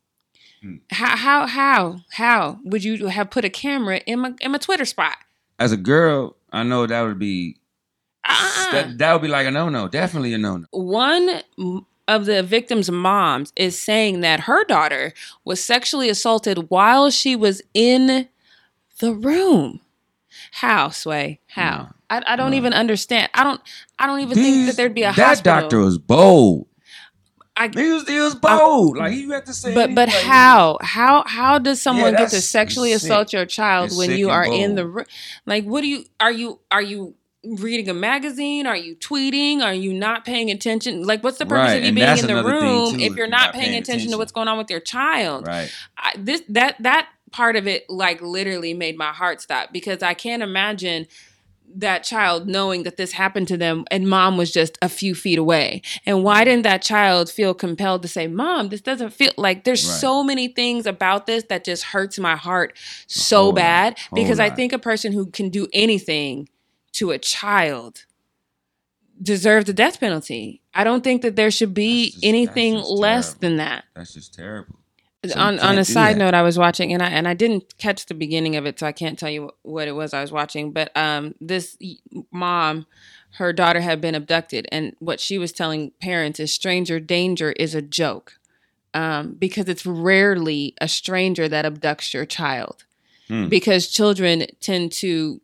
Hmm. 0.62 0.76
How 0.92 1.16
how 1.16 1.48
how 1.48 2.00
how 2.12 2.60
would 2.64 2.84
you 2.84 3.08
have 3.08 3.30
put 3.30 3.46
a 3.46 3.50
camera 3.50 3.98
in 4.06 4.20
my 4.20 4.34
in 4.42 4.52
my 4.52 4.58
Twitter 4.58 4.86
spot? 4.86 5.18
as 5.60 5.72
a 5.74 5.78
girl, 5.78 6.36
I 6.52 6.64
know 6.64 6.88
that 6.88 7.02
would 7.02 7.20
be 7.20 7.58
Uh-uh. 8.30 8.72
that, 8.72 8.98
that 9.00 9.14
would 9.14 9.22
be 9.24 9.28
like 9.28 9.48
a 9.48 9.52
no 9.52 9.70
no, 9.70 9.88
definitely 9.88 10.34
a 10.34 10.38
no 10.38 10.58
no. 10.58 10.66
one 10.72 11.42
of 12.08 12.26
the 12.26 12.42
victim's 12.44 12.90
moms 12.92 13.54
is 13.56 13.80
saying 13.82 14.22
that 14.22 14.42
her 14.42 14.64
daughter 14.66 15.14
was 15.46 15.64
sexually 15.64 16.10
assaulted 16.10 16.70
while 16.70 17.10
she 17.12 17.36
was 17.36 17.62
in 17.74 18.28
the 19.00 19.14
room. 19.14 19.80
How, 20.52 20.90
Sway? 20.90 21.40
How? 21.48 21.78
No. 21.78 21.90
I, 22.10 22.34
I 22.34 22.36
don't 22.36 22.52
No. 22.52 22.58
even 22.58 22.74
understand. 22.74 23.30
I 23.36 23.44
don't. 23.44 23.62
I 24.00 24.08
don't 24.08 24.22
even 24.22 24.36
think 24.36 24.66
that 24.68 24.76
there'd 24.78 24.96
be 24.96 25.04
a 25.04 25.14
that 25.14 25.28
hospital. 25.28 25.62
doctor 25.62 25.80
was 25.80 25.98
bold. 26.00 26.66
I, 27.56 27.68
He 27.68 27.92
was, 27.92 28.08
he 28.08 28.20
was 28.20 28.36
bold. 28.36 28.98
like 28.98 29.14
you 29.14 29.32
have 29.32 29.44
to 29.44 29.54
say, 29.54 29.74
but 29.76 29.94
but 29.94 30.08
how 30.10 30.78
how 30.82 31.24
how 31.28 31.60
does 31.60 31.82
someone 31.82 32.14
get 32.16 32.30
to 32.30 32.42
sexually 32.42 32.94
assault 32.94 33.34
your 33.34 33.46
child 33.46 33.88
It's 33.88 33.98
when 33.98 34.12
you 34.12 34.30
are 34.30 34.46
in 34.46 34.76
the 34.76 34.88
room? 34.88 35.06
Like, 35.46 35.66
what 35.66 35.82
do 35.82 35.88
you 35.88 36.06
are 36.20 36.32
you 36.32 36.60
are 36.72 36.82
you 36.82 37.16
reading 37.44 37.90
a 37.90 37.94
magazine? 37.94 38.68
Are 38.68 38.76
you 38.76 38.96
tweeting? 38.96 39.62
Are 39.62 39.74
you 39.74 39.94
not 39.94 40.26
paying 40.26 40.52
attention? 40.52 41.04
Like, 41.04 41.24
what's 41.24 41.38
the 41.38 41.46
purpose 41.46 41.74
Right, 41.74 41.76
of 41.78 41.82
you 41.84 41.88
and 41.88 41.96
being 41.96 42.18
in 42.18 42.28
the 42.28 42.44
room 42.44 42.92
too, 42.92 42.98
if 43.00 43.16
you're 43.16 43.28
not 43.28 43.40
not 43.48 43.54
paying 43.54 43.72
paying 43.72 43.82
attention 43.82 44.12
to 44.12 44.18
what's 44.18 44.32
going 44.32 44.48
on 44.48 44.58
with 44.58 44.70
your 44.70 44.80
child? 44.82 45.48
right? 45.48 45.72
I, 45.98 46.14
this 46.18 46.42
that 46.50 46.76
that 46.82 47.08
part 47.32 47.56
of 47.56 47.68
it 47.68 47.90
like 47.90 48.22
literally 48.22 48.74
made 48.74 48.98
my 48.98 49.14
heart 49.14 49.40
stop 49.42 49.72
because 49.72 50.02
I 50.02 50.14
can't 50.14 50.42
imagine 50.42 51.08
that 51.76 52.04
child 52.04 52.48
knowing 52.48 52.82
that 52.82 52.98
this 52.98 53.12
happened 53.12 53.48
to 53.48 53.56
them 53.56 53.86
and 53.92 54.10
mom 54.10 54.38
was 54.38 54.52
just 54.52 54.76
a 54.82 54.90
few 54.90 55.14
feet 55.14 55.38
away. 55.38 55.84
And 56.04 56.24
why 56.24 56.44
didn't 56.44 56.64
that 56.64 56.82
child 56.82 57.30
feel 57.30 57.54
compelled 57.54 58.02
to 58.02 58.08
say, 58.08 58.26
"Mom, 58.26 58.70
this 58.70 58.82
doesn't 58.82 59.12
feel 59.12 59.32
like 59.38 59.64
there's 59.66 59.88
Right. 59.88 60.00
so 60.00 60.24
many 60.24 60.48
things 60.48 60.88
about 60.88 61.28
this 61.28 61.44
that 61.50 61.64
just 61.64 61.84
hurts 61.84 62.18
my 62.18 62.36
heart 62.36 62.76
so 63.08 63.44
whole 63.44 63.54
bad 63.54 63.98
because 64.16 64.40
I 64.40 64.50
think 64.50 64.74
a 64.74 64.80
person 64.80 65.14
who 65.14 65.28
can 65.28 65.50
do 65.50 65.68
anything 65.72 66.50
to 66.94 67.12
a 67.12 67.18
child 67.18 68.06
deserves 69.22 69.66
the 69.66 69.74
death 69.74 70.00
penalty. 70.00 70.62
I 70.74 70.84
don't 70.84 71.04
think 71.04 71.22
that 71.24 71.36
there 71.36 71.52
should 71.52 71.74
be 71.74 72.12
just- 72.12 72.24
anything 72.24 72.76
less 72.76 73.28
terrible. 73.34 73.40
than 73.42 73.58
that 73.58 73.86
That's 73.96 74.14
just 74.14 74.34
terrible. 74.34 74.76
So 75.28 75.38
on 75.38 75.60
on 75.60 75.78
a 75.78 75.84
side 75.84 76.16
that. 76.16 76.20
note, 76.20 76.34
I 76.34 76.42
was 76.44 76.58
watching 76.58 76.94
and 76.94 77.04
I 77.04 77.10
and 77.10 77.28
I 77.28 77.34
didn't 77.34 77.78
catch 77.78 78.06
the 78.06 78.14
beginning 78.14 78.56
of 78.56 78.66
it, 78.66 78.80
so 78.80 78.88
I 78.88 78.94
can't 78.94 79.20
tell 79.20 79.30
you 79.30 79.52
what 79.64 79.90
it 79.90 79.92
was 79.92 80.14
I 80.14 80.22
was 80.22 80.32
watching. 80.32 80.72
But 80.72 80.96
um, 80.96 81.36
this 81.42 81.78
mom, 82.32 82.86
her 83.32 83.52
daughter 83.52 83.82
had 83.82 84.00
been 84.00 84.16
abducted, 84.16 84.66
and 84.72 84.96
what 85.00 85.20
she 85.20 85.38
was 85.38 85.52
telling 85.52 85.92
parents 86.00 86.40
is 86.40 86.54
stranger 86.54 87.02
danger 87.02 87.52
is 87.52 87.76
a 87.76 87.82
joke, 87.82 88.40
um, 88.94 89.34
because 89.34 89.68
it's 89.68 89.86
rarely 89.86 90.74
a 90.80 90.88
stranger 90.88 91.50
that 91.50 91.66
abducts 91.66 92.14
your 92.14 92.26
child, 92.26 92.86
Hmm. 93.28 93.50
because 93.50 93.90
children 93.90 94.46
tend 94.62 94.94
to. 94.94 95.42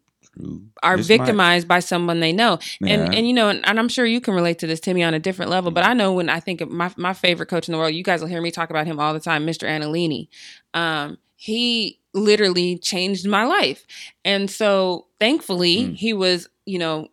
Are 0.84 0.98
This 0.98 1.10
might- 1.10 1.18
victimized 1.18 1.68
by 1.68 1.80
someone 1.80 2.20
they 2.20 2.34
know. 2.34 2.60
And 2.82 2.90
Yeah. 3.14 3.18
and 3.18 3.28
you 3.28 3.34
know, 3.34 3.50
and, 3.50 3.66
and 3.68 3.80
I'm 3.80 3.90
sure 3.90 4.06
you 4.06 4.20
can 4.22 4.34
relate 4.34 4.60
to 4.60 4.68
this, 4.68 4.80
Timmy, 4.80 5.04
on 5.04 5.14
a 5.14 5.20
different 5.20 5.52
level. 5.52 5.72
But 5.72 5.86
I 5.86 5.94
know 5.94 6.14
when 6.14 6.30
I 6.30 6.40
think 6.40 6.62
of 6.62 6.70
my 6.70 6.92
my 6.98 7.14
favorite 7.14 7.48
coach 7.48 7.68
in 7.68 7.72
the 7.74 7.78
world, 7.78 7.94
you 7.94 8.04
guys 8.04 8.22
will 8.22 8.28
hear 8.28 8.42
me 8.42 8.52
talk 8.52 8.70
about 8.70 8.86
him 8.88 9.00
all 9.00 9.14
the 9.14 9.20
time, 9.20 9.46
Mr. 9.46 9.68
Annalini. 9.68 10.28
Um, 10.74 11.18
he 11.36 12.00
literally 12.14 12.78
changed 12.78 13.28
my 13.28 13.44
life. 13.44 13.86
And 14.24 14.50
so 14.50 15.08
thankfully 15.20 15.78
Mm. 15.78 15.96
he 15.96 16.14
was, 16.14 16.48
you 16.66 16.80
know, 16.80 17.10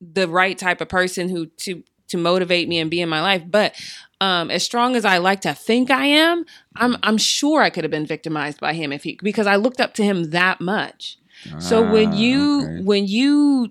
the 0.00 0.26
right 0.28 0.56
type 0.58 0.80
of 0.80 0.88
person 0.88 1.28
who 1.28 1.46
to 1.46 1.82
to 2.08 2.18
motivate 2.18 2.68
me 2.68 2.78
and 2.80 2.90
be 2.90 3.00
in 3.00 3.08
my 3.08 3.20
life. 3.22 3.42
But 3.48 3.74
um, 4.20 4.50
as 4.50 4.64
strong 4.64 4.96
as 4.96 5.04
I 5.04 5.18
like 5.18 5.42
to 5.42 5.54
think 5.54 5.90
I 5.90 6.06
am, 6.06 6.44
I'm 6.76 6.96
I'm 7.02 7.16
sure 7.18 7.62
I 7.62 7.70
could 7.70 7.84
have 7.84 7.90
been 7.90 8.06
victimized 8.06 8.58
by 8.60 8.72
him 8.74 8.92
if 8.92 9.04
he 9.04 9.18
because 9.22 9.46
I 9.46 9.56
looked 9.56 9.80
up 9.80 9.94
to 9.94 10.04
him 10.04 10.30
that 10.30 10.60
much. 10.60 11.16
So 11.58 11.82
when 11.90 12.08
Ah, 12.12 12.16
you 12.16 12.62
okay. 12.62 12.82
when 12.82 13.06
you 13.06 13.70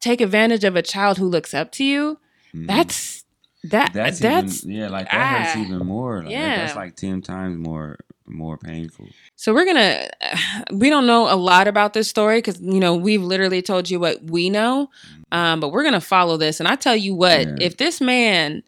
take 0.00 0.20
advantage 0.20 0.64
of 0.64 0.76
a 0.76 0.82
child 0.82 1.18
who 1.18 1.26
looks 1.28 1.54
up 1.54 1.70
to 1.72 1.84
you, 1.84 2.18
Mhm. 2.54 2.66
that's 2.66 3.24
that 3.64 3.92
that's 3.94 4.18
that's, 4.18 4.64
even, 4.64 4.76
yeah, 4.76 4.88
like 4.88 5.10
that 5.10 5.38
hurts 5.44 5.56
ah, 5.56 5.62
even 5.64 5.86
more. 5.86 6.22
Like, 6.22 6.30
yeah. 6.32 6.56
that's 6.64 6.76
like 6.76 6.96
ten 6.96 7.22
times 7.22 7.56
more 7.58 7.96
more 8.26 8.56
painful. 8.56 9.06
so 9.36 9.52
we're 9.52 9.66
gonna 9.66 10.08
we 10.72 10.88
don't 10.88 11.06
know 11.06 11.30
a 11.32 11.36
lot 11.36 11.68
about 11.68 11.92
this 11.92 12.08
story 12.08 12.38
because 12.38 12.58
you 12.60 12.80
know 12.80 12.94
we've 12.94 13.22
literally 13.22 13.60
told 13.62 13.88
you 13.90 14.00
what 14.00 14.22
we 14.24 14.48
know, 14.50 14.88
um, 15.32 15.60
but 15.60 15.72
we're 15.72 15.84
gonna 15.84 16.00
follow 16.00 16.36
this. 16.38 16.58
And 16.60 16.66
I 16.68 16.74
tell 16.76 16.96
you 16.96 17.14
what, 17.14 17.40
Mm-hmm. 17.40 17.56
Yeah. 17.58 17.66
if 17.66 17.76
this 17.76 18.00
man 18.00 18.62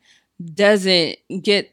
doesn't 0.54 1.16
get 1.42 1.72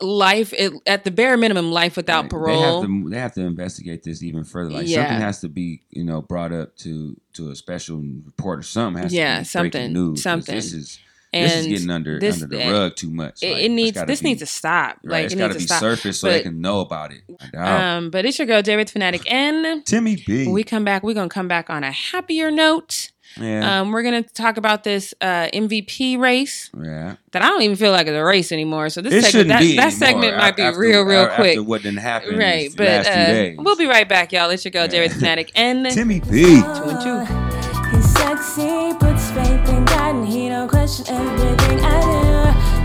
life 0.00 0.52
at, 0.58 0.72
at 0.86 1.04
the 1.04 1.10
bare 1.10 1.36
minimum 1.36 1.70
life 1.70 1.96
without 1.96 2.24
Like, 2.24 2.30
parole, 2.30 2.80
They 2.82 2.86
have 2.86 2.86
to 3.04 3.10
they 3.10 3.18
have 3.18 3.32
to 3.34 3.40
investigate 3.42 4.02
this 4.02 4.22
even 4.22 4.44
further. 4.44 4.70
Like 4.70 4.86
Yeah. 4.88 5.02
something 5.06 5.20
has 5.20 5.40
to 5.42 5.48
be 5.48 5.82
you 5.90 6.04
know 6.04 6.20
brought 6.22 6.52
up 6.52 6.76
to 6.78 7.16
to 7.34 7.50
a 7.50 7.54
special 7.56 8.02
report 8.24 8.58
or 8.58 8.62
something. 8.62 9.02
Has 9.02 9.12
Yeah, 9.14 9.36
to 9.36 9.40
be 9.42 9.44
something, 9.44 9.92
news. 9.92 10.22
something. 10.22 10.54
This 10.54 10.72
is 10.72 10.98
and 11.32 11.46
this 11.50 11.56
is 11.60 11.66
getting 11.66 11.90
under 11.90 12.18
this- 12.20 12.42
under 12.42 12.56
the 12.56 12.70
rug 12.70 12.94
too 12.96 13.10
much. 13.10 13.42
it, 13.42 13.52
Like, 13.52 13.62
it 13.64 13.68
needs 13.70 14.04
this 14.06 14.20
be- 14.22 14.28
needs 14.28 14.40
to 14.40 14.46
stop. 14.46 14.98
Right, 15.04 15.12
Like 15.12 15.24
it's 15.26 15.34
it 15.34 15.38
got 15.38 15.44
needs 15.46 15.56
to 15.56 15.60
be 15.62 15.66
stop. 15.66 15.80
surfaced 15.80 16.20
so 16.20 16.28
they 16.28 16.42
can 16.42 16.60
know 16.60 16.80
about 16.80 17.12
it. 17.12 17.22
Um, 17.56 18.10
but 18.10 18.24
it's 18.24 18.38
your 18.38 18.46
girl, 18.46 18.62
David 18.62 18.88
Fanatic. 18.90 19.30
And 19.32 19.84
Timmy 19.84 20.16
B. 20.26 20.44
when 20.44 20.52
we 20.54 20.62
come 20.64 20.84
back, 20.84 21.02
we're 21.02 21.14
going 21.14 21.28
to 21.28 21.34
come 21.34 21.48
back 21.48 21.70
on 21.70 21.82
a 21.82 21.90
happier 21.92 22.50
note. 22.52 23.10
Yeah, 23.40 23.80
Um, 23.80 23.90
we're 23.92 24.02
going 24.02 24.22
to 24.22 24.32
talk 24.34 24.56
about 24.56 24.84
this 24.84 25.14
uh, 25.20 25.48
MVP 25.52 26.18
race 26.18 26.70
yeah. 26.80 27.16
that 27.32 27.42
I 27.42 27.48
don't 27.48 27.62
even 27.62 27.76
feel 27.76 27.92
like 27.92 28.06
it's 28.06 28.14
a 28.16 28.24
race 28.24 28.52
anymore. 28.52 28.88
So 28.90 29.00
this 29.00 29.12
It 29.12 29.22
segment, 29.24 29.32
shouldn't 29.32 29.48
that, 29.50 29.60
be 29.60 29.76
that 29.76 29.82
anymore 29.92 29.98
segment 29.98 30.36
might 30.38 30.56
be 30.56 30.62
after- 30.62 30.80
real, 30.80 31.02
real 31.02 31.20
after 31.22 31.34
quick. 31.36 31.58
what 31.66 31.82
didn't 31.82 31.98
happen. 31.98 32.36
Right. 32.38 32.62
these 32.62 32.76
But 32.76 32.86
last 32.86 33.06
few 33.08 33.22
uh, 33.22 33.26
days. 33.26 33.56
we'll 33.58 33.76
be 33.76 33.86
right 33.86 34.08
back, 34.08 34.32
y'all. 34.32 34.50
It's 34.50 34.64
your 34.64 34.72
girl, 34.72 34.82
Yeah. 34.82 34.88
David 34.88 35.12
Fanatic. 35.12 35.50
And 35.54 35.86
Timmy 35.90 36.20
B. 36.20 36.60
two 36.60 36.64
and 36.64 37.00
two. 37.00 37.94
He's 37.96 38.12
sexy, 38.12 38.92
puts 38.98 39.30
faith 39.30 39.68
in 39.68 39.84
God, 39.84 40.14
and 40.16 40.26
he 40.28 40.48
don't 40.48 40.68
question 40.68 41.06
everything 41.14 41.80
I 41.84 42.00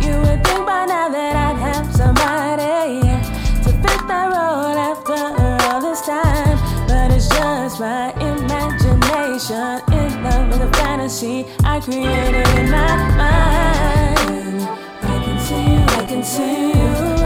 do. 0.01 0.07
You 0.07 0.17
would 0.21 0.43
think 0.45 0.65
by 0.65 0.85
now 0.85 1.09
that 1.09 1.35
I'd 1.35 1.57
have 1.57 1.95
somebody 1.95 3.01
to 3.63 3.71
fit 3.71 4.07
that 4.07 4.27
role 4.31 4.77
after 4.77 5.13
all 5.67 5.81
this 5.81 6.01
time, 6.01 6.57
but 6.87 7.11
it's 7.11 7.27
just 7.27 7.79
my 7.79 8.11
imagination 8.21 9.81
fantasy 11.09 11.45
I 11.63 11.79
created 11.79 12.47
in 12.59 12.69
my 12.69 12.95
mind. 13.17 14.61
I 15.01 15.23
can 15.25 15.39
see 15.39 15.71
you, 15.71 15.79
I 15.79 16.05
can 16.07 16.23
see 16.23 16.69
you. 16.69 17.18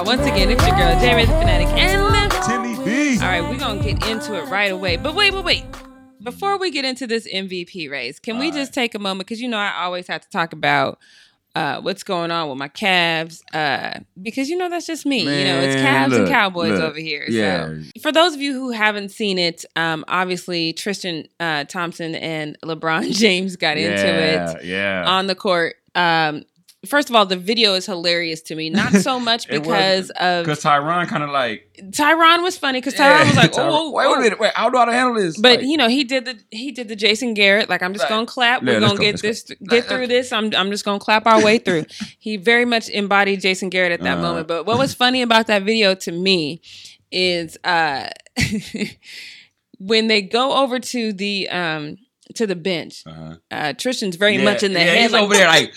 Y'all. 0.00 0.06
Once 0.16 0.26
again, 0.26 0.50
it's 0.50 0.66
your 0.66 0.76
girl, 0.76 0.98
David 1.00 1.26
Fanatic. 1.28 1.68
And 1.68 2.32
Timmy 2.44 2.84
B. 2.84 3.18
all 3.20 3.28
right, 3.28 3.42
we're 3.42 3.58
going 3.58 3.82
to 3.82 3.92
get 3.92 4.06
into 4.08 4.34
it 4.34 4.44
right 4.46 4.70
away. 4.72 4.96
But 4.96 5.14
wait, 5.14 5.32
wait, 5.32 5.44
wait. 5.44 5.64
Before 6.22 6.58
we 6.58 6.70
get 6.70 6.84
into 6.84 7.06
this 7.06 7.26
MVP 7.26 7.90
race, 7.90 8.18
can 8.18 8.38
we 8.38 8.46
All 8.46 8.52
just 8.52 8.74
take 8.74 8.94
a 8.94 8.98
moment? 8.98 9.26
Because, 9.26 9.40
you 9.40 9.48
know, 9.48 9.56
I 9.58 9.82
always 9.84 10.06
have 10.08 10.20
to 10.22 10.28
talk 10.28 10.52
about 10.52 10.98
uh, 11.54 11.80
what's 11.80 12.02
going 12.02 12.30
on 12.30 12.48
with 12.48 12.58
my 12.58 12.68
Cavs. 12.68 13.40
Uh, 13.54 14.00
because, 14.20 14.48
you 14.50 14.56
know, 14.56 14.68
that's 14.68 14.86
just 14.86 15.06
me. 15.06 15.20
you 15.20 15.44
know, 15.44 15.60
it's 15.60 15.82
Man, 15.82 16.10
Cavs 16.10 16.16
and 16.18 16.28
Cowboys 16.28 16.72
look. 16.72 16.82
over 16.82 16.98
here. 16.98 17.24
Yeah. 17.28 17.68
So, 17.96 18.02
for 18.02 18.12
those 18.12 18.34
of 18.34 18.40
you 18.42 18.52
who 18.52 18.70
haven't 18.70 19.10
seen 19.10 19.38
it, 19.38 19.64
um, 19.76 20.04
obviously, 20.08 20.74
Tristan 20.74 21.26
uh, 21.40 21.64
Thompson 21.64 22.14
and 22.14 22.58
LeBron 22.62 23.12
James 23.16 23.56
got 23.56 23.78
into 23.78 24.06
it 24.06 24.64
Yeah. 24.64 25.04
on 25.06 25.26
the 25.26 25.34
court. 25.34 25.76
Um, 25.94 26.44
first 26.86 27.10
of 27.10 27.16
all, 27.16 27.26
the 27.26 27.36
video 27.36 27.74
is 27.74 27.84
hilarious 27.86 28.40
to 28.42 28.54
me. 28.54 28.70
Not 28.70 28.92
so 28.94 29.20
much 29.30 29.48
because 29.48 30.08
was- 30.08 30.10
of 30.18 30.44
Because 30.46 30.62
Tyronn 30.62 31.06
kind 31.08 31.22
of 31.22 31.30
like 31.30 31.66
Tyronn 31.90 32.42
was 32.42 32.56
funny 32.58 32.78
because 32.80 32.94
Tyronn 32.94 33.26
was 33.26 33.36
like, 33.36 33.52
Tyronn- 33.52 33.68
"Oh, 33.70 33.90
wait, 33.92 34.06
oh, 34.06 34.10
wait 34.10 34.18
a 34.18 34.20
minute, 34.22 34.40
wait, 34.40 34.52
how 34.54 34.70
do 34.70 34.78
I 34.78 34.92
handle 34.92 35.14
this? 35.14 35.38
But 35.38 35.60
Like, 35.60 35.68
you 35.68 35.76
know, 35.76 35.88
he 35.88 36.04
did 36.04 36.24
the 36.24 36.38
he 36.50 36.72
did 36.72 36.88
the 36.88 36.96
Jason 36.96 37.34
Garrett. 37.34 37.68
Like 37.68 37.82
I'm 37.82 37.92
just 37.92 38.04
Right. 38.04 38.10
gonna 38.10 38.26
clap. 38.26 38.62
Yeah, 38.62 38.74
We're 38.74 38.80
gonna 38.80 38.94
go, 38.96 39.00
get 39.02 39.20
this 39.22 39.42
go. 39.42 39.54
get 39.66 39.84
through 39.86 40.06
this. 40.06 40.32
I'm 40.32 40.54
I'm 40.54 40.70
just 40.70 40.84
gonna 40.84 40.98
clap 41.00 41.26
our 41.26 41.42
way 41.44 41.58
through. 41.58 41.84
he 42.18 42.36
very 42.36 42.64
much 42.64 42.88
embodied 42.88 43.40
Jason 43.40 43.68
Garrett 43.68 43.92
at 43.92 44.00
that 44.02 44.18
Uh. 44.18 44.22
moment. 44.22 44.48
But 44.48 44.64
what 44.66 44.78
was 44.78 44.94
funny 44.94 45.22
about 45.22 45.46
that 45.48 45.62
video 45.62 45.94
to 45.96 46.12
me 46.12 46.60
is 47.12 47.58
uh 47.64 48.08
when 49.78 50.08
they 50.08 50.22
go 50.22 50.52
over 50.62 50.78
to 50.78 51.12
the 51.12 51.48
um 51.48 51.96
to 52.34 52.46
the 52.46 52.56
bench, 52.56 53.02
Uh-huh. 53.06 53.36
uh 53.50 53.72
Tristan's 53.74 54.16
very 54.16 54.36
Yeah, 54.36 54.44
much 54.44 54.62
in 54.62 54.72
the 54.72 54.80
yeah, 54.80 54.86
head 54.86 55.02
he's 55.02 55.12
like, 55.12 55.22
over 55.22 55.34
there 55.34 55.46
like 55.48 55.72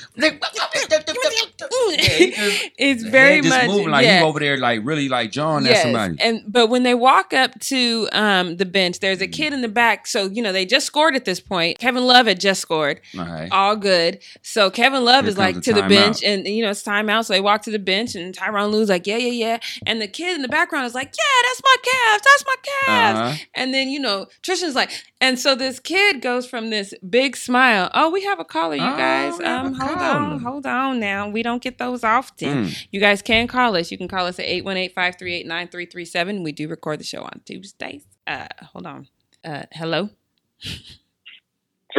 it's 2.77 3.03
very 3.03 3.41
much 3.41 3.67
moving 3.67 3.89
like 3.89 4.05
yeah. 4.05 4.19
he's 4.19 4.23
over 4.25 4.39
there 4.39 4.57
like 4.57 4.81
really 4.83 5.09
like 5.09 5.31
John 5.31 5.65
at 5.65 5.71
Yes, 5.71 5.83
somebody. 5.83 6.17
and 6.19 6.41
but 6.47 6.67
when 6.67 6.83
they 6.83 6.93
walk 6.93 7.33
up 7.33 7.59
to 7.61 8.07
um, 8.11 8.57
the 8.57 8.65
bench, 8.65 8.99
there's 8.99 9.13
Mm-hmm. 9.13 9.23
a 9.23 9.27
kid 9.27 9.53
in 9.53 9.61
the 9.61 9.67
back. 9.67 10.07
So 10.07 10.25
you 10.25 10.41
know 10.41 10.51
they 10.51 10.65
just 10.65 10.85
scored 10.87 11.15
at 11.15 11.23
this 11.25 11.39
point. 11.39 11.77
Kevin 11.77 12.03
Love 12.05 12.25
had 12.25 12.39
just 12.39 12.61
scored, 12.61 12.99
All 13.17 13.25
right. 13.25 13.47
all 13.51 13.75
good. 13.75 14.19
So 14.41 14.69
Kevin 14.71 15.03
Love 15.05 15.25
Here 15.25 15.29
is 15.29 15.37
like 15.37 15.53
comes 15.55 15.65
to 15.65 15.73
the 15.73 15.81
the 15.83 15.87
bench, 15.87 16.17
timeout. 16.21 16.33
and 16.33 16.47
you 16.47 16.63
know 16.63 16.71
it's 16.71 16.83
timeout. 16.83 17.25
So 17.25 17.33
they 17.33 17.41
walk 17.41 17.61
to 17.63 17.71
the 17.71 17.79
bench, 17.79 18.15
and 18.15 18.35
Tyronn 18.35 18.71
Lue's 18.71 18.89
like, 18.89 19.05
yeah, 19.07 19.17
yeah, 19.17 19.31
yeah, 19.31 19.59
and 19.85 20.01
the 20.01 20.07
kid 20.07 20.35
in 20.35 20.41
the 20.41 20.47
background 20.47 20.85
is 20.87 20.95
like, 20.95 21.13
yeah, 21.15 21.41
that's 21.47 21.61
my 21.63 21.75
Cavs, 21.83 22.21
that's 22.23 22.45
my 22.45 22.55
Cavs. 22.87 23.15
Uh-huh. 23.15 23.37
And 23.53 23.73
then 23.73 23.89
you 23.89 23.99
know 23.99 24.27
Tristan's 24.41 24.75
like, 24.75 24.91
and 25.21 25.37
so 25.39 25.55
this 25.55 25.79
kid 25.79 26.21
goes 26.21 26.42
from 26.47 26.69
this 26.69 26.93
big 27.09 27.35
smile. 27.35 27.89
Oh, 27.93 28.09
we 28.09 28.23
have 28.23 28.39
a 28.39 28.45
caller, 28.45 28.75
you 28.75 28.83
Oh, 28.83 28.97
guys. 28.97 29.37
we 29.37 29.45
Um, 29.45 29.73
hold 29.73 29.97
caller. 29.99 30.19
on, 30.19 30.39
hold 30.41 30.65
on 30.65 30.99
now. 30.99 31.27
We 31.29 31.43
don't 31.43 31.61
get 31.61 31.77
those 31.77 32.03
often. 32.03 32.65
Mm. 32.65 32.85
You 32.91 32.99
guys 32.99 33.21
can 33.21 33.47
call 33.47 33.75
us. 33.75 33.91
You 33.91 33.97
can 33.97 34.07
call 34.07 34.25
us 34.27 34.39
at 34.39 34.45
818-538-9337. 34.45 36.43
We 36.43 36.51
do 36.51 36.67
record 36.67 36.99
the 36.99 37.03
show 37.03 37.21
on 37.23 37.41
Tuesdays. 37.45 38.05
Uh, 38.27 38.47
hold 38.71 38.85
on. 38.87 39.07
Uh, 39.43 39.63
hello. 39.73 40.09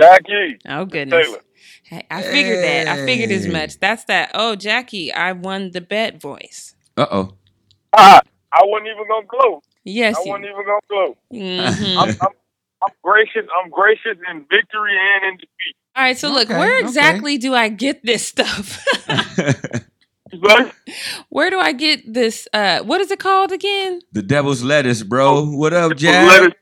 Jackie. 0.01 0.59
Oh 0.69 0.85
goodness. 0.85 1.27
Taylor. 1.27 1.41
Hey, 1.85 2.07
I 2.11 2.23
figured 2.23 2.65
that. 2.65 2.89
I 2.89 3.05
figured 3.05 3.31
as 3.31 3.47
much. 3.47 3.79
That's 3.79 4.05
that. 4.05 4.31
Oh, 4.35 4.57
Jackie, 4.57 5.13
I 5.13 5.33
won 5.33 5.71
the 5.73 5.81
bet 5.81 6.21
voice. 6.21 6.75
Uh 6.97 7.07
oh. 7.11 7.35
Ah, 7.93 8.21
I 8.53 8.61
wasn't 8.65 8.89
even 8.89 9.07
gonna 9.09 9.27
gloat. 9.27 9.63
Yes. 9.85 10.17
I 10.17 10.23
You, 10.25 10.31
wasn't 10.31 10.47
even 10.47 10.65
gonna 10.65 10.81
gloat. 10.89 11.19
Mhm. 11.33 11.97
I'm, 11.99 12.09
I'm, 12.21 12.29
I'm 12.87 12.94
gracious. 13.03 13.49
I'm 13.62 13.70
gracious 13.70 14.18
in 14.31 14.40
victory 14.51 14.97
and 14.99 15.25
in 15.33 15.37
defeat. 15.37 15.77
All 15.97 16.03
right. 16.03 16.18
So 16.18 16.31
look, 16.31 16.51
Okay, 16.51 16.59
where 16.59 16.77
okay. 16.79 16.87
exactly 16.87 17.38
do 17.38 17.55
I 17.55 17.68
get 17.68 18.05
this 18.05 18.27
stuff? 18.27 18.85
Where 21.29 21.51
do 21.51 21.61
I 21.61 21.73
get 21.73 22.12
this? 22.12 22.49
Uh, 22.53 22.81
what 22.83 23.01
is 23.01 23.11
it 23.11 23.20
called 23.20 23.53
again? 23.53 24.01
the 24.12 24.23
devil's 24.23 24.62
lettuce, 24.64 25.03
bro. 25.05 25.44
What 25.44 25.73
up, 25.73 25.94
lettuce, 26.03 26.03
Jack? 26.03 26.57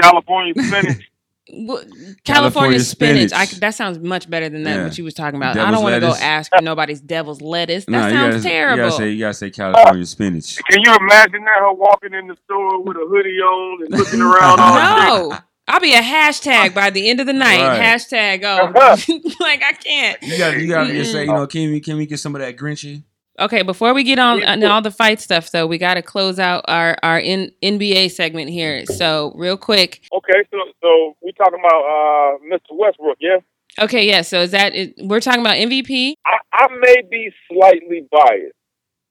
California 0.00 0.54
spinach. 0.56 1.09
Wh- 1.52 1.82
California, 1.82 2.14
California 2.24 2.80
spinach. 2.80 3.30
spinach. 3.30 3.54
I, 3.54 3.58
that 3.60 3.74
sounds 3.74 3.98
much 3.98 4.30
better 4.30 4.48
than 4.48 4.62
that. 4.64 4.76
Yeah. 4.76 4.84
What 4.84 4.98
you 4.98 5.04
was 5.04 5.14
talking 5.14 5.36
about. 5.36 5.56
I 5.58 5.70
don't 5.70 5.82
want 5.82 5.94
to 5.94 6.00
go 6.00 6.14
ask 6.14 6.50
for 6.54 6.62
nobody's 6.62 7.00
devil's 7.00 7.40
lettuce. 7.40 7.84
That 7.86 7.90
Nah, 7.92 8.06
you 8.06 8.12
sounds 8.14 8.36
gotta, 8.36 8.48
terrible. 8.48 8.76
You 8.84 8.90
gotta 8.90 8.96
say, 8.96 9.10
you 9.10 9.18
gotta 9.18 9.34
say 9.34 9.46
uh, 9.48 9.50
California 9.50 10.06
spinach. 10.06 10.56
Can 10.68 10.80
you 10.84 10.94
imagine 10.94 11.44
that 11.44 11.58
her 11.60 11.72
walking 11.72 12.14
in 12.14 12.28
the 12.28 12.36
store 12.44 12.82
with 12.82 12.96
a 12.96 13.06
hoodie 13.08 13.38
on 13.40 13.82
and 13.84 13.90
looking 13.98 14.20
around 14.20 14.60
all 14.60 14.74
day? 15.28 15.30
no, 15.30 15.38
I'll 15.68 15.80
be 15.80 15.92
a 15.94 16.00
hashtag 16.00 16.74
by 16.74 16.90
the 16.90 17.08
end 17.10 17.20
of 17.20 17.26
the 17.26 17.32
night. 17.32 17.60
Right. 17.66 17.80
Hashtag. 17.80 18.42
Oh, 18.44 18.66
like 19.40 19.62
I 19.62 19.72
can't. 19.72 20.22
You 20.22 20.38
gotta, 20.38 20.60
you 20.60 20.68
gotta 20.68 20.92
just 20.92 21.12
say, 21.12 21.22
you 21.26 21.32
know, 21.32 21.46
can 21.46 21.70
we, 21.70 21.80
can 21.80 21.96
we 21.96 22.06
get 22.06 22.18
some 22.18 22.34
of 22.34 22.40
that 22.40 22.56
Grinchy? 22.56 23.04
Okay, 23.40 23.62
before 23.62 23.94
we 23.94 24.04
get 24.04 24.18
on 24.18 24.40
Yeah, 24.40 24.52
on 24.52 24.64
all 24.64 24.82
the 24.82 24.90
fight 24.90 25.20
stuff, 25.20 25.50
though, 25.50 25.66
we 25.66 25.78
got 25.78 25.94
to 25.94 26.02
close 26.02 26.38
out 26.38 26.64
our 26.68 26.96
our 27.02 27.18
in, 27.18 27.50
NBA 27.62 28.10
segment 28.10 28.50
here. 28.50 28.84
So, 28.86 29.32
real 29.34 29.56
quick. 29.56 30.02
Okay, 30.12 30.44
so 30.50 30.58
so 30.82 31.16
we 31.22 31.32
talking 31.32 31.58
about 31.58 31.82
uh, 31.84 32.38
Mr. 32.52 32.76
Westbrook, 32.76 33.16
yeah? 33.20 33.38
Okay, 33.78 34.06
yeah. 34.06 34.22
So 34.22 34.40
is 34.40 34.50
that 34.50 34.74
we're 34.98 35.20
talking 35.20 35.40
about 35.40 35.56
MVP? 35.56 36.14
I, 36.26 36.38
I 36.52 36.66
may 36.80 36.96
be 37.10 37.30
slightly 37.50 38.06
biased 38.10 38.54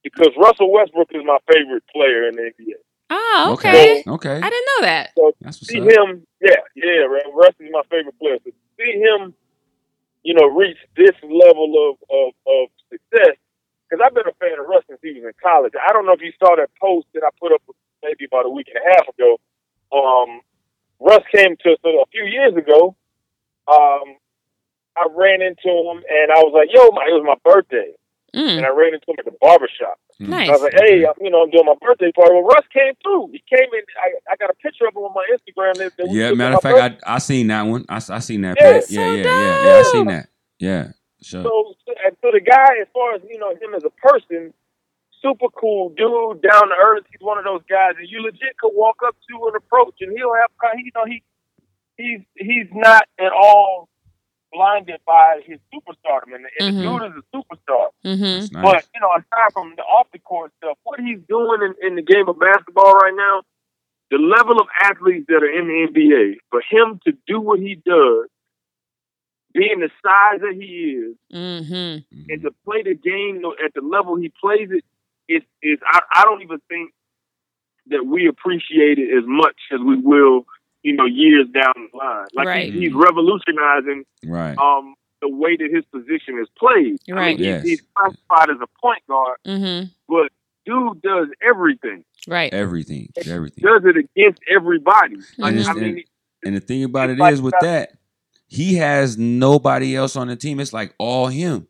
because 0.03 0.29
Russell 0.37 0.71
Westbrook 0.71 1.09
is 1.11 1.23
my 1.25 1.37
favorite 1.51 1.83
player 1.91 2.27
in 2.27 2.35
the 2.35 2.41
NBA. 2.41 2.75
Oh, 3.11 3.49
okay. 3.53 4.03
Okay. 4.05 4.35
I 4.35 4.49
didn't 4.49 4.67
know 4.67 4.81
that. 4.81 5.11
That's 5.41 5.61
what's 5.61 5.67
see 5.67 5.81
up. 5.81 5.87
him, 5.87 6.27
yeah, 6.41 6.61
yeah, 6.75 7.09
right. 7.09 7.23
Russ 7.33 7.55
is 7.59 7.69
my 7.71 7.81
favorite 7.89 8.19
player. 8.19 8.37
So 8.43 8.51
see 8.77 9.01
him, 9.01 9.33
you 10.21 10.35
know, 10.35 10.47
reach 10.47 10.77
this 10.95 11.15
level 11.23 11.73
of 11.89 11.97
of, 12.09 12.33
of 12.45 12.69
success. 12.91 13.35
Because 13.89 14.05
I've 14.05 14.13
been 14.13 14.27
a 14.29 14.37
fan 14.37 14.59
of 14.59 14.67
Russ 14.67 14.83
since 14.87 14.99
he 15.01 15.13
was 15.17 15.23
in 15.23 15.31
college. 15.41 15.73
I 15.73 15.91
don't 15.93 16.05
know 16.05 16.13
if 16.13 16.21
you 16.21 16.31
saw 16.37 16.55
that 16.55 16.69
post 16.79 17.07
that 17.13 17.23
I 17.25 17.29
put 17.39 17.51
up 17.51 17.61
maybe 18.03 18.25
about 18.25 18.45
a 18.45 18.49
week 18.49 18.67
and 18.69 18.77
a 18.77 18.85
half 18.95 19.07
ago. 19.09 19.39
Um, 19.91 20.41
Russ 20.99 21.23
came 21.33 21.55
to 21.65 21.71
us 21.73 21.79
a 21.83 22.05
few 22.11 22.25
years 22.25 22.55
ago. 22.55 22.95
Um, 23.67 24.15
I 24.97 25.07
ran 25.15 25.41
into 25.41 25.69
him 25.69 26.03
and 26.09 26.31
I 26.31 26.39
was 26.43 26.51
like, 26.53 26.69
"Yo, 26.73 26.89
my, 26.91 27.05
it 27.07 27.13
was 27.13 27.23
my 27.25 27.37
birthday," 27.43 27.93
Mm, 28.35 28.57
and 28.57 28.65
I 28.65 28.69
ran 28.69 28.93
into 28.93 29.09
him 29.09 29.15
at 29.17 29.25
the 29.25 29.33
barbershop. 29.41 29.97
Mm. 30.21 30.27
nice. 30.29 30.49
I 30.49 30.51
was 30.51 30.61
like, 30.61 30.73
hey, 30.75 31.05
uh, 31.05 31.13
you 31.21 31.29
know, 31.31 31.41
I'm 31.43 31.49
doing 31.49 31.65
my 31.65 31.75
birthday 31.81 32.11
party. 32.11 32.33
Well, 32.33 32.43
Russ 32.43 32.65
came 32.73 32.93
through. 33.01 33.29
He 33.31 33.41
came 33.49 33.69
in. 33.73 33.81
I, 33.97 34.33
I 34.33 34.35
got 34.35 34.49
a 34.49 34.53
picture 34.55 34.85
of 34.85 34.93
him 34.95 35.03
on 35.03 35.13
my 35.15 35.25
Instagram. 35.33 35.77
That, 35.77 35.95
that 35.97 36.11
Yeah, 36.11 36.31
matter 36.33 36.57
of 36.57 36.63
my 36.63 36.71
fact, 36.73 37.03
I 37.07 37.15
I 37.15 37.17
seen 37.19 37.47
that 37.47 37.63
one. 37.63 37.85
I, 37.89 37.95
I 37.95 38.19
seen 38.19 38.41
that. 38.41 38.57
Yeah. 38.59 38.73
yeah, 38.73 38.79
So 38.81 38.93
yeah, 38.93 39.23
yeah, 39.23 39.65
yeah. 39.65 39.79
I 39.79 39.83
seen 39.83 40.07
that. 40.07 40.29
Yeah, 40.59 40.87
sure. 41.21 41.43
So, 41.43 41.73
and 42.05 42.15
so 42.21 42.29
the 42.31 42.41
guy, 42.41 42.77
as 42.81 42.87
far 42.93 43.15
as 43.15 43.21
you 43.29 43.37
know, 43.39 43.51
him 43.51 43.73
as 43.75 43.83
a 43.83 43.89
person, 44.07 44.53
super 45.21 45.47
cool 45.55 45.89
dude, 45.89 46.41
down 46.41 46.69
to 46.69 46.75
earth. 46.81 47.03
He's 47.11 47.21
one 47.21 47.37
of 47.37 47.43
those 47.43 47.61
guys 47.69 47.93
that 47.99 48.07
you 48.07 48.21
legit 48.21 48.57
could 48.59 48.71
walk 48.73 48.97
up 49.05 49.15
to 49.29 49.47
and 49.47 49.55
approach, 49.55 49.95
and 50.01 50.15
he'll 50.17 50.33
have, 50.35 50.49
he, 50.77 50.83
you 50.85 50.91
know, 50.95 51.05
he 51.05 51.23
he's 51.97 52.21
he's 52.37 52.67
not 52.73 53.03
at 53.19 53.31
all 53.33 53.89
blinded 54.51 54.99
by 55.05 55.41
his 55.45 55.59
superstardom, 55.73 56.33
and, 56.33 56.45
and 56.59 56.75
Mhm. 56.75 56.81
the 56.81 56.81
dude 56.81 57.17
is 57.17 57.23
a 57.23 57.37
superstar. 57.37 57.89
Mm-hmm. 58.03 58.23
Nice. 58.23 58.49
But 58.49 58.87
you 58.95 59.01
know, 59.01 59.11
aside 59.13 59.53
from 59.53 59.73
the 59.75 59.83
off 59.83 60.07
the 60.11 60.19
court 60.19 60.51
stuff, 60.57 60.77
what 60.83 60.99
he's 60.99 61.19
doing 61.27 61.59
in, 61.61 61.87
in 61.87 61.95
the 61.95 62.01
game 62.01 62.27
of 62.27 62.39
basketball 62.39 62.93
right 62.93 63.13
now, 63.15 63.41
the 64.09 64.17
level 64.17 64.59
of 64.59 64.67
athletes 64.81 65.25
that 65.27 65.43
are 65.43 65.51
in 65.51 65.67
the 65.67 65.87
NBA, 65.91 66.37
for 66.49 66.61
him 66.67 66.99
to 67.05 67.13
do 67.27 67.39
what 67.39 67.59
he 67.59 67.75
does, 67.75 68.27
being 69.53 69.79
the 69.79 69.89
size 70.03 70.41
that 70.41 70.53
he 70.53 70.65
is, 71.05 71.15
Mm-hmm. 71.33 72.31
and 72.31 72.41
to 72.43 72.51
play 72.65 72.83
the 72.83 72.95
game 72.95 73.41
at 73.63 73.73
the 73.73 73.81
level 73.81 74.15
he 74.15 74.31
plays 74.41 74.69
it, 74.71 74.83
is 75.27 75.41
is 75.61 75.79
I, 75.91 75.99
I 76.15 76.23
don't 76.23 76.41
even 76.41 76.59
think 76.69 76.91
that 77.87 78.05
we 78.05 78.27
appreciate 78.27 78.99
it 78.99 79.09
as 79.17 79.23
much 79.25 79.55
as 79.73 79.79
we 79.79 79.95
will, 79.97 80.45
you 80.83 80.93
know, 80.93 81.05
years 81.05 81.47
down 81.53 81.73
the 81.91 81.97
line. 81.97 82.27
Like 82.33 82.47
Right. 82.47 82.73
he, 82.73 82.81
he's 82.81 82.93
revolutionizing 82.93 84.05
right. 84.25 84.57
um 84.57 84.95
the 85.21 85.27
way 85.29 85.57
that 85.57 85.69
his 85.71 85.83
position 85.85 86.39
is 86.39 86.47
played. 86.57 86.97
I 87.09 87.13
Right. 87.13 87.37
mean, 87.37 87.45
Yes. 87.45 87.63
he's, 87.63 87.71
he's 87.79 87.81
classified 87.95 88.49
as 88.51 88.57
a 88.61 88.67
point 88.81 89.01
guard 89.07 89.37
Mm-hmm. 89.45 89.87
but 90.07 90.31
dude 90.65 91.01
does 91.01 91.27
everything. 91.47 92.03
Right. 92.27 92.53
Everything. 92.53 93.09
Everything. 93.25 93.63
Does 93.63 93.81
it 93.85 93.97
against 93.97 94.41
everybody. 94.49 95.15
Like. 95.37 95.55
I 95.67 95.73
mean, 95.73 96.03
And 96.45 96.55
the 96.55 96.59
thing 96.59 96.83
about 96.83 97.09
it 97.09 97.13
It's 97.13 97.19
like 97.19 97.33
is 97.33 97.41
with 97.41 97.53
that- 97.61 97.89
that, 97.89 97.98
he 98.49 98.75
has 98.75 99.17
nobody 99.17 99.95
else 99.95 100.15
on 100.17 100.27
the 100.27 100.35
team. 100.35 100.59
It's 100.59 100.73
like 100.73 100.93
all 100.97 101.27
him. 101.27 101.67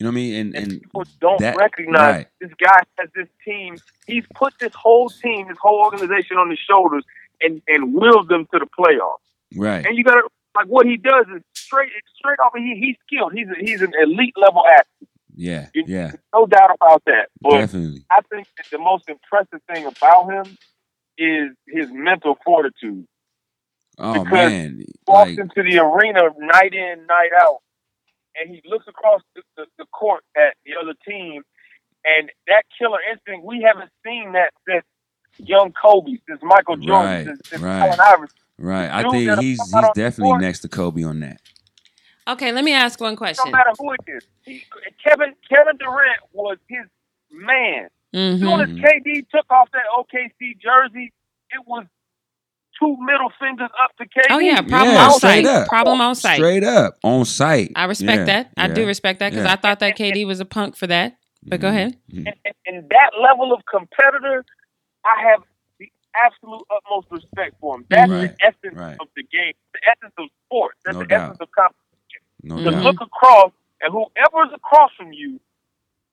You 0.00 0.04
know 0.04 0.10
what 0.10 0.12
I 0.12 0.14
mean? 0.14 0.34
And 0.34 0.54
and 0.56 0.72
and 0.72 0.82
people 0.82 1.04
don't 1.20 1.40
that- 1.40 1.56
recognize 1.56 2.14
right. 2.14 2.26
this 2.40 2.50
guy 2.62 2.80
has 2.98 3.08
this 3.14 3.28
team. 3.44 3.76
He's 4.06 4.24
put 4.34 4.54
this 4.60 4.72
whole 4.74 5.08
team, 5.08 5.48
this 5.48 5.58
whole 5.60 5.80
organization 5.84 6.36
on 6.36 6.50
his 6.50 6.58
shoulders, 6.58 7.04
and 7.40 7.60
and 7.68 7.94
willed 7.94 8.28
them 8.28 8.46
to 8.52 8.58
the 8.58 8.66
playoffs. 8.78 9.22
right. 9.56 9.84
And 9.86 9.96
you 9.96 10.04
got 10.04 10.14
to 10.14 10.28
like 10.56 10.66
what 10.66 10.86
he 10.86 10.96
does 10.96 11.26
is 11.36 11.42
straight 11.54 11.90
straight 12.16 12.38
off. 12.38 12.52
He, 12.56 12.74
he's 12.80 12.96
skilled. 13.06 13.32
He's 13.34 13.48
a, 13.48 13.54
he's 13.60 13.82
an 13.82 13.92
elite 14.02 14.34
level 14.36 14.62
athlete. 14.66 15.08
Yeah. 15.34 15.66
You- 15.74 15.84
Yeah. 15.86 16.12
No 16.34 16.46
doubt 16.46 16.70
about 16.80 17.02
that. 17.06 17.28
But 17.40 17.58
Definitely. 17.58 18.04
I 18.10 18.20
think 18.30 18.46
that 18.56 18.66
the 18.70 18.78
most 18.78 19.08
impressive 19.08 19.60
thing 19.72 19.84
about 19.86 20.30
him 20.30 20.56
is 21.18 21.50
his 21.66 21.88
mental 21.92 22.38
fortitude. 22.44 23.04
Oh 23.98 24.24
because 24.24 24.32
man. 24.52 24.84
walks 25.06 25.30
Like 25.30 25.38
into 25.38 25.62
the 25.62 25.78
arena 25.78 26.20
night 26.38 26.74
in, 26.74 27.06
night 27.06 27.30
out, 27.40 27.58
and 28.36 28.54
he 28.54 28.62
looks 28.68 28.86
across 28.88 29.22
the, 29.34 29.42
the, 29.56 29.66
the 29.78 29.84
court 29.86 30.22
at 30.36 30.54
the 30.64 30.72
other 30.80 30.94
team, 31.06 31.42
and 32.04 32.30
that 32.46 32.62
killer 32.78 32.98
instinct, 33.10 33.44
we 33.44 33.62
haven't 33.62 33.90
seen 34.04 34.32
that 34.32 34.52
since 34.68 34.84
young 35.38 35.72
Kobe, 35.72 36.12
since 36.28 36.40
Michael 36.42 36.76
Jordan, 36.76 37.04
Right, 37.12 37.26
since, 37.26 37.40
since 37.48 37.62
right. 37.62 37.80
Allen 37.88 37.98
Iverson. 38.00 38.36
right. 38.58 38.90
I 38.90 39.02
think 39.10 39.40
he's 39.40 39.60
he's 39.60 39.74
out 39.74 39.84
on 39.84 39.90
the 39.94 40.00
definitely 40.00 40.30
court. 40.32 40.42
next 40.42 40.60
to 40.60 40.68
Kobe 40.68 41.02
on 41.04 41.20
that. 41.20 41.40
Okay. 42.28 42.52
Let 42.52 42.64
me 42.64 42.72
ask 42.74 43.00
one 43.00 43.16
question. 43.16 43.42
No 43.46 43.52
question. 43.52 43.52
matter 43.52 43.70
who 43.78 43.92
it 43.92 44.16
is. 44.16 44.28
He, 44.42 44.62
Kevin 45.02 45.34
Kevin 45.48 45.76
Durant 45.78 46.20
was 46.32 46.58
his 46.68 46.86
man. 47.32 47.84
As 48.14 48.40
soon 48.40 48.48
Mm-hmm. 48.48 48.84
as 48.86 48.92
KD 48.92 49.28
took 49.28 49.50
off 49.50 49.68
that 49.72 49.82
OKC 49.96 50.58
jersey, 50.58 51.12
it 51.50 51.66
was 51.66 51.84
two 52.78 52.96
middle 53.00 53.30
fingers 53.40 53.70
up 53.82 53.96
to 53.98 54.04
KD. 54.04 54.26
Oh 54.30 54.38
yeah. 54.38 54.60
Problem 54.62 54.94
Yeah, 54.94 55.04
on 55.06 55.10
straight 55.12 55.44
sight. 55.44 55.54
up. 55.62 55.68
Problem 55.68 56.00
on 56.00 56.14
sight. 56.14 56.36
Straight 56.36 56.64
up 56.64 56.94
on 57.02 57.24
sight. 57.24 57.72
I 57.76 57.84
respect 57.84 58.20
Yeah, 58.20 58.24
that. 58.44 58.50
I 58.56 58.68
do 58.68 58.86
respect 58.86 59.18
that 59.20 59.30
because 59.30 59.46
Yeah. 59.46 59.52
I 59.52 59.56
thought 59.56 59.80
that 59.80 59.96
KD 59.96 60.26
was 60.26 60.40
a 60.40 60.44
punk 60.44 60.76
for 60.76 60.86
that. 60.86 61.16
But 61.44 61.60
go 61.60 61.68
Mhm. 61.68 61.70
ahead. 61.70 61.96
Mhm. 62.12 62.26
and, 62.26 62.34
and, 62.44 62.54
and 62.66 62.88
that 62.90 63.10
level 63.22 63.52
of 63.52 63.60
competitor, 63.70 64.44
I 65.04 65.22
have 65.30 65.42
the 65.78 65.90
absolute 66.16 66.62
utmost 66.70 67.06
respect 67.10 67.54
for 67.60 67.76
him. 67.76 67.86
That's 67.88 68.10
Right, 68.10 68.36
the 68.36 68.44
essence 68.44 68.76
right. 68.76 68.96
of 69.00 69.06
the 69.16 69.22
game, 69.22 69.52
the 69.72 69.80
essence 69.88 70.14
of 70.18 70.26
sports. 70.46 70.76
That's 70.84 70.94
No 70.96 71.00
the 71.02 71.06
doubt. 71.06 71.22
essence 71.22 71.38
of 71.40 71.48
competition. 71.52 72.22
No 72.42 72.54
Mhm. 72.56 72.64
To 72.64 72.70
doubt. 72.72 72.82
look 72.82 73.00
across, 73.00 73.52
and 73.80 73.92
whoever's 73.92 74.52
across 74.52 74.90
from 74.96 75.12
you, 75.12 75.38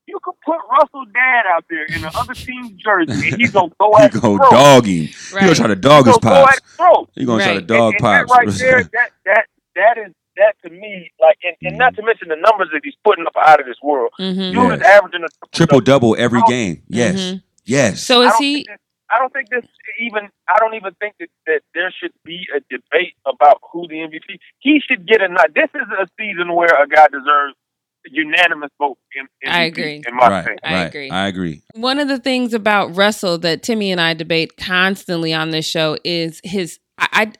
You 0.07 0.19
could 0.23 0.35
put 0.45 0.57
Russell 0.71 1.05
Dad 1.13 1.45
out 1.49 1.65
there 1.69 1.85
in 1.85 2.01
the 2.01 2.11
other 2.17 2.33
team's 2.45 2.71
jersey, 2.73 3.29
and 3.31 3.37
he's 3.41 3.51
gonna 3.51 3.71
go 3.79 3.95
He 3.97 4.03
at 4.03 4.11
the 4.11 4.19
gonna 4.19 4.37
throat. 4.37 4.51
dog 4.51 4.85
him. 4.85 5.05
He 5.05 5.13
gonna 5.39 5.55
try 5.55 5.67
to 5.67 5.75
dog 5.75 6.05
He's 6.05 6.15
his 6.15 6.23
gonna 6.23 6.35
go 6.35 6.43
at 6.47 6.55
the 6.55 6.69
throat. 6.77 7.09
He 7.15 7.25
gonna 7.25 7.43
try 7.43 7.53
to 7.55 7.61
dog 7.61 7.93
and, 7.99 8.05
and 8.05 8.27
pops. 8.27 8.29
that 8.29 8.35
right 8.35 8.49
there, 8.59 8.83
that 8.93 9.09
that 9.25 9.45
that 9.75 9.97
is 9.97 10.13
that 10.37 10.55
to 10.63 10.69
me, 10.69 11.11
like, 11.21 11.37
and, 11.43 11.55
and 11.61 11.77
not 11.77 11.95
to 11.95 12.03
mention 12.03 12.27
the 12.27 12.35
numbers 12.35 12.67
that 12.73 12.81
he's 12.83 12.93
putting 13.05 13.25
up 13.25 13.33
out 13.41 13.59
of 13.59 13.65
this 13.65 13.77
world. 13.81 14.11
hmm 14.17 14.33
Dude 14.33 14.53
Yes. 14.53 14.79
is 14.79 14.85
averaging 14.85 15.23
a 15.23 15.47
Triple 15.55 15.79
double. 15.79 16.09
double 16.13 16.23
every 16.23 16.41
game. 16.47 16.83
Yes. 16.87 17.15
Mhm. 17.19 17.43
Yes. 17.63 18.01
So 18.01 18.21
is 18.21 18.31
don't 18.33 18.43
he? 18.43 18.65
this- 18.67 18.77
I 19.07 19.19
don't 19.19 19.31
think 19.31 19.49
this 19.49 19.63
even. 20.01 20.29
I 20.49 20.57
don't 20.59 20.73
even 20.73 20.93
think 20.95 21.13
that, 21.19 21.29
that 21.45 21.61
there 21.75 21.93
should 22.01 22.11
be 22.25 22.45
a 22.55 22.59
debate 22.71 23.13
about 23.27 23.59
who 23.71 23.87
the 23.87 23.95
MVP. 24.01 24.39
He 24.59 24.81
should 24.85 25.07
get 25.07 25.21
a 25.21 25.27
nod. 25.29 25.53
This 25.53 25.69
is 25.75 25.87
a 25.99 26.07
season 26.19 26.53
where 26.55 26.73
a 26.73 26.87
guy 26.87 27.05
deserves 27.07 27.53
a 27.53 27.64
unanimous 28.11 28.71
vote. 28.77 28.97
In, 29.15 29.27
I 29.49 29.65
MVP, 29.65 29.67
agree. 29.67 30.03
In 30.07 30.15
my 30.15 30.27
right. 30.27 30.39
opinion. 30.41 30.59
I 30.63 30.83
agree. 30.83 31.09
I 31.09 31.27
agree. 31.27 31.63
One 31.73 31.99
of 31.99 32.07
the 32.07 32.19
things 32.19 32.53
about 32.53 32.95
Russell 32.95 33.37
that 33.39 33.63
Timmy 33.63 33.91
and 33.91 34.01
I 34.01 34.13
debate 34.13 34.57
constantly 34.57 35.33
on 35.33 35.51
this 35.51 35.65
show 35.65 35.97
is 36.03 36.41
his. 36.43 36.79
I, 36.97 37.07
I 37.11 37.33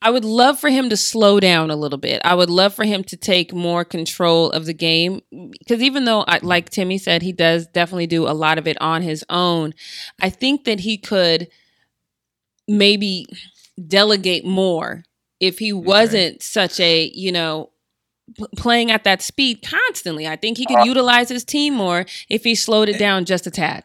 I 0.00 0.10
would 0.10 0.24
love 0.24 0.58
for 0.58 0.68
him 0.68 0.90
to 0.90 0.96
slow 0.96 1.40
down 1.40 1.70
a 1.70 1.76
little 1.76 1.98
bit. 1.98 2.20
I 2.24 2.34
would 2.34 2.50
love 2.50 2.74
for 2.74 2.84
him 2.84 3.04
to 3.04 3.16
take 3.16 3.54
more 3.54 3.84
control 3.84 4.50
of 4.50 4.66
the 4.66 4.74
game 4.74 5.20
because 5.30 5.82
even 5.82 6.04
though, 6.04 6.24
I, 6.26 6.38
like 6.42 6.70
Timmy 6.70 6.98
said, 6.98 7.22
he 7.22 7.32
does 7.32 7.66
definitely 7.66 8.06
do 8.06 8.26
a 8.26 8.32
lot 8.32 8.58
of 8.58 8.66
it 8.66 8.80
on 8.80 9.02
his 9.02 9.24
own. 9.30 9.74
I 10.20 10.30
think 10.30 10.64
that 10.64 10.80
he 10.80 10.98
could 10.98 11.48
maybe 12.68 13.26
delegate 13.86 14.44
more 14.44 15.04
if 15.40 15.58
he 15.58 15.72
wasn't 15.72 16.42
such 16.42 16.78
a 16.78 17.10
you 17.14 17.32
know 17.32 17.70
p- 18.36 18.44
playing 18.56 18.90
at 18.90 19.04
that 19.04 19.22
speed 19.22 19.62
constantly. 19.64 20.26
I 20.26 20.36
think 20.36 20.58
he 20.58 20.66
could 20.66 20.78
Uh, 20.78 20.84
utilize 20.84 21.28
his 21.28 21.44
team 21.44 21.74
more 21.74 22.06
if 22.28 22.44
he 22.44 22.54
slowed 22.54 22.88
it 22.88 22.98
down 22.98 23.24
just 23.24 23.46
a 23.46 23.50
tad. 23.50 23.84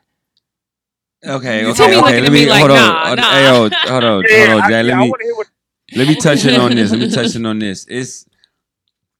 Okay. 1.25 1.61
You 1.61 1.69
Okay. 1.69 1.97
okay. 1.99 2.21
Let 2.21 2.31
me 2.31 2.45
me 2.45 2.49
like, 2.49 2.59
hold 2.59 2.71
on. 2.71 2.77
nah, 2.77 3.05
Hold- 3.07 3.17
nah. 3.19 3.31
Hey, 3.31 3.47
hold, 3.47 3.73
hold 3.73 4.03
on. 4.03 4.23
Yeah, 4.29 4.45
Hold 4.47 4.49
on, 4.49 4.61
I, 4.63 4.69
Jay. 4.69 4.83
Let 4.83 4.97
me 4.97 5.09
want 5.09 5.19
to 5.21 5.25
hear 5.25 5.35
what. 5.35 5.47
let 5.95 6.07
me 6.07 6.15
touch 6.15 6.45
in 6.45 6.59
on 6.59 6.75
this. 6.75 6.91
Let 6.91 6.99
me 6.99 7.09
touch 7.13 7.35
in 7.35 7.45
on 7.45 7.59
this. 7.59 7.85
It's 7.89 8.25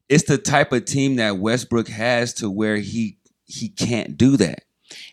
it's 0.09 0.23
the 0.23 0.37
type 0.37 0.71
of 0.71 0.85
team 0.85 1.15
that 1.17 1.37
Westbrook 1.37 1.87
has 1.89 2.33
to 2.35 2.49
where 2.49 2.77
he 2.77 3.17
he 3.45 3.69
can't 3.69 4.17
do 4.17 4.37
that. 4.37 4.63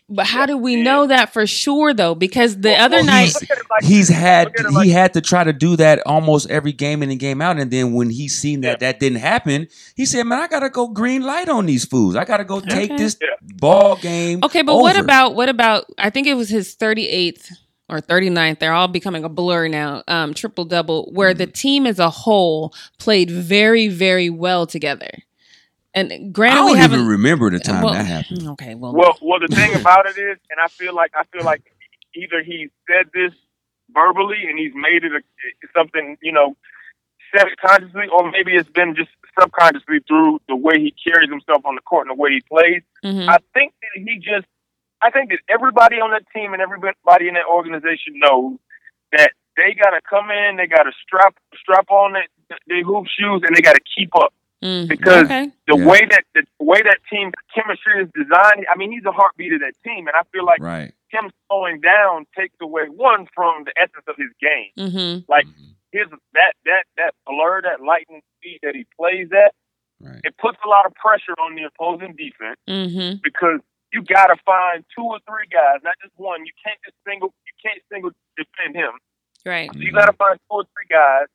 But 0.07 0.27
how 0.27 0.45
do 0.45 0.55
we 0.55 0.75
Yeah. 0.75 0.83
know 0.83 1.07
that 1.07 1.33
for 1.33 1.47
sure 1.47 1.91
though? 1.93 2.13
Because 2.13 2.57
the 2.57 2.69
Well, 2.69 2.85
other 2.85 2.97
well, 2.97 3.05
night, 3.05 3.33
look 3.33 3.43
at 3.49 3.57
it 3.57 3.63
like 3.71 3.83
He's 3.83 4.07
had 4.07 4.51
Look 4.69 4.83
he 4.83 4.91
had 4.91 5.13
to 5.13 5.21
try 5.21 5.43
to 5.43 5.51
do 5.51 5.75
that 5.77 6.01
almost 6.05 6.47
every 6.49 6.73
game 6.73 7.01
in 7.01 7.09
and 7.09 7.19
game 7.19 7.41
out, 7.41 7.57
and 7.57 7.71
then 7.71 7.93
when 7.93 8.11
he 8.11 8.27
seen 8.27 8.61
that 8.61 8.79
that 8.81 8.99
didn't 8.99 9.17
happen, 9.17 9.67
he 9.95 10.05
said, 10.05 10.23
"Man, 10.25 10.39
I 10.39 10.47
gotta 10.47 10.69
go 10.69 10.87
green 10.87 11.23
light 11.23 11.49
on 11.49 11.65
these 11.65 11.85
fools. 11.85 12.15
I 12.15 12.23
gotta 12.23 12.43
go 12.45 12.59
take 12.59 12.91
Okay. 12.91 12.97
this 12.97 13.17
Yeah. 13.19 13.29
ball 13.41 13.95
game." 13.95 14.41
okay, 14.43 14.61
but 14.61 14.77
what 14.77 14.95
about 14.95 15.33
what 15.33 15.49
about? 15.49 15.85
I 15.97 16.11
think 16.11 16.27
it 16.27 16.35
was 16.35 16.49
his 16.49 16.75
thirty 16.75 17.07
eighth 17.07 17.49
or 17.87 17.99
39th. 18.01 18.59
They're 18.59 18.73
all 18.73 18.87
becoming 18.87 19.23
a 19.23 19.29
blur 19.29 19.67
now. 19.67 20.01
Um, 20.07 20.33
triple 20.33 20.65
double, 20.65 21.09
where 21.13 21.33
the 21.35 21.45
team 21.47 21.85
as 21.85 21.99
a 21.99 22.09
whole 22.09 22.73
played 22.99 23.29
very, 23.29 23.87
very 23.87 24.27
well 24.29 24.65
together. 24.65 25.11
And 25.95 26.11
I 26.11 26.17
don't 26.17 26.65
we 26.65 26.71
even 26.71 26.77
haven't. 26.77 27.07
remember 27.07 27.49
the 27.49 27.59
time 27.59 27.81
well, 27.81 27.93
that 27.93 28.05
happened. 28.05 28.47
Okay, 28.49 28.75
well, 28.75 28.93
Well, 28.93 29.17
well, 29.21 29.39
the 29.39 29.55
thing 29.55 29.73
about 29.79 30.05
it 30.05 30.17
is, 30.19 30.37
and 30.49 30.59
I 30.61 30.67
feel 30.67 30.93
like 30.93 31.11
I 31.15 31.23
feel 31.31 31.45
like 31.45 31.63
either 32.13 32.43
he 32.43 32.69
said 32.87 33.07
this 33.13 33.33
verbally 33.93 34.43
and 34.47 34.59
he's 34.59 34.73
made 34.75 35.03
it 35.05 35.13
a, 35.13 35.21
something, 35.73 36.17
you 36.21 36.33
know, 36.33 36.55
said 37.35 37.47
it 37.47 37.59
consciously, 37.59 38.07
or 38.11 38.29
maybe 38.29 38.55
it's 38.55 38.69
been 38.69 38.93
just 38.95 39.09
subconsciously 39.39 39.99
through 40.07 40.39
the 40.47 40.55
way 40.55 40.75
he 40.79 40.93
carries 41.03 41.29
himself 41.29 41.65
on 41.65 41.75
the 41.75 41.81
court 41.81 42.07
and 42.07 42.17
the 42.17 42.21
way 42.21 42.31
he 42.31 42.41
plays. 42.41 42.81
mhm. 43.03 43.27
I 43.27 43.37
think 43.53 43.73
that 43.81 44.01
he 44.01 44.19
just, 44.19 44.47
I 45.01 45.11
think 45.11 45.29
that 45.29 45.39
everybody 45.49 45.97
on 45.97 46.11
that 46.11 46.23
team 46.35 46.53
and 46.53 46.61
everybody 46.61 47.27
in 47.27 47.35
that 47.35 47.45
organization 47.47 48.19
knows 48.19 48.57
that 49.11 49.31
they 49.55 49.73
got 49.73 49.91
to 49.91 50.01
come 50.09 50.31
in, 50.31 50.57
they 50.57 50.67
got 50.67 50.83
to 50.83 50.91
strap 51.05 51.35
strap 51.59 51.89
on 51.89 52.13
their, 52.13 52.27
their 52.67 52.83
hoop 52.83 53.05
shoes, 53.07 53.41
and 53.45 53.55
they 53.55 53.61
got 53.61 53.75
to 53.75 53.81
keep 53.95 54.15
up 54.15 54.33
Mm. 54.65 54.87
because 54.87 55.25
okay, 55.25 55.51
the 55.67 55.77
Yeah. 55.77 55.85
way 55.85 56.01
that 56.09 56.23
the 56.33 56.43
way 56.59 56.81
that 56.81 56.97
team 57.11 57.31
chemistry 57.53 58.01
is 58.03 58.09
designed. 58.15 58.65
I 58.71 58.75
mean, 58.77 58.91
he's 58.91 59.05
a 59.05 59.11
heartbeat 59.11 59.53
of 59.53 59.59
that 59.61 59.73
team, 59.83 60.07
and 60.07 60.15
I 60.17 60.23
feel 60.33 60.43
like 60.45 60.59
Right. 60.61 60.91
him 61.09 61.29
slowing 61.47 61.81
down 61.81 62.25
takes 62.35 62.55
away 62.61 62.89
one 62.89 63.27
from 63.35 63.63
the 63.65 63.73
essence 63.77 64.05
of 64.07 64.15
his 64.17 64.31
game. 64.41 64.71
mm-hmm. 64.77 65.31
Like 65.31 65.45
his 65.91 66.07
that 66.33 66.53
that 66.65 66.85
that 66.97 67.13
blur, 67.27 67.61
that 67.61 67.81
lightning 67.81 68.21
speed 68.37 68.59
that 68.63 68.73
he 68.75 68.85
plays 68.97 69.29
at, 69.31 69.53
Right. 70.01 70.21
it 70.23 70.35
puts 70.37 70.57
a 70.65 70.67
lot 70.67 70.85
of 70.85 70.93
pressure 70.95 71.35
on 71.39 71.55
the 71.55 71.63
opposing 71.63 72.15
defense 72.15 72.57
Mm-hmm. 72.67 73.17
because 73.23 73.61
you 73.93 74.01
got 74.01 74.27
to 74.27 74.35
find 74.43 74.83
two 74.97 75.03
or 75.05 75.19
three 75.29 75.47
guys, 75.51 75.79
not 75.83 75.93
just 76.01 76.11
one. 76.17 76.45
You 76.45 76.51
can't 76.65 76.79
just 76.83 76.97
single. 77.07 77.33
You 77.45 77.53
can't 77.63 77.81
single 77.91 78.11
defend 78.35 78.75
him. 78.75 78.91
Right. 79.45 79.69
So 79.71 79.79
you 79.79 79.91
got 79.93 80.07
to 80.07 80.13
find 80.13 80.37
two 80.49 80.57
or 80.57 80.63
three 80.73 80.87
guys 80.89 81.27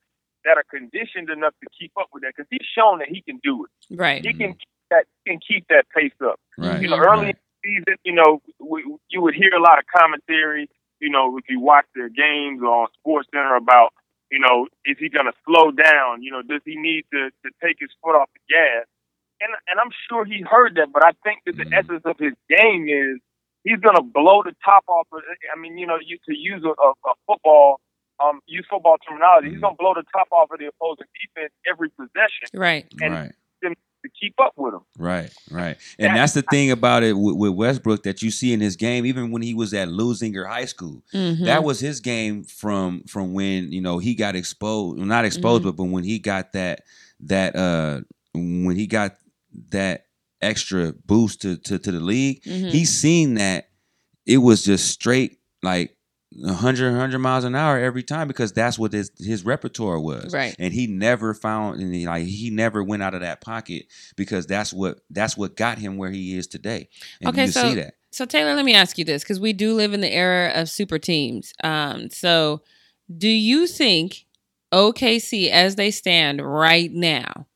that 0.45 0.57
are 0.57 0.65
conditioned 0.71 1.31
enough 1.31 1.55
to 1.63 1.69
keep 1.79 1.93
up 1.99 2.09
with 2.13 2.23
that 2.23 2.33
because 2.37 2.49
he's 2.51 2.67
shown 2.77 2.99
that 2.99 3.09
he 3.09 3.21
can 3.23 3.39
do 3.43 3.65
it. 3.65 3.71
Right. 3.97 4.25
He 4.25 4.33
can 4.33 4.53
keep 4.55 4.69
that 4.91 5.05
he 5.25 5.31
can 5.33 5.41
keep 5.47 5.67
that 5.69 5.85
pace 5.95 6.13
up. 6.25 6.41
Right. 6.59 6.83
You 6.83 6.89
know, 6.89 6.97
early 6.99 7.27
Right. 7.27 7.37
in 7.65 7.83
the 7.85 7.85
season, 7.87 7.99
you 8.05 8.13
know, 8.15 8.43
we, 8.59 8.85
you 9.09 9.21
would 9.23 9.35
hear 9.35 9.51
a 9.55 9.61
lot 9.61 9.79
of 9.79 9.85
commentary. 9.95 10.69
You 11.01 11.11
know, 11.11 11.37
if 11.39 11.45
you 11.49 11.61
watch 11.61 11.87
their 11.95 12.09
games 12.09 12.61
or 12.63 12.83
on 12.83 12.89
Sports 12.99 13.29
Center 13.33 13.55
about, 13.57 13.93
you 14.31 14.39
know, 14.39 14.67
is 14.85 14.97
he 14.99 15.09
going 15.09 15.27
to 15.27 15.33
slow 15.47 15.71
down? 15.71 16.23
You 16.23 16.33
know, 16.33 16.43
does 16.43 16.61
he 16.65 16.77
need 16.77 17.05
to 17.13 17.31
to 17.45 17.51
take 17.63 17.77
his 17.81 17.91
foot 18.03 18.17
off 18.17 18.29
the 18.35 18.41
gas? 18.55 18.87
And 19.41 19.53
and 19.69 19.81
I'm 19.81 19.91
sure 20.09 20.25
he 20.25 20.43
heard 20.43 20.75
that, 20.77 20.93
but 20.93 21.05
I 21.05 21.13
think 21.25 21.41
that 21.47 21.57
the 21.57 21.65
Mhm. 21.65 21.79
essence 21.79 22.03
of 22.05 22.19
his 22.19 22.35
game 22.49 22.89
is 22.89 23.19
he's 23.65 23.79
going 23.81 23.97
to 23.97 24.03
blow 24.03 24.43
the 24.43 24.55
top 24.65 24.85
off. 24.89 25.07
Of, 25.13 25.23
I 25.55 25.59
mean, 25.59 25.79
you 25.79 25.87
know, 25.87 25.99
you 26.05 26.19
to 26.29 26.35
use 26.37 26.65
a, 26.65 26.69
a, 26.69 26.91
a 27.07 27.15
football. 27.27 27.81
Um, 28.23 28.41
use 28.47 28.67
football 28.69 28.97
terminology. 29.07 29.49
He's 29.51 29.59
Mhm. 29.59 29.63
gonna 29.63 29.77
blow 29.79 29.95
the 29.95 30.03
top 30.13 30.29
off 30.33 30.51
of 30.51 30.59
the 30.59 30.67
opposing 30.67 31.07
defense 31.21 31.53
every 31.71 31.89
possession 31.91 32.49
Right. 32.55 32.87
and- 33.01 33.13
right. 33.15 33.33
to 34.03 34.09
keep 34.19 34.33
up 34.41 34.55
with 34.57 34.73
him. 34.73 34.81
Right, 34.99 35.31
right, 35.51 35.77
and 35.99 36.09
That- 36.09 36.15
that's 36.15 36.33
the 36.33 36.41
thing 36.41 36.71
about 36.71 37.03
it 37.03 37.13
with, 37.13 37.37
with 37.37 37.53
Westbrook 37.53 38.03
that 38.05 38.23
you 38.23 38.31
see 38.31 38.55
in 38.55 38.61
his 38.61 38.75
game, 38.77 39.05
even 39.05 39.31
when 39.31 39.43
he 39.43 39.53
was 39.53 39.75
at 39.75 39.89
Leuzinger 39.89 40.49
High 40.49 40.65
School. 40.65 41.03
Mm-hmm. 41.13 41.45
That 41.45 41.65
was 41.65 41.81
his 41.81 42.01
game 42.01 42.43
from 42.45 43.03
from 43.03 43.35
when 43.35 43.71
you 43.71 43.83
know 43.83 43.99
he 43.99 44.15
got 44.15 44.37
exposed, 44.37 44.97
well, 44.97 45.07
not 45.07 45.27
exposed, 45.27 45.65
Mhm. 45.65 45.77
but 45.77 45.85
when 45.85 46.05
he 46.05 46.19
got 46.19 46.53
that 46.55 46.81
that 47.21 47.55
uh 47.55 48.01
when 48.33 48.75
he 48.75 48.87
got 48.87 49.17
that 49.69 50.07
extra 50.41 50.95
boost 51.05 51.43
to 51.43 51.59
to, 51.59 51.79
to 51.79 51.93
the 51.93 52.01
league, 52.01 52.43
Mhm. 52.45 52.71
he 52.71 52.87
seen 52.87 53.35
that 53.35 53.69
it 54.25 54.39
was 54.39 54.65
just 54.65 54.89
straight 54.89 55.41
like 55.63 55.95
100 56.33 56.93
100 56.93 57.19
miles 57.19 57.45
an 57.45 57.55
hour 57.57 57.79
every 57.79 58.03
time 58.05 58.29
because 58.29 58.53
that's 58.53 58.79
what 58.79 58.93
his 58.93 59.11
his 59.19 59.45
repertoire 59.45 59.99
was 59.99 60.33
Right. 60.33 60.55
and 60.59 60.73
he 60.73 60.87
never 60.87 61.35
found 61.35 61.81
and 61.81 61.93
he, 61.95 62.07
like 62.07 62.25
he 62.27 62.51
never 62.51 62.85
went 62.85 63.03
out 63.03 63.15
of 63.15 63.21
that 63.23 63.41
pocket 63.41 63.87
because 64.17 64.47
that's 64.47 64.73
what 64.73 65.01
that's 65.11 65.37
what 65.37 65.57
got 65.57 65.79
him 65.79 65.97
where 65.97 66.11
he 66.11 66.37
is 66.39 66.47
today 66.47 66.89
and 67.21 67.31
Okay, 67.31 67.47
you 67.47 67.51
so- 67.51 67.69
see 67.71 67.75
that 67.77 67.95
So 68.13 68.25
Taylor, 68.27 68.55
let 68.55 68.65
me 68.65 68.75
ask 68.75 68.97
you 68.99 69.05
this 69.05 69.23
because 69.25 69.41
we 69.41 69.53
do 69.53 69.75
live 69.75 69.93
in 69.93 70.01
the 70.01 70.13
era 70.13 70.53
of 70.55 70.69
super 70.69 70.99
teams. 70.99 71.53
Um, 71.65 72.11
so 72.11 72.63
do 73.17 73.29
you 73.29 73.67
think 73.67 74.27
OKC, 74.73 75.49
as 75.51 75.75
they 75.75 75.91
stand 75.91 76.41
right 76.41 76.93
now, 76.93 77.47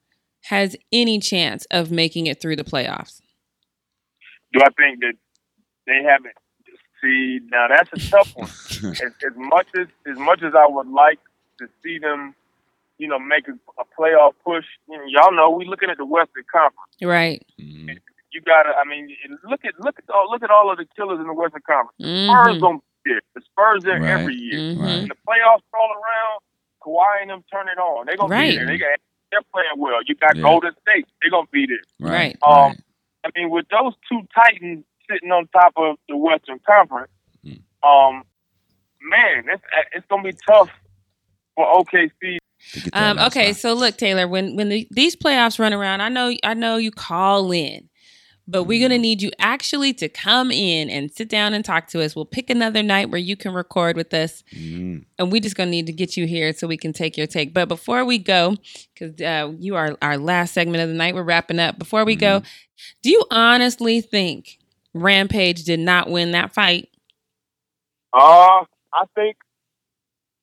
has 0.47 0.75
any 0.93 1.21
chance 1.21 1.65
of 1.71 1.91
making 1.93 2.27
it 2.27 2.41
through 2.41 2.57
the 2.57 2.65
playoffs? 2.65 3.21
Do 4.53 4.61
I 4.63 4.69
think 4.77 4.99
that 5.01 5.15
they 5.87 6.03
haven't? 6.09 6.35
See, 7.05 7.41
now 7.51 7.67
that's 7.69 7.91
a 7.93 8.11
tough 8.11 8.33
one. 8.35 8.49
as, 8.49 9.01
as 9.03 9.37
much 9.37 9.67
as 9.79 9.87
as 10.11 10.19
much 10.19 10.43
as 10.43 10.55
I 10.57 10.67
would 10.67 10.89
like 10.89 11.19
to 11.59 11.69
see 11.83 11.99
them, 11.99 12.35
you 12.99 13.07
know, 13.09 13.19
make 13.19 13.47
a, 13.47 13.53
a 13.79 13.85
playoff 13.99 14.33
push. 14.45 14.65
You 14.89 14.97
know, 14.97 15.05
y'all 15.07 15.33
know 15.37 15.51
we're 15.51 15.69
looking 15.69 15.91
at 15.91 15.99
the 15.99 16.07
Western 16.07 16.45
Conference. 16.51 16.97
Right. 17.03 17.45
Mhm. 17.61 17.99
You 18.33 18.41
gotta, 18.41 18.71
I 18.71 18.89
mean, 18.89 19.15
look 19.49 19.65
at 19.65 19.79
look 19.81 19.97
at 19.99 20.05
all 20.13 20.29
look 20.31 20.43
at 20.43 20.51
all 20.51 20.71
of 20.73 20.79
the 20.79 20.87
killers 20.97 21.21
in 21.21 21.27
the 21.27 21.35
Western 21.35 21.63
Conference. 21.67 21.95
Spurs 21.99 22.57
Mhm. 22.57 22.61
gonna 22.61 22.79
be 23.05 23.11
there. 23.13 23.21
The 23.35 23.41
Spurs 23.43 23.83
there 23.85 24.01
Right. 24.01 24.11
every 24.21 24.35
year. 24.35 24.59
Mhm. 24.59 24.79
Right. 24.81 24.87
When 25.01 25.09
the 25.09 25.15
playoffs 25.29 25.63
roll 25.75 25.91
around, 25.93 26.41
Kawhi 26.83 27.21
and 27.23 27.31
them 27.31 27.45
turn 27.53 27.69
it 27.69 27.79
on. 27.79 28.07
They're 28.07 28.17
gonna 28.17 28.35
Right. 28.35 28.51
be 28.53 28.57
there. 28.57 28.67
They 28.67 28.79
got 28.79 28.99
they're 29.31 29.43
playing 29.53 29.77
well. 29.77 30.01
You 30.07 30.15
got 30.17 30.37
Yeah. 30.37 30.43
Golden 30.43 30.73
State. 30.81 31.07
They're 31.21 31.31
gonna 31.31 31.47
be 31.53 31.67
there. 31.67 31.83
Right. 32.01 32.37
Um, 32.47 32.55
right. 32.73 32.77
I 33.27 33.31
mean, 33.37 33.51
with 33.51 33.67
those 33.69 33.95
two 34.09 34.27
Titans 34.35 34.85
sitting 35.11 35.31
on 35.31 35.47
top 35.49 35.73
of 35.77 35.97
the 36.09 36.17
Western 36.17 36.61
Conference, 36.67 37.11
Mm. 37.47 37.61
um, 37.83 38.23
man, 39.03 39.45
it's 39.53 39.63
it's 39.93 40.07
gonna 40.09 40.23
be 40.23 40.33
tough 40.47 40.71
for 41.55 41.67
OKC. 41.67 42.39
to 42.73 42.81
get 42.81 42.93
that 42.95 43.11
Um, 43.19 43.19
okay, 43.27 43.47
line. 43.47 43.55
so 43.55 43.75
look, 43.75 43.97
Taylor, 43.99 44.27
when 44.27 44.57
when 44.57 44.69
the, 44.71 44.89
these 44.91 45.15
playoffs 45.17 45.59
run 45.59 45.73
around, 45.75 46.01
I 46.01 46.09
know 46.09 46.33
I 46.43 46.55
know 46.55 46.77
you 46.79 46.91
call 46.91 47.53
in, 47.53 47.89
but 48.49 48.65
we're 48.65 48.79
Mm-hmm. 48.79 48.85
gonna 48.85 48.99
need 48.99 49.21
you 49.21 49.31
actually 49.39 49.93
to 49.95 50.09
come 50.09 50.51
in 50.51 50.89
and 50.89 51.13
sit 51.13 51.29
down 51.29 51.53
and 51.53 51.63
talk 51.65 51.89
to 51.89 52.03
us. 52.03 52.17
We'll 52.17 52.25
pick 52.25 52.49
another 52.49 52.83
night 52.83 53.11
where 53.11 53.21
you 53.21 53.37
can 53.37 53.53
record 53.53 53.97
with 53.97 54.15
us, 54.15 54.43
Mhm. 54.57 55.05
and 55.19 55.31
we 55.31 55.41
just 55.41 55.57
gonna 55.57 55.71
need 55.71 55.87
to 55.87 55.93
get 55.93 56.17
you 56.17 56.27
here 56.27 56.55
so 56.55 56.67
we 56.67 56.79
can 56.79 56.95
take 56.95 57.19
your 57.19 57.27
take. 57.27 57.53
But 57.53 57.69
before 57.69 58.05
we 58.07 58.17
go, 58.19 58.57
because 58.95 59.21
uh, 59.21 59.53
you 59.59 59.77
are 59.77 59.99
our 60.01 60.17
last 60.17 60.55
segment 60.55 60.83
of 60.83 60.89
the 60.89 60.95
night, 60.95 61.15
we're 61.15 61.23
wrapping 61.23 61.59
up. 61.59 61.79
Before 61.79 62.07
we 62.07 62.17
go, 62.17 62.41
Mm-hmm. 62.41 62.47
do 63.03 63.11
you 63.11 63.25
honestly 63.31 64.01
think 64.01 64.59
Rampage 64.95 65.65
did 65.65 65.81
not 65.81 66.09
win 66.09 66.31
that 66.33 66.55
fight? 66.55 66.89
Uh, 68.13 68.65
I 68.93 69.05
think, 69.15 69.37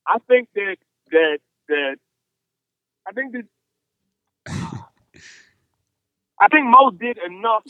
I 0.05 0.17
think 0.27 0.49
that 0.55 0.75
that 1.11 1.39
that, 1.69 1.95
I 3.07 3.11
think 3.13 3.33
that. 3.33 3.45
I 6.41 6.47
think 6.47 6.65
Mo 6.65 6.89
did 6.91 7.19
enough. 7.19 7.63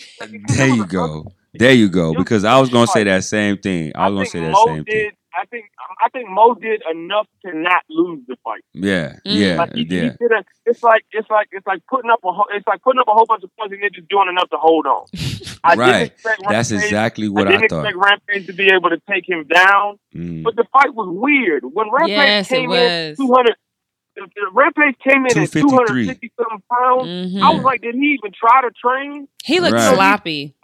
There 0.55 0.67
you 0.67 0.87
go. 0.87 1.25
There 1.53 1.73
you 1.73 1.89
go. 1.89 2.13
Because 2.13 2.45
I 2.45 2.59
was 2.59 2.69
gonna 2.69 2.87
say 2.87 3.03
that 3.03 3.25
same 3.25 3.57
thing. 3.57 3.91
I 3.93 4.09
was 4.09 4.15
gonna 4.15 4.25
say 4.27 4.39
that 4.39 4.51
Mo 4.51 4.65
same 4.65 4.83
did, 4.83 4.85
thing. 4.85 5.11
I 5.39 5.45
think 5.45 5.65
I 6.03 6.09
think 6.09 6.29
Mo 6.29 6.55
did 6.55 6.81
enough 6.91 7.27
to 7.45 7.57
not 7.57 7.83
lose 7.89 8.19
the 8.27 8.35
fight. 8.43 8.63
Yeah, 8.73 9.13
Mm. 9.25 9.39
yeah, 9.39 9.55
Like 9.57 9.73
he, 9.73 9.85
he 9.85 9.95
yeah. 9.95 10.01
did 10.19 10.31
a, 10.31 10.43
it's 10.65 10.83
like 10.83 11.03
it's 11.11 11.29
like 11.29 11.47
it's 11.51 11.65
like 11.65 11.81
putting 11.89 12.11
up 12.11 12.19
a 12.23 12.31
whole, 12.31 12.45
it's 12.53 12.67
like 12.67 12.81
putting 12.81 12.99
up 12.99 13.07
a 13.07 13.13
whole 13.13 13.25
bunch 13.25 13.43
of 13.43 13.49
points 13.57 13.73
and 13.73 13.81
then 13.83 13.89
just 13.93 14.07
doing 14.09 14.27
enough 14.29 14.49
to 14.49 14.57
hold 14.57 14.85
on. 14.85 15.05
I 15.63 15.75
Right. 15.75 15.85
didn't 15.93 16.01
expect 16.13 16.41
That's 16.49 16.71
Rampage, 16.71 16.85
exactly 16.85 17.29
what 17.29 17.47
I 17.47 17.49
I 17.49 17.53
didn't 17.57 17.69
thought. 17.69 17.85
expect 17.85 17.97
Rampage 17.97 18.47
to 18.47 18.53
be 18.53 18.67
able 18.71 18.89
to 18.89 19.01
take 19.09 19.27
him 19.29 19.45
down, 19.47 19.99
Mm. 20.15 20.43
but 20.43 20.55
the 20.55 20.65
fight 20.73 20.93
was 20.93 21.07
weird. 21.09 21.63
When 21.63 21.89
Rampage 21.91 22.09
Yes, 22.17 22.47
came 22.49 22.71
in 22.71 23.15
two 23.15 23.31
hundred, 23.33 23.55
the, 24.15 24.27
the 24.35 24.49
Rampage 24.51 24.95
came 25.07 25.25
in 25.25 25.37
at 25.37 25.49
two 25.51 25.61
253. 25.61 25.71
hundred 25.71 26.07
fifty 26.07 26.31
something 26.37 26.63
pounds. 26.69 27.07
Mhm. 27.33 27.41
I 27.41 27.53
was 27.53 27.63
like, 27.63 27.81
did 27.81 27.95
he 27.95 28.17
even 28.19 28.31
try 28.33 28.61
to 28.61 28.71
train? 28.71 29.27
He 29.45 29.59
looked 29.61 29.73
Right. 29.75 29.93
sloppy. 29.95 30.55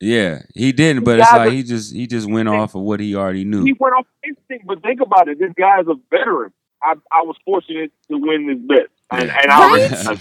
Yeah, 0.00 0.42
he 0.54 0.70
didn't, 0.72 1.04
but 1.04 1.18
it's 1.18 1.32
like 1.32 1.48
are- 1.48 1.50
he 1.50 1.62
just 1.64 1.92
he 1.94 2.06
just 2.06 2.30
went 2.30 2.48
off 2.48 2.74
of 2.74 2.82
what 2.82 3.00
he 3.00 3.16
already 3.16 3.44
knew. 3.44 3.64
He 3.64 3.72
went 3.78 3.94
off 3.96 4.06
instinct, 4.24 4.66
but 4.66 4.80
think 4.82 5.00
about 5.00 5.28
it. 5.28 5.38
This 5.38 5.52
guy's 5.58 5.86
a 5.88 5.94
veteran. 6.10 6.52
I, 6.82 6.94
I 7.10 7.22
was 7.22 7.34
fortunate 7.44 7.90
to 8.08 8.16
win 8.18 8.46
this 8.46 8.58
bet, 8.68 8.86
and, 9.10 9.28
and 9.30 9.50
I, 9.50 9.76
Right? 9.76 9.92
I 10.06 10.20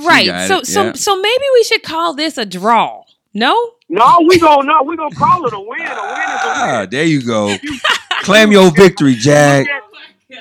Right. 0.00 0.48
So 0.48 0.58
it, 0.58 0.66
so 0.66 0.84
yeah. 0.84 0.92
so 0.92 1.16
maybe 1.20 1.44
we 1.54 1.64
should 1.64 1.82
call 1.82 2.14
this 2.14 2.38
a 2.38 2.44
draw. 2.46 3.02
No? 3.34 3.72
no, 3.88 4.24
we 4.28 4.38
don't. 4.38 4.66
no, 4.66 4.82
we 4.84 4.96
gonna 4.96 5.14
call 5.14 5.44
it 5.46 5.52
a 5.52 5.58
win. 5.60 5.68
A 5.68 5.72
win 5.72 5.80
is 5.80 5.86
a 5.86 5.96
Ah, 5.96 6.86
there 6.90 7.04
you 7.04 7.22
go. 7.24 7.56
Claim 8.22 8.50
your 8.52 8.70
victory, 8.72 9.14
Jack. 9.18 9.66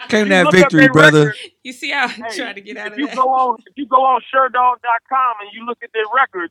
Claim 0.10 0.30
that 0.30 0.52
victory, 0.52 0.88
brother. 0.90 1.28
record, 1.28 1.36
You 1.64 1.74
see 1.74 1.92
how 1.92 2.04
I'm 2.04 2.10
hey, 2.10 2.36
trying 2.36 2.56
to 2.56 2.62
get 2.62 2.78
out 2.78 2.88
if 2.88 2.94
of 2.94 3.00
you 3.00 3.08
that? 3.08 3.16
go 3.16 3.24
on 3.30 3.58
if 3.66 3.74
you 3.76 3.86
go 3.88 3.98
on 3.98 4.22
Sherdog.com 4.34 5.34
and 5.42 5.50
you 5.54 5.66
look 5.66 5.78
at 5.84 5.90
their 5.94 6.04
record, 6.16 6.50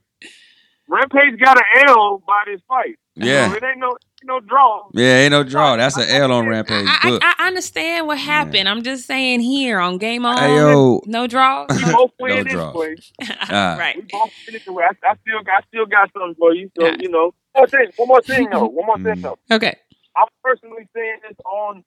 Rampage 0.89 1.39
got 1.41 1.57
an 1.59 1.65
L 1.89 2.23
by 2.27 2.43
this 2.47 2.61
fight. 2.69 2.97
Yeah. 3.17 3.49
So 3.49 3.55
it 3.57 3.63
ain't 3.65 3.79
no 3.79 3.89
ain't 3.89 4.25
no 4.25 4.41
draw. 4.41 4.89
Yeah, 4.93 5.19
ain't 5.21 5.33
no 5.33 5.43
draw. 5.43 5.77
That's 5.77 5.97
an 5.97 6.09
L 6.09 6.33
on 6.33 6.47
Rampage 6.49 6.87
I, 6.89 6.99
book. 7.11 7.23
I 7.25 7.47
understand 7.47 8.07
what 8.07 8.19
happened. 8.19 8.69
I'm 8.69 8.83
just 8.83 9.07
saying 9.07 9.41
here 9.41 9.79
on 9.81 9.99
Game 9.99 10.25
On, 10.27 10.37
Hey 10.37 10.57
yo, 10.57 11.01
no 11.07 11.27
draw. 11.27 11.67
We 11.69 11.83
both 11.93 12.13
No 12.21 12.43
this 12.45 12.53
draw. 12.53 12.73
way. 12.73 12.97
Ah. 13.51 13.77
right. 13.79 13.97
We 13.97 14.03
both 14.03 14.33
win 14.47 14.55
this 14.55 14.63
way. 14.67 14.85
I, 14.85 15.09
I 15.11 15.15
still 15.23 15.39
I 15.47 15.61
still 15.69 15.87
got 15.87 16.11
something 16.13 16.35
for 16.39 16.55
you. 16.55 16.71
So 16.79 16.87
Yeah. 16.87 16.97
you 17.01 17.09
know. 17.11 17.35
One 17.53 17.63
more 17.63 17.69
thing. 17.69 17.93
One 17.97 18.09
more 18.09 18.23
thing 18.23 18.49
though. 18.51 18.67
One 18.67 18.87
more 18.87 18.97
thing 18.99 19.17
Mm. 19.17 19.23
though. 19.23 19.39
Okay. 19.57 19.77
I'm 20.17 20.29
personally 20.43 20.89
saying 20.95 21.19
this 21.29 21.37
on 21.45 21.85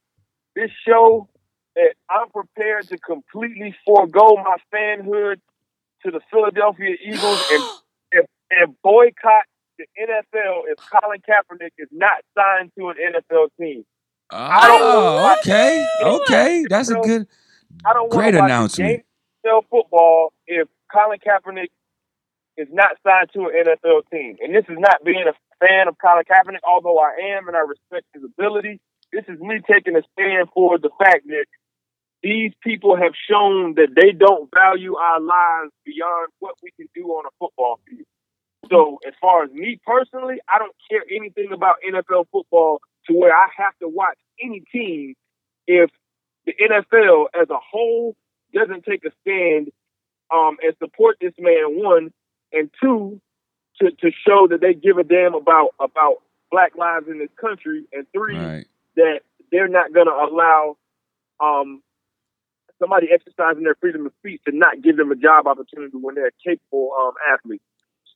this 0.55 0.71
show 0.87 1.27
that 1.75 1.93
I'm 2.09 2.29
prepared 2.29 2.89
to 2.89 2.97
completely 2.97 3.75
forego 3.85 4.35
my 4.35 4.57
fanhood 4.73 5.35
to 6.05 6.11
the 6.11 6.19
Philadelphia 6.31 6.95
Eagles 7.05 7.39
and, 7.51 7.63
and, 8.51 8.75
boycott 8.83 9.43
the 9.77 9.85
NFL 9.99 10.63
if 10.67 10.77
Colin 10.91 11.21
Kaepernick 11.21 11.71
is 11.77 11.87
not 11.91 12.21
signed 12.37 12.71
to 12.77 12.89
an 12.89 12.95
NFL 12.97 13.47
team. 13.59 13.85
Oh, 14.31 15.35
okay, 15.39 15.87
okay. 16.01 16.65
That's 16.69 16.89
a 16.89 16.95
good. 16.95 17.27
I 17.85 17.93
don't 17.93 18.11
Great 18.11 18.35
want 18.35 18.45
announcement. 18.45 18.89
a 18.89 18.93
game 18.93 19.03
of 19.45 19.51
NFL 19.51 19.69
football 19.69 20.33
if 20.47 20.67
Colin 20.91 21.19
Kaepernick 21.25 21.69
is 22.57 22.67
not 22.71 22.97
signed 23.07 23.29
to 23.33 23.47
an 23.47 23.63
NFL 23.65 24.01
team. 24.11 24.35
And 24.41 24.53
this 24.53 24.65
is 24.69 24.77
not 24.77 25.03
being 25.05 25.25
a 25.27 25.33
fan 25.65 25.87
of 25.87 25.95
Colin 25.97 26.25
Kaepernick, 26.29 26.61
although 26.67 26.99
I 26.99 27.37
am 27.37 27.47
and 27.47 27.55
I 27.55 27.61
respect 27.61 28.05
his 28.13 28.23
ability. 28.23 28.81
This 29.13 29.23
is 29.27 29.39
me 29.39 29.61
taking 29.65 29.95
a 29.95 30.01
stand 30.13 30.49
for 30.53 30.77
the 30.77 30.89
fact 30.99 31.25
that 31.27 31.45
these 32.21 32.51
people 32.61 32.97
have 32.97 33.13
shown 33.29 33.75
that 33.75 33.95
they 33.95 34.11
don't 34.11 34.49
value 34.53 34.95
our 34.95 35.21
lives 35.21 35.71
beyond 35.85 36.29
what 36.39 36.55
we 36.61 36.71
can 36.75 36.87
do 36.93 37.07
on 37.07 37.25
a 37.25 37.28
football 37.28 37.28
field. 37.28 37.28
So, 38.69 38.99
as 39.07 39.13
far 39.19 39.43
as 39.43 39.51
me 39.51 39.79
personally, 39.85 40.37
I 40.47 40.59
don't 40.59 40.75
care 40.89 41.01
anything 41.13 41.51
about 41.51 41.75
NFL 41.87 42.25
football 42.31 42.81
to 43.07 43.13
where 43.13 43.35
I 43.35 43.47
have 43.57 43.77
to 43.81 43.87
watch 43.87 44.17
any 44.43 44.61
team 44.71 45.15
if 45.67 45.89
the 46.45 46.53
NFL 46.53 47.27
as 47.39 47.49
a 47.49 47.57
whole 47.57 48.15
doesn't 48.53 48.83
take 48.85 49.03
a 49.05 49.11
stand 49.21 49.69
um, 50.33 50.57
and 50.61 50.75
support 50.79 51.17
this 51.21 51.33
man, 51.39 51.77
one, 51.81 52.11
and 52.51 52.69
two, 52.81 53.19
to, 53.79 53.91
to 53.91 54.11
show 54.27 54.47
that 54.49 54.61
they 54.61 54.73
give 54.73 54.97
a 54.97 55.03
damn 55.03 55.33
about 55.35 55.69
about 55.79 56.17
black 56.51 56.75
lives 56.75 57.05
in 57.07 57.19
this 57.19 57.29
country, 57.39 57.85
and 57.93 58.05
three, 58.11 58.35
Right. 58.37 58.65
that 58.95 59.21
they're 59.51 59.67
not 59.67 59.93
going 59.93 60.07
to 60.07 60.11
allow 60.13 60.77
um, 61.39 61.81
somebody 62.79 63.07
exercising 63.13 63.63
their 63.63 63.75
freedom 63.75 64.05
of 64.05 64.13
speech 64.19 64.41
to 64.45 64.55
not 64.55 64.81
give 64.81 64.97
them 64.97 65.11
a 65.11 65.15
job 65.15 65.47
opportunity 65.47 65.95
when 65.97 66.15
they're 66.15 66.31
capable 66.43 66.91
um, 66.99 67.13
athletes. 67.33 67.63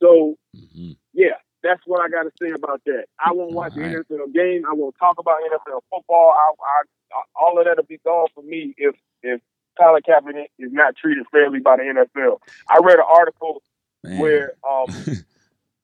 So, 0.04 0.36
Mhm. 0.56 0.98
yeah, 1.14 1.38
that's 1.64 1.82
what 1.86 2.02
I 2.02 2.10
got 2.10 2.24
to 2.24 2.32
say 2.42 2.52
about 2.52 2.82
that. 2.86 3.06
I 3.26 3.32
won't 3.32 3.54
watch 3.54 3.72
All 3.78 3.84
right. 3.84 3.92
the 4.10 4.16
NFL 4.16 4.34
game. 4.34 4.64
I 4.70 4.74
won't 4.74 4.96
talk 5.00 5.18
about 5.18 5.38
NFL 5.50 5.82
football. 5.90 6.34
I, 6.36 6.52
I, 7.16 7.22
all 7.40 7.58
of 7.58 7.66
that'll 7.66 7.86
be 7.86 8.00
gone 8.06 8.28
for 8.36 8.44
me 8.44 8.74
if 8.78 8.96
if 9.22 9.40
Colin 9.80 10.02
Kaepernick 10.08 10.48
is 10.60 10.72
not 10.74 10.96
treated 10.98 11.26
fairly 11.32 11.60
by 11.60 11.78
the 11.78 11.84
NFL. 11.84 12.40
I 12.70 12.80
read 12.84 12.98
an 13.00 13.06
article 13.08 13.64
Man. 14.04 14.20
where 14.20 14.54
um, 14.70 14.88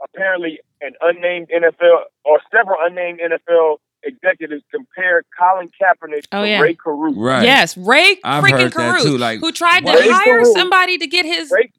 apparently 0.04 0.60
an 0.82 0.94
unnamed 1.02 1.50
NFL 1.50 2.02
or 2.26 2.40
several 2.52 2.78
unnamed 2.82 3.20
NFL 3.22 3.78
executives 4.04 4.64
compared 4.74 5.26
Colin 5.38 5.70
Kaepernick 5.82 6.24
Oh, 6.32 6.44
to 6.44 6.48
yeah. 6.50 6.62
Rae 6.62 6.74
Carruth. 6.76 7.16
right. 7.18 7.44
Yes, 7.44 7.76
Rae 7.78 8.18
I've 8.24 8.44
freaking 8.44 8.52
heard 8.52 8.62
that 8.72 8.74
Carruth, 8.74 9.04
too, 9.04 9.18
like, 9.18 9.40
who 9.40 9.52
tried 9.52 9.86
to 9.86 9.92
Rae 9.92 10.10
hire 10.10 10.24
Carruth- 10.24 10.54
somebody 10.58 10.98
to 10.98 11.08
get 11.08 11.26
his 11.26 11.52
Rae, 11.52 11.72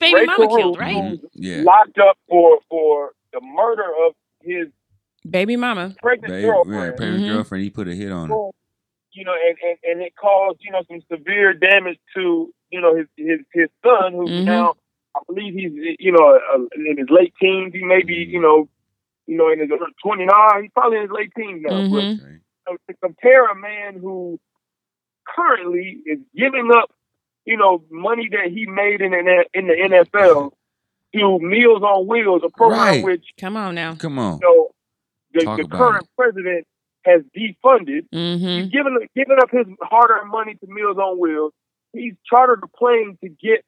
baby 0.00 0.14
Rae 0.20 0.26
mama 0.26 0.46
Carruth, 0.48 0.58
killed, 0.60 0.78
right? 0.78 1.18
Yeah. 1.34 1.62
locked 1.62 1.98
up 1.98 2.16
for 2.28 2.58
for 2.68 3.12
the 3.32 3.40
murder 3.40 3.84
of 4.06 4.14
his 4.42 4.68
Baby 5.28 5.56
mama. 5.56 5.94
pregnant 6.02 6.32
Baby, 6.32 6.46
girlfriend. 6.48 6.82
yeah, 6.82 6.96
pregnant 6.96 7.24
Mhm. 7.24 7.28
girlfriend. 7.28 7.64
He 7.64 7.70
put 7.70 7.88
a 7.88 7.94
hit 7.94 8.10
on 8.10 8.30
her. 8.30 8.50
You 9.12 9.24
know, 9.24 9.34
and, 9.34 9.56
and, 9.62 9.78
and 9.84 10.02
it 10.02 10.14
caused, 10.16 10.58
you 10.62 10.70
know, 10.70 10.82
some 10.88 11.00
severe 11.12 11.52
damage 11.52 11.98
to, 12.16 12.52
you 12.70 12.80
know, 12.80 12.94
his 12.96 13.06
his, 13.16 13.40
his 13.52 13.68
son, 13.84 14.12
who's 14.14 14.30
Mhm. 14.30 14.44
now, 14.46 14.74
I 15.14 15.20
believe 15.26 15.52
he's, 15.54 15.72
you 15.98 16.12
know, 16.12 16.38
uh, 16.54 16.58
in 16.76 16.96
his 16.96 17.10
late 17.10 17.34
teens. 17.40 17.74
He 17.74 17.82
may 17.84 18.02
be, 18.02 18.14
you 18.14 18.40
know, 18.40 18.68
you 19.26 19.36
know, 19.36 19.50
in 19.50 19.58
his 19.60 19.68
29. 20.02 20.62
He's 20.62 20.70
probably 20.72 20.96
in 20.98 21.02
his 21.02 21.10
late 21.10 21.32
teens 21.36 21.62
now. 21.62 21.70
But 21.90 22.04
Mhm. 22.04 22.20
Okay. 22.20 22.36
uh, 22.70 22.76
to 22.88 22.94
compare 23.02 23.46
a 23.46 23.54
man 23.56 23.98
who 23.98 24.38
currently 25.26 25.98
is 26.06 26.18
giving 26.34 26.70
up, 26.72 26.90
you 27.50 27.56
know, 27.56 27.82
money 27.90 28.28
that 28.30 28.50
he 28.50 28.66
made 28.66 29.00
in 29.00 29.10
the, 29.10 29.44
in 29.54 29.66
the 29.66 29.74
NFL 29.74 30.50
to 31.14 31.38
Meals 31.40 31.82
on 31.82 32.06
Wheels, 32.06 32.42
a 32.44 32.48
program 32.50 32.78
Right. 32.80 33.04
which, 33.04 33.24
Come 33.40 33.56
on 33.56 33.74
now. 33.74 33.94
Come 33.96 34.18
on. 34.18 34.38
you 34.40 34.48
know, 34.48 34.68
the, 35.34 35.40
the 35.56 35.64
about 35.66 35.78
current 35.78 36.06
president 36.16 36.66
has 37.04 37.22
defunded. 37.36 38.06
Mm-hmm. 38.14 38.46
He's 38.46 38.70
giving 38.70 38.98
giving 39.16 39.38
up 39.42 39.50
his 39.50 39.66
hard-earned 39.82 40.30
money 40.30 40.54
to 40.54 40.66
Meals 40.68 40.98
on 40.98 41.18
Wheels. 41.18 41.52
He's 41.92 42.14
chartered 42.28 42.60
a 42.62 42.68
plane 42.68 43.18
to 43.24 43.28
get 43.28 43.64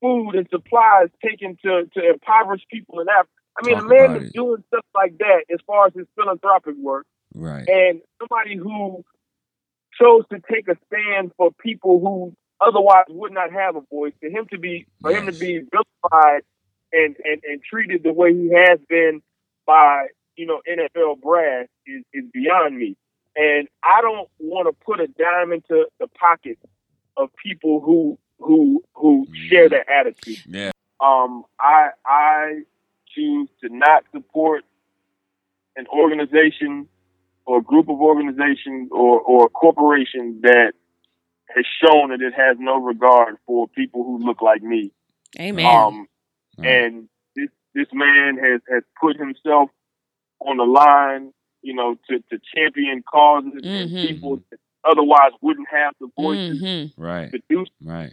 food 0.00 0.30
and 0.34 0.46
supplies 0.50 1.08
taken 1.22 1.56
to, 1.64 1.84
to 1.94 2.10
impoverished 2.10 2.66
people 2.72 3.00
in 3.00 3.08
Africa. 3.08 3.30
I 3.62 3.66
mean, 3.66 3.74
Talk 3.76 3.84
a 3.84 3.88
man 3.88 4.16
is 4.16 4.28
it. 4.28 4.32
doing 4.32 4.62
stuff 4.68 4.84
like 4.94 5.18
that 5.18 5.44
as 5.52 5.58
far 5.66 5.88
as 5.88 5.92
his 5.94 6.06
philanthropic 6.16 6.76
work, 6.80 7.06
Right. 7.34 7.68
and 7.68 8.00
somebody 8.20 8.56
who 8.56 9.04
chose 10.00 10.22
to 10.32 10.40
take 10.50 10.68
a 10.68 10.76
stand 10.86 11.32
for 11.36 11.50
people 11.60 12.00
who 12.00 12.32
otherwise 12.60 13.04
would 13.08 13.32
not 13.32 13.52
have 13.52 13.76
a 13.76 13.80
voice. 13.90 14.12
For 14.20 14.28
him 14.28 14.46
to 14.50 14.58
be 14.58 14.86
for 15.00 15.10
him 15.10 15.26
to 15.26 15.32
be 15.32 15.60
vilified 15.70 16.42
and, 16.92 17.16
and, 17.24 17.42
and 17.44 17.62
treated 17.62 18.02
the 18.02 18.12
way 18.12 18.32
he 18.32 18.50
has 18.54 18.78
been 18.88 19.22
by 19.66 20.06
you 20.36 20.46
know 20.46 20.60
NFL 20.68 21.20
brass 21.20 21.68
is, 21.86 22.04
is 22.12 22.24
beyond 22.32 22.76
me. 22.76 22.96
And 23.36 23.68
I 23.84 24.00
don't 24.02 24.28
want 24.38 24.68
to 24.68 24.84
put 24.84 25.00
a 25.00 25.06
dime 25.06 25.52
into 25.52 25.86
the 25.98 26.08
pocket 26.08 26.58
of 27.16 27.30
people 27.42 27.80
who 27.80 28.18
who 28.38 28.82
who 28.94 29.26
share 29.48 29.68
that 29.68 29.86
attitude. 29.88 30.42
Yeah. 30.46 30.72
Um, 31.00 31.44
I 31.58 31.90
I 32.04 32.62
choose 33.14 33.48
to 33.62 33.68
not 33.70 34.04
support 34.12 34.64
an 35.76 35.86
organization 35.88 36.88
or 37.46 37.58
a 37.58 37.62
group 37.62 37.88
of 37.88 38.00
organizations 38.00 38.90
or, 38.92 39.20
or 39.20 39.46
a 39.46 39.48
corporation 39.48 40.40
that 40.42 40.72
has 41.54 41.64
shown 41.84 42.10
that 42.10 42.20
it 42.20 42.32
has 42.34 42.56
no 42.58 42.76
regard 42.78 43.36
for 43.46 43.68
people 43.68 44.04
who 44.04 44.18
look 44.18 44.40
like 44.42 44.62
me. 44.62 44.92
Amen. 45.38 45.66
Um, 45.66 46.06
Right. 46.58 46.66
and 46.68 47.08
this 47.36 47.48
this 47.74 47.86
man 47.92 48.36
has 48.38 48.60
has 48.70 48.82
put 49.00 49.16
himself 49.16 49.70
on 50.40 50.56
the 50.56 50.64
line, 50.64 51.32
you 51.62 51.74
know, 51.74 51.96
to, 52.08 52.18
to 52.30 52.38
champion 52.54 53.02
causes 53.02 53.52
and 53.62 53.90
Mhm. 53.90 54.08
people 54.08 54.36
that 54.50 54.58
otherwise 54.84 55.32
wouldn't 55.40 55.68
have 55.70 55.94
the 56.00 56.08
voices 56.16 56.60
mm-hmm. 56.62 57.02
Right. 57.02 57.30
to 57.30 57.40
do. 57.48 57.64
Right. 57.82 58.12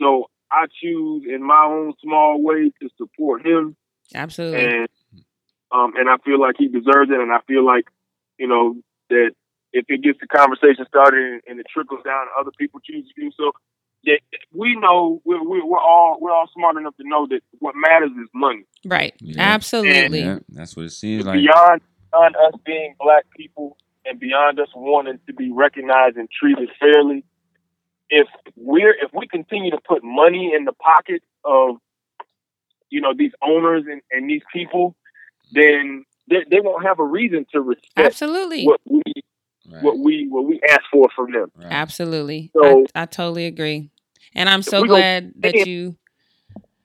So 0.00 0.28
I 0.50 0.66
choose 0.82 1.24
in 1.28 1.42
my 1.42 1.64
own 1.66 1.94
small 2.02 2.42
way 2.42 2.70
to 2.80 2.88
support 2.98 3.46
him 3.46 3.76
Absolutely. 4.14 4.64
and 4.64 4.88
um, 5.70 5.94
and 5.96 6.08
I 6.10 6.16
feel 6.18 6.38
like 6.38 6.56
he 6.58 6.68
deserves 6.68 7.10
it. 7.10 7.18
And 7.18 7.32
I 7.32 7.38
feel 7.46 7.64
like, 7.64 7.86
you 8.38 8.46
know, 8.46 8.76
that 9.08 9.32
if 9.72 9.86
it 9.88 10.02
gets 10.02 10.18
the 10.20 10.26
conversation 10.26 10.84
started 10.86 11.20
and, 11.20 11.42
and 11.46 11.60
it 11.60 11.66
trickles 11.72 12.00
down, 12.04 12.26
to 12.26 12.32
other 12.40 12.50
people 12.58 12.80
choose 12.80 13.06
to 13.08 13.20
do 13.20 13.30
so. 13.36 13.52
That 14.04 14.18
we 14.52 14.74
know 14.74 15.22
we're, 15.24 15.42
we're, 15.42 15.64
we're 15.64 15.78
all 15.78 16.18
we're 16.20 16.32
all 16.32 16.48
smart 16.52 16.76
enough 16.76 16.96
to 16.96 17.08
know 17.08 17.26
that 17.28 17.40
what 17.60 17.74
matters 17.76 18.10
is 18.10 18.28
money. 18.34 18.64
Right. 18.84 19.14
Yeah. 19.20 19.36
Absolutely. 19.38 20.22
Yeah, 20.22 20.40
that's 20.48 20.76
what 20.76 20.86
it 20.86 20.90
seems 20.90 21.24
like. 21.24 21.38
beyond 21.38 21.82
beyond 22.10 22.34
us 22.36 22.60
being 22.66 22.96
black 22.98 23.24
people 23.36 23.76
and 24.04 24.18
beyond 24.18 24.58
us 24.58 24.68
wanting 24.74 25.20
to 25.26 25.32
be 25.32 25.52
recognized 25.52 26.16
and 26.16 26.28
treated 26.30 26.68
fairly, 26.80 27.24
if 28.10 28.26
we're 28.56 28.94
if 29.00 29.10
we 29.14 29.28
continue 29.28 29.70
to 29.70 29.78
put 29.86 30.02
money 30.02 30.52
in 30.56 30.64
the 30.64 30.72
pocket 30.72 31.22
of 31.44 31.76
you 32.90 33.00
know 33.00 33.12
these 33.16 33.32
owners 33.42 33.84
and, 33.90 34.02
and 34.10 34.28
these 34.28 34.42
people, 34.52 34.96
then 35.52 36.04
they, 36.28 36.44
they 36.50 36.60
won't 36.60 36.84
have 36.84 36.98
a 36.98 37.04
reason 37.04 37.46
to 37.52 37.60
respect 37.60 37.98
Absolutely. 37.98 38.64
what 38.64 38.80
we 38.84 39.02
Right, 39.70 39.82
what 39.82 39.98
we 39.98 40.26
what 40.28 40.44
we 40.46 40.60
ask 40.68 40.82
for 40.90 41.08
from 41.14 41.32
them. 41.32 41.50
right. 41.56 41.68
Absolutely. 41.70 42.50
So- 42.54 42.84
I, 42.94 43.02
I 43.02 43.06
totally 43.06 43.46
agree. 43.46 43.90
And 44.34 44.48
I'm 44.48 44.62
so 44.62 44.82
we 44.82 44.88
go- 44.88 44.94
glad 44.96 45.32
that 45.40 45.54
Yeah. 45.54 45.64
you 45.64 45.96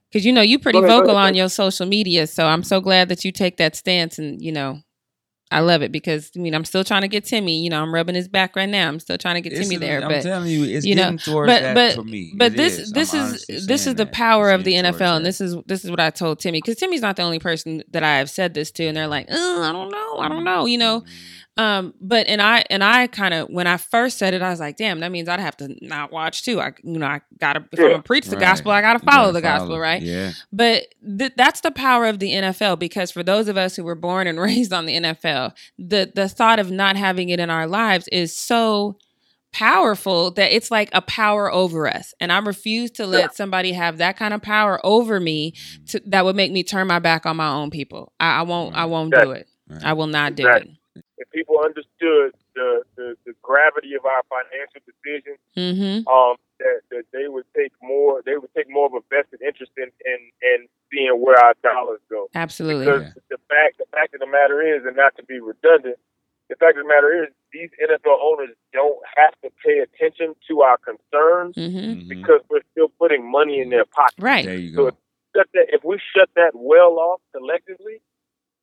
because 0.09 0.25
you 0.25 0.31
know 0.33 0.41
you 0.41 0.59
pretty 0.59 0.79
ahead, 0.79 0.89
vocal 0.89 1.11
ahead. 1.17 1.29
on 1.29 1.35
your 1.35 1.49
social 1.49 1.85
media, 1.85 2.27
so 2.27 2.45
I'm 2.45 2.63
so 2.63 2.79
glad 2.81 3.09
that 3.09 3.25
you 3.25 3.31
take 3.31 3.57
that 3.57 3.75
stance 3.75 4.19
and 4.19 4.41
you 4.41 4.51
know 4.51 4.81
I 5.49 5.61
love 5.61 5.81
it 5.81 5.93
because 5.93 6.29
I 6.35 6.39
mean 6.39 6.53
I'm 6.53 6.65
still 6.65 6.83
trying 6.83 7.03
to 7.03 7.07
get 7.07 7.23
Timmy, 7.23 7.63
you 7.63 7.69
know, 7.69 7.81
I'm 7.81 7.93
rubbing 7.93 8.15
his 8.15 8.27
back 8.27 8.55
right 8.57 8.67
now. 8.67 8.87
I'm 8.89 8.99
still 8.99 9.17
trying 9.17 9.35
to 9.35 9.41
get 9.41 9.53
It's- 9.53 9.65
Timmy 9.67 9.77
there. 9.77 10.01
I'm 10.01 10.09
but 10.09 10.21
telling 10.21 10.49
you, 10.49 10.65
it's 10.65 10.85
you 10.85 10.93
know, 10.95 11.03
getting 11.03 11.17
towards 11.19 11.49
but- 11.51 11.61
that 11.61 11.73
but- 11.73 11.95
for 11.95 12.03
me. 12.03 12.33
but 12.35 12.51
It 12.53 12.57
this 12.57 12.79
is. 12.79 12.91
this 12.91 13.13
I'm 13.13 13.33
is 13.33 13.65
this 13.65 13.87
is 13.87 13.95
the 13.95 14.05
power 14.07 14.51
of 14.51 14.65
the 14.65 14.73
NFL, 14.73 15.15
and 15.17 15.25
that. 15.25 15.29
this 15.29 15.39
is 15.41 15.55
this 15.65 15.85
is 15.85 15.89
what 15.89 16.01
I 16.01 16.09
told 16.09 16.39
Timmy 16.39 16.59
because 16.61 16.75
Timmy's 16.75 17.01
not 17.01 17.15
the 17.15 17.23
only 17.23 17.39
person 17.39 17.81
that 17.91 18.03
I 18.03 18.17
have 18.17 18.29
said 18.29 18.53
this 18.53 18.71
to, 18.71 18.83
and 18.85 18.97
they're 18.97 19.07
like, 19.07 19.31
I 19.31 19.71
don't 19.71 19.89
know, 19.89 20.17
I 20.19 20.27
don't 20.27 20.43
know, 20.43 20.65
you 20.65 20.77
know. 20.77 20.99
Mm-hmm. 21.01 21.36
Um, 21.57 21.93
but 21.99 22.27
and 22.27 22.41
I 22.41 22.63
and 22.69 22.83
I 22.83 23.07
kind 23.07 23.33
of 23.33 23.49
when 23.49 23.65
I 23.67 23.77
first 23.77 24.17
said 24.19 24.33
it, 24.33 24.41
I 24.41 24.49
was 24.49 24.59
like, 24.59 24.77
damn, 24.77 24.99
that 24.99 25.11
means 25.11 25.27
I'd 25.27 25.39
have 25.39 25.57
to 25.57 25.75
not 25.81 26.11
watch 26.11 26.43
too. 26.43 26.59
I 26.59 26.73
you 26.83 26.99
know 26.99 27.07
I 27.07 27.21
gotta 27.39 27.63
if 27.71 27.79
I'm 27.79 27.85
Yeah. 27.85 27.91
gonna 27.93 28.03
preach 28.03 28.25
the 28.27 28.35
Right. 28.35 28.41
gospel, 28.45 28.71
I 28.71 28.81
gotta 28.81 28.99
follow 28.99 29.31
gotta 29.31 29.33
the 29.33 29.41
gospel, 29.41 29.79
right? 29.79 30.01
Yeah. 30.01 30.33
But 30.53 30.87
th- 31.17 31.33
that's 31.35 31.61
the 31.61 31.71
power 31.71 32.05
of 32.05 32.19
the 32.19 32.31
NFL 32.31 32.77
because 32.77 33.09
for 33.11 33.23
those 33.23 33.47
of 33.47 33.57
us 33.57 33.75
who 33.75 33.83
were 33.83 33.95
born 33.95 34.27
and 34.27 34.39
raised 34.47 34.71
on 34.71 34.85
the 34.85 34.95
NFL, 34.95 35.53
the 35.79 36.11
the 36.13 36.29
thought 36.29 36.59
of 36.59 36.69
not 36.69 36.95
having 36.95 37.29
it 37.29 37.39
in 37.39 37.49
our 37.49 37.65
lives 37.67 38.07
is 38.11 38.35
so 38.37 38.97
powerful 39.53 40.29
that 40.31 40.51
it's 40.51 40.69
like 40.69 40.89
a 40.93 41.01
power 41.01 41.51
over 41.51 41.87
us. 41.87 42.13
And 42.19 42.31
I 42.31 42.39
refuse 42.39 42.91
to 42.91 43.07
let 43.07 43.19
Yeah. 43.21 43.27
somebody 43.33 43.71
have 43.71 43.97
that 43.97 44.17
kind 44.17 44.33
of 44.33 44.41
power 44.41 44.79
over 44.85 45.19
me 45.19 45.53
to, 45.87 46.01
that 46.07 46.25
would 46.25 46.35
make 46.35 46.51
me 46.51 46.63
turn 46.63 46.87
my 46.87 46.99
back 46.99 47.25
on 47.25 47.37
my 47.37 47.47
own 47.49 47.69
people. 47.71 48.13
I, 48.19 48.39
I 48.39 48.41
won't 48.43 48.75
I 48.75 48.85
won't 48.85 49.13
do 49.13 49.31
it. 49.31 49.47
Right. 49.69 49.83
I 49.83 49.93
will 49.93 50.07
not 50.07 50.35
do 50.35 50.47
it. 50.47 50.69
If 51.17 51.29
people 51.31 51.59
understood 51.63 52.33
the, 52.55 52.83
the, 52.95 53.15
the 53.25 53.33
gravity 53.41 53.95
of 53.95 54.05
our 54.05 54.21
financial 54.29 54.81
decisions, 54.85 55.39
Mm-hmm. 55.57 56.07
um, 56.07 56.35
that, 56.59 56.81
that 56.91 57.03
they 57.13 57.27
would 57.27 57.45
take 57.55 57.71
more 57.83 58.21
they 58.25 58.35
would 58.37 58.49
take 58.55 58.69
more 58.69 58.85
of 58.87 58.93
a 58.93 59.01
vested 59.09 59.41
interest 59.41 59.71
in, 59.77 59.89
in, 60.05 60.19
in 60.41 60.67
seeing 60.91 61.09
where 61.21 61.37
our 61.37 61.53
dollars 61.63 61.99
go. 62.09 62.29
Absolutely. 62.35 62.85
Because 62.85 63.13
the 63.29 63.37
fact 63.49 63.77
the 63.77 63.85
fact 63.91 64.13
of 64.13 64.19
the 64.21 64.27
matter 64.27 64.61
is, 64.61 64.85
and 64.85 64.95
not 64.95 65.15
to 65.17 65.23
be 65.23 65.39
redundant, 65.39 65.97
the 66.49 66.55
fact 66.55 66.77
of 66.77 66.83
the 66.83 66.87
matter 66.87 67.23
is 67.23 67.29
these 67.53 67.69
NFL 67.81 68.17
owners 68.21 68.49
don't 68.73 68.97
have 69.17 69.33
to 69.43 69.49
pay 69.65 69.79
attention 69.79 70.35
to 70.47 70.61
our 70.61 70.77
concerns 70.77 71.55
Mm-hmm. 71.55 71.77
Mhm. 71.77 72.09
because 72.09 72.41
we're 72.49 72.65
still 72.71 72.89
putting 72.99 73.29
money 73.29 73.59
in 73.59 73.69
their 73.69 73.85
pocket. 73.85 74.15
Right. 74.19 74.45
There 74.45 74.55
you 74.55 74.73
So 74.75 74.87
if, 74.87 74.95
that, 75.33 75.45
if 75.53 75.83
we 75.83 75.99
shut 76.15 76.29
that 76.35 76.51
well 76.55 76.97
off 76.99 77.21
collectively, 77.35 78.01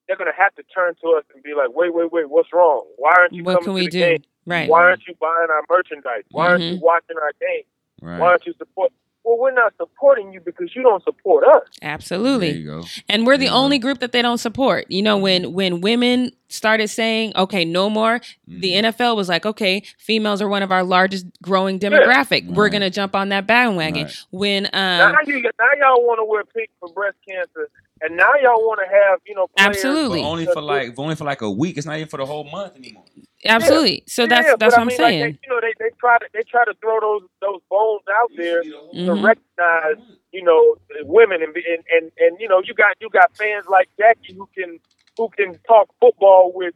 they're 0.06 0.16
gonna 0.16 0.32
have 0.36 0.54
to 0.56 0.62
turn 0.74 0.94
to 1.02 1.08
us 1.18 1.24
and 1.34 1.42
be 1.42 1.54
like, 1.54 1.68
wait, 1.74 1.94
wait, 1.94 2.12
wait, 2.12 2.28
what's 2.28 2.52
wrong? 2.52 2.84
Why 2.96 3.14
aren't 3.18 3.32
you 3.32 3.44
What 3.44 3.54
coming 3.54 3.64
can 3.64 3.72
to 3.72 3.74
we 3.74 3.84
the 3.86 3.90
do? 3.90 3.98
game? 4.00 4.22
Right. 4.46 4.68
Why 4.68 4.82
aren't 4.82 5.06
you 5.08 5.14
buying 5.20 5.48
our 5.50 5.62
merchandise? 5.70 6.24
Why 6.30 6.48
aren't 6.48 6.62
you 6.62 6.76
Mhm. 6.76 6.80
watching 6.82 7.16
our 7.20 7.32
game? 7.40 7.62
Right. 8.02 8.20
Why 8.20 8.26
aren't 8.28 8.46
you 8.46 8.52
support? 8.58 8.92
Well, 9.26 9.38
we're 9.38 9.52
not 9.52 9.72
supporting 9.78 10.34
you 10.34 10.40
because 10.42 10.76
you 10.76 10.82
don't 10.82 11.02
support 11.02 11.44
us. 11.48 11.62
Absolutely. 11.80 12.50
There 12.52 12.60
you 12.60 12.66
go. 12.66 12.82
And 13.08 13.26
we're 13.26 13.38
the 13.38 13.46
Yeah. 13.46 13.54
only 13.54 13.78
group 13.78 14.00
that 14.00 14.12
they 14.12 14.20
don't 14.20 14.36
support. 14.36 14.84
You 14.90 15.00
know, 15.00 15.16
when 15.16 15.54
when 15.54 15.80
women 15.80 16.32
started 16.48 16.88
saying, 16.88 17.32
"Okay, 17.34 17.64
no 17.64 17.88
more," 17.88 18.20
the 18.46 18.72
Mhm. 18.74 18.84
NFL 18.84 19.16
was 19.16 19.30
like, 19.30 19.46
"Okay, 19.46 19.82
females 19.96 20.42
are 20.42 20.48
one 20.48 20.62
of 20.62 20.70
our 20.70 20.84
largest 20.84 21.24
growing 21.40 21.78
demographic. 21.78 22.46
We're 22.52 22.64
Right. 22.64 22.72
gonna 22.72 22.90
jump 22.90 23.16
on 23.16 23.30
that 23.30 23.46
bandwagon." 23.46 24.04
Right. 24.04 24.16
When 24.30 24.66
um, 24.66 24.70
now, 24.74 25.14
you, 25.26 25.40
now 25.40 25.68
y'all 25.80 26.06
want 26.06 26.18
to 26.18 26.24
wear 26.26 26.44
pink 26.44 26.68
for 26.78 26.90
breast 26.90 27.16
cancer, 27.26 27.70
and 28.04 28.16
now 28.16 28.32
y'all 28.42 28.62
want 28.62 28.80
to 28.84 28.88
have 28.94 29.20
you 29.26 29.34
know 29.34 29.48
players 29.48 29.66
Absolutely. 29.66 30.22
But 30.22 30.28
only 30.28 30.46
for 30.46 30.62
like 30.62 30.98
only 30.98 31.16
for 31.16 31.24
like 31.24 31.42
a 31.42 31.50
week. 31.50 31.78
It's 31.78 31.86
not 31.86 31.96
even 31.98 32.08
for 32.08 32.18
the 32.18 32.26
whole 32.26 32.44
month 32.44 32.76
anymore. 32.76 33.06
absolutely, 33.46 34.04
so 34.08 34.26
that's 34.26 34.48
Yeah, 34.48 34.56
that's 34.58 34.76
what 34.76 34.82
I 34.82 34.82
I'm 34.82 34.88
mean, 34.88 34.98
saying. 34.98 35.20
Like 35.20 35.36
they, 35.42 35.48
you 35.48 35.50
know, 35.54 35.60
they, 35.60 35.74
they 35.80 35.90
try 36.00 36.18
to 36.18 36.26
they 36.34 36.42
try 36.48 36.64
to 36.66 36.74
throw 36.82 37.00
those 37.00 37.28
those 37.42 37.60
bones 37.70 38.02
out 38.20 38.32
there 38.36 38.66
to 39.06 39.12
Mhm. 39.12 39.22
recognize 39.22 39.98
you 40.32 40.44
know 40.44 40.76
women 41.02 41.42
and, 41.42 41.56
and 41.56 41.84
and 41.92 42.12
and 42.18 42.40
you 42.40 42.48
know 42.48 42.62
you 42.64 42.74
got 42.74 42.96
you 43.00 43.10
got 43.10 43.30
fans 43.38 43.66
like 43.70 43.88
Jackie 43.98 44.34
who 44.36 44.48
can 44.56 44.80
who 45.18 45.28
can 45.36 45.58
talk 45.66 45.88
football 46.00 46.52
with 46.54 46.74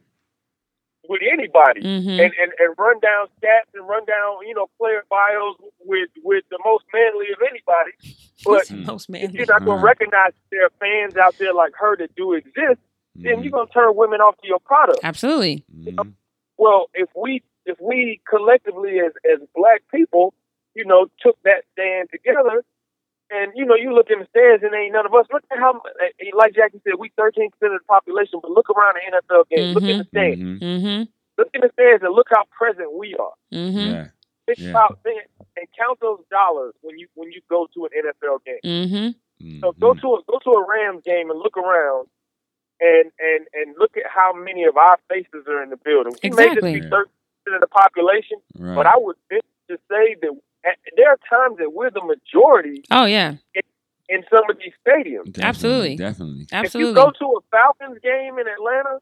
with 1.09 1.21
anybody 1.33 1.81
Mhm. 1.81 2.21
and, 2.23 2.31
and 2.41 2.51
and 2.59 2.69
run 2.77 2.99
down 3.01 3.27
stats 3.41 3.73
and 3.73 3.85
run 3.89 4.05
down 4.05 4.47
you 4.47 4.53
know 4.53 4.67
player 4.77 5.03
bios 5.09 5.55
with 5.83 6.09
with 6.23 6.43
the 6.51 6.59
most 6.63 6.85
manly 6.93 7.27
of 7.33 7.39
anybody. 7.41 7.93
But 8.45 8.59
He's 8.59 8.69
the 8.69 8.75
most 8.77 9.09
if 9.09 9.33
you're 9.33 9.45
not 9.47 9.65
going 9.65 9.79
to 9.79 9.83
Right. 9.83 9.99
recognize 9.99 10.31
there 10.49 10.63
are 10.65 10.71
fans 10.79 11.17
out 11.17 11.35
there 11.39 11.53
like 11.53 11.73
her 11.77 11.97
that 11.97 12.15
do 12.15 12.31
exist, 12.31 12.79
then 13.15 13.35
Mhm. 13.35 13.43
you're 13.43 13.51
going 13.51 13.67
to 13.67 13.73
turn 13.73 13.93
women 13.97 14.21
off 14.21 14.37
to 14.37 14.47
your 14.47 14.59
product. 14.61 14.99
Absolutely. 15.03 15.65
Mhm. 15.75 16.13
Well, 16.57 16.89
if 16.93 17.09
we 17.17 17.43
if 17.65 17.77
we 17.81 18.21
collectively 18.29 18.99
as 19.01 19.11
as 19.29 19.39
black 19.55 19.81
people, 19.93 20.33
you 20.73 20.85
know, 20.85 21.07
took 21.19 21.37
that 21.43 21.65
stand 21.73 22.09
together, 22.11 22.63
and 23.31 23.51
you 23.55 23.65
know, 23.65 23.75
you 23.75 23.93
look 23.93 24.07
in 24.09 24.19
the 24.19 24.27
stands 24.29 24.63
and 24.63 24.73
ain't 24.73 24.93
none 24.93 25.05
of 25.05 25.13
us. 25.13 25.25
Look 25.31 25.43
at 25.51 25.59
how, 25.59 25.81
like 26.37 26.53
Jackie 26.55 26.81
said, 26.83 26.93
we 26.99 27.11
13 27.17 27.49
percent 27.51 27.73
of 27.75 27.81
the 27.81 27.85
population, 27.87 28.39
but 28.41 28.51
look 28.51 28.69
around 28.69 28.95
the 28.95 29.17
NFL 29.17 29.49
game. 29.49 29.73
Look 29.73 29.83
in 29.83 29.97
the 29.99 30.05
stands. 30.05 30.39
Mhm. 30.41 30.59
Mm-hmm. 30.61 31.03
Look 31.37 31.49
in 31.53 31.61
the 31.61 31.69
stands 31.73 32.03
and 32.03 32.13
look 32.13 32.27
how 32.29 32.43
present 32.51 32.91
we 32.93 33.15
are. 33.15 33.33
Mm-hmm. 33.53 33.77
Yeah. 33.77 34.07
Think 34.45 34.59
Yeah. 34.59 34.69
about 34.71 34.99
think, 35.03 35.21
and 35.57 35.67
count 35.77 35.99
those 36.01 36.23
dollars 36.31 36.73
when 36.81 36.97
you 36.97 37.07
when 37.15 37.31
you 37.31 37.41
go 37.49 37.67
to 37.73 37.85
an 37.85 37.91
NFL 38.03 38.43
game. 38.45 38.59
Mm-hmm. 38.65 39.59
So 39.61 39.71
go 39.79 39.93
to 39.93 40.07
a 40.15 40.19
go 40.27 40.39
to 40.43 40.49
a 40.51 40.65
Rams 40.67 41.03
game 41.05 41.29
and 41.29 41.39
look 41.39 41.55
around, 41.55 42.07
and 42.81 43.11
and 43.19 43.47
and 43.53 43.75
look 43.77 43.95
at 43.95 44.03
how 44.09 44.33
many 44.33 44.63
of 44.65 44.75
our 44.75 44.97
faces 45.09 45.45
are 45.47 45.61
in 45.63 45.69
the 45.69 45.77
building. 45.77 46.13
We 46.23 46.29
may 46.31 46.47
Exactly. 46.47 46.73
just 46.73 46.83
be 46.83 46.89
thirty 46.89 47.11
percent 47.45 47.55
of 47.55 47.61
the 47.61 47.67
population, 47.67 48.37
Right. 48.57 48.75
but 48.75 48.85
I 48.85 48.97
would 48.97 49.15
venture 49.29 49.45
to 49.69 49.77
say 49.89 50.15
that 50.21 50.29
at, 50.31 50.33
there 51.09 51.37
are 51.37 51.47
times 51.47 51.57
that 51.59 51.73
we're 51.73 51.89
the 51.91 52.01
majority 52.03 52.83
Oh 52.91 53.05
yeah. 53.05 53.35
in 54.09 54.23
some 54.33 54.43
of 54.49 54.57
these 54.57 54.73
stadiums. 54.85 55.31
Definitely, 55.33 55.43
Absolutely. 55.43 55.95
Definitely. 55.97 56.41
If 56.43 56.51
you 56.51 56.57
Absolutely. 56.59 56.93
go 56.93 57.11
to 57.11 57.25
a 57.37 57.41
Falcons 57.51 57.99
game 58.01 58.39
in 58.39 58.47
Atlanta, 58.47 58.99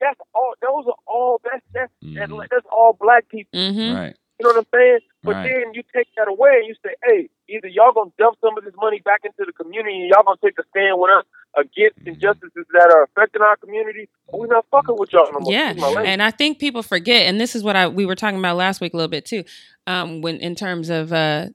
that's 0.00 0.20
all. 0.34 0.54
Those 0.60 0.86
are 0.86 1.00
all. 1.06 1.40
That's 1.44 1.64
that's 1.72 1.92
Mhm. 2.04 2.46
that's 2.50 2.66
all 2.70 2.96
black 3.00 3.28
people. 3.28 3.58
Mm-hmm. 3.58 3.96
Right. 3.96 4.16
You 4.38 4.44
know 4.44 4.50
what 4.54 4.58
I'm 4.58 4.66
saying? 4.78 4.98
But 5.24 5.34
Right. 5.36 5.48
then 5.64 5.72
you 5.74 5.82
take 5.94 6.08
that 6.18 6.28
away 6.28 6.60
and 6.60 6.66
you 6.68 6.74
say, 6.84 6.94
hey, 7.04 7.28
either 7.48 7.68
y'all 7.68 7.92
gonna 7.92 8.10
dump 8.18 8.36
some 8.42 8.58
of 8.58 8.64
this 8.64 8.74
money 8.76 9.00
back 9.00 9.20
into 9.24 9.44
the 9.46 9.52
community 9.52 9.96
and 10.02 10.10
y'all 10.10 10.22
gonna 10.24 10.36
take 10.44 10.58
a 10.58 10.64
stand 10.68 11.00
with 11.00 11.10
us 11.10 11.24
against 11.56 11.98
Mhm. 12.00 12.08
injustices 12.14 12.66
that 12.72 12.90
are 12.92 13.04
affecting 13.04 13.42
our 13.42 13.56
community, 13.56 14.08
we're 14.32 14.46
not 14.46 14.64
fucking 14.70 14.96
with 14.98 15.12
y'all 15.12 15.30
no 15.32 15.40
more. 15.40 15.52
Yeah, 15.52 15.70
Excuse 15.70 15.80
my 15.80 15.86
language. 15.88 16.06
and 16.08 16.22
I 16.22 16.30
think 16.30 16.58
people 16.58 16.82
forget, 16.82 17.22
and 17.28 17.40
this 17.40 17.56
is 17.56 17.62
what 17.62 17.76
I 17.76 17.88
we 17.88 18.04
were 18.06 18.14
talking 18.14 18.38
about 18.38 18.56
last 18.56 18.80
week 18.80 18.92
a 18.94 18.96
little 18.96 19.10
bit 19.10 19.24
too, 19.24 19.44
um, 19.86 20.20
when 20.20 20.36
in 20.38 20.54
terms 20.54 20.90
of 20.90 21.12
uh, 21.12 21.46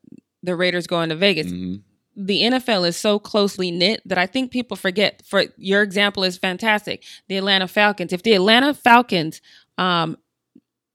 the 0.43 0.56
Raiders 0.56 0.88
going 0.88 1.10
to 1.10 1.16
Vegas. 1.16 1.47
Mhm. 1.47 1.82
The 2.18 2.41
NFL 2.43 2.84
is 2.84 2.97
so 2.97 3.20
closely 3.20 3.72
knit 3.72 4.02
that 4.06 4.18
I 4.18 4.26
think 4.26 4.52
people 4.52 4.76
forget. 4.76 5.22
For 5.26 5.45
your 5.58 5.82
example 5.82 6.24
is 6.24 6.38
fantastic. 6.38 7.04
The 7.30 7.38
Atlanta 7.38 7.68
Falcons. 7.68 8.12
If 8.12 8.24
the 8.24 8.34
Atlanta 8.34 8.74
Falcons 8.74 9.41
um, 9.78 10.18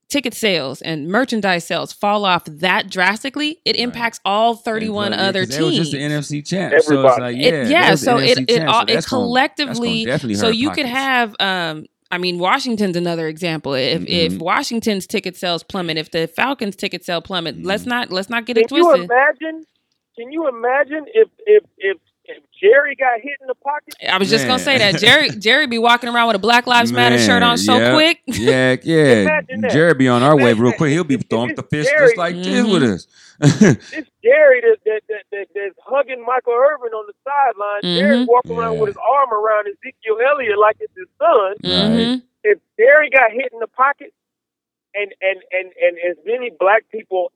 ticket 0.09 0.33
sales 0.33 0.81
and 0.81 1.07
merchandise 1.07 1.65
sales 1.65 1.91
fall 1.91 2.23
off 2.25 2.45
that 2.45 2.89
drastically, 2.89 3.59
it 3.65 3.71
Right. 3.71 3.79
impacts 3.79 4.19
all 4.25 4.55
thirty-one 4.55 5.11
Yeah, 5.11 5.27
other 5.27 5.45
'cause 5.45 5.57
They 5.57 5.63
was 5.63 5.73
teams. 5.73 5.89
just 5.89 5.91
the 5.91 6.01
NFC 6.01 6.41
champ. 6.41 6.71
So 6.71 6.77
it's 6.77 6.87
Everybody. 6.89 7.21
like, 7.21 7.35
It- 7.37 7.53
yeah, 7.53 7.67
yeah, 7.69 7.91
the 7.91 7.97
so 7.97 8.17
it 8.17 8.37
NFC 8.37 8.43
it 8.43 8.57
champ, 8.57 8.69
all 8.69 8.73
so 8.75 8.81
it 8.83 8.87
that's 8.93 9.05
gonna- 9.09 9.19
gonna 9.21 9.27
collectively 9.27 10.35
so 10.35 10.45
hurt 10.47 10.55
you 10.55 10.69
could 10.71 10.85
have 10.85 11.35
um 11.39 11.85
I 12.09 12.17
mean 12.17 12.39
Washington's 12.39 12.95
another 12.95 13.27
example. 13.27 13.73
If 13.73 14.05
if 14.07 14.33
Mhm. 14.33 14.39
Washington's 14.39 15.05
ticket 15.07 15.35
sales 15.35 15.61
plummet, 15.63 15.97
if 15.97 16.09
the 16.11 16.27
Falcons 16.27 16.77
ticket 16.77 17.03
sale 17.03 17.21
plummet, 17.21 17.57
Mhm. 17.61 17.65
let's 17.65 17.85
not 17.85 18.09
let's 18.11 18.29
not 18.29 18.45
get 18.45 18.57
it 18.57 18.69
twisted. 18.69 18.93
Can 18.93 19.01
you 19.01 19.03
imagine? 19.11 19.65
Can 20.17 20.31
you 20.31 20.47
imagine 20.47 21.05
if 21.13 21.27
if 21.45 21.63
if, 21.77 21.97
if 22.27 22.43
Jerry 22.61 22.95
got 22.95 23.19
hit 23.21 23.37
in 23.41 23.47
the 23.47 23.55
pocket? 23.55 23.95
I 24.07 24.17
was 24.17 24.29
just 24.29 24.45
gonna 24.47 24.59
say 24.59 24.77
that 24.77 24.99
Jerry 24.99 25.29
Jerry 25.31 25.67
be 25.67 25.77
walking 25.79 26.09
around 26.09 26.27
with 26.27 26.35
a 26.35 26.39
Black 26.39 26.67
Lives 26.67 26.91
Matter 26.91 27.17
shirt 27.17 27.43
on 27.43 27.57
so 27.57 27.77
yeah. 27.77 27.93
quick. 27.93 28.21
Yeah, 28.27 28.75
yeah. 28.83 29.03
Imagine 29.21 29.61
that. 29.61 29.71
Jared 29.71 29.97
be 29.97 30.07
on 30.07 30.23
our 30.23 30.35
way 30.35 30.53
real 30.53 30.73
quick. 30.73 30.91
He'll 30.91 31.03
be 31.03 31.15
if- 31.15 31.21
if 31.21 31.29
throwing 31.29 31.55
the 31.55 31.63
fist 31.63 31.89
Jerry- 31.89 32.05
just 32.07 32.17
like 32.17 32.35
this 32.35 32.47
Mhm. 32.65 32.71
with 32.73 32.83
us. 32.83 33.07
This 33.39 34.05
Jerry 34.23 34.61
that, 34.61 34.77
that, 34.85 35.01
that, 35.09 35.23
that 35.31 35.47
that's 35.53 35.75
hugging 35.85 36.23
Michael 36.25 36.53
Irvin 36.53 36.91
on 36.93 37.05
the 37.07 37.13
sideline. 37.23 37.81
Jerry 37.97 38.17
Mhm. 38.17 38.27
walking 38.27 38.57
around 38.57 38.79
with 38.79 38.87
his 38.89 38.97
arm 38.97 39.31
around 39.31 39.67
Ezekiel 39.67 40.17
Elliott 40.27 40.57
like 40.59 40.77
it's 40.79 40.93
his 40.97 41.07
son. 41.19 41.55
Mhm. 41.63 42.21
If 42.43 42.59
Jerry 42.79 43.09
got 43.09 43.31
hit 43.31 43.51
in 43.53 43.59
the 43.59 43.67
pocket, 43.67 44.13
and 44.95 45.13
and 45.21 45.39
and 45.51 45.71
and 45.81 45.97
as 46.09 46.17
many 46.25 46.49
black 46.59 46.83
people 46.91 47.31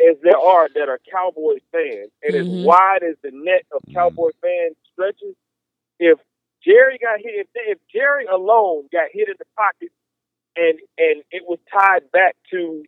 as 0.00 0.16
there 0.22 0.38
are 0.38 0.68
that 0.74 0.88
are 0.88 0.98
Cowboys 1.10 1.60
fans, 1.72 2.10
and 2.22 2.34
Mhm. 2.34 2.40
as 2.40 2.46
wide 2.64 3.02
as 3.02 3.16
the 3.22 3.30
net 3.30 3.64
of 3.72 3.82
Cowboy 3.92 4.30
fans 4.40 4.76
stretches, 4.92 5.36
if 5.98 6.18
Jerry 6.62 6.98
got 6.98 7.20
hit, 7.20 7.34
if, 7.36 7.48
if 7.54 7.78
Jerry 7.88 8.24
alone 8.26 8.88
got 8.90 9.10
hit 9.12 9.28
in 9.28 9.36
the 9.38 9.44
pocket, 9.56 9.92
and 10.56 10.78
and 10.98 11.22
it 11.30 11.44
was 11.46 11.58
tied 11.70 12.10
back 12.10 12.36
to, 12.50 12.84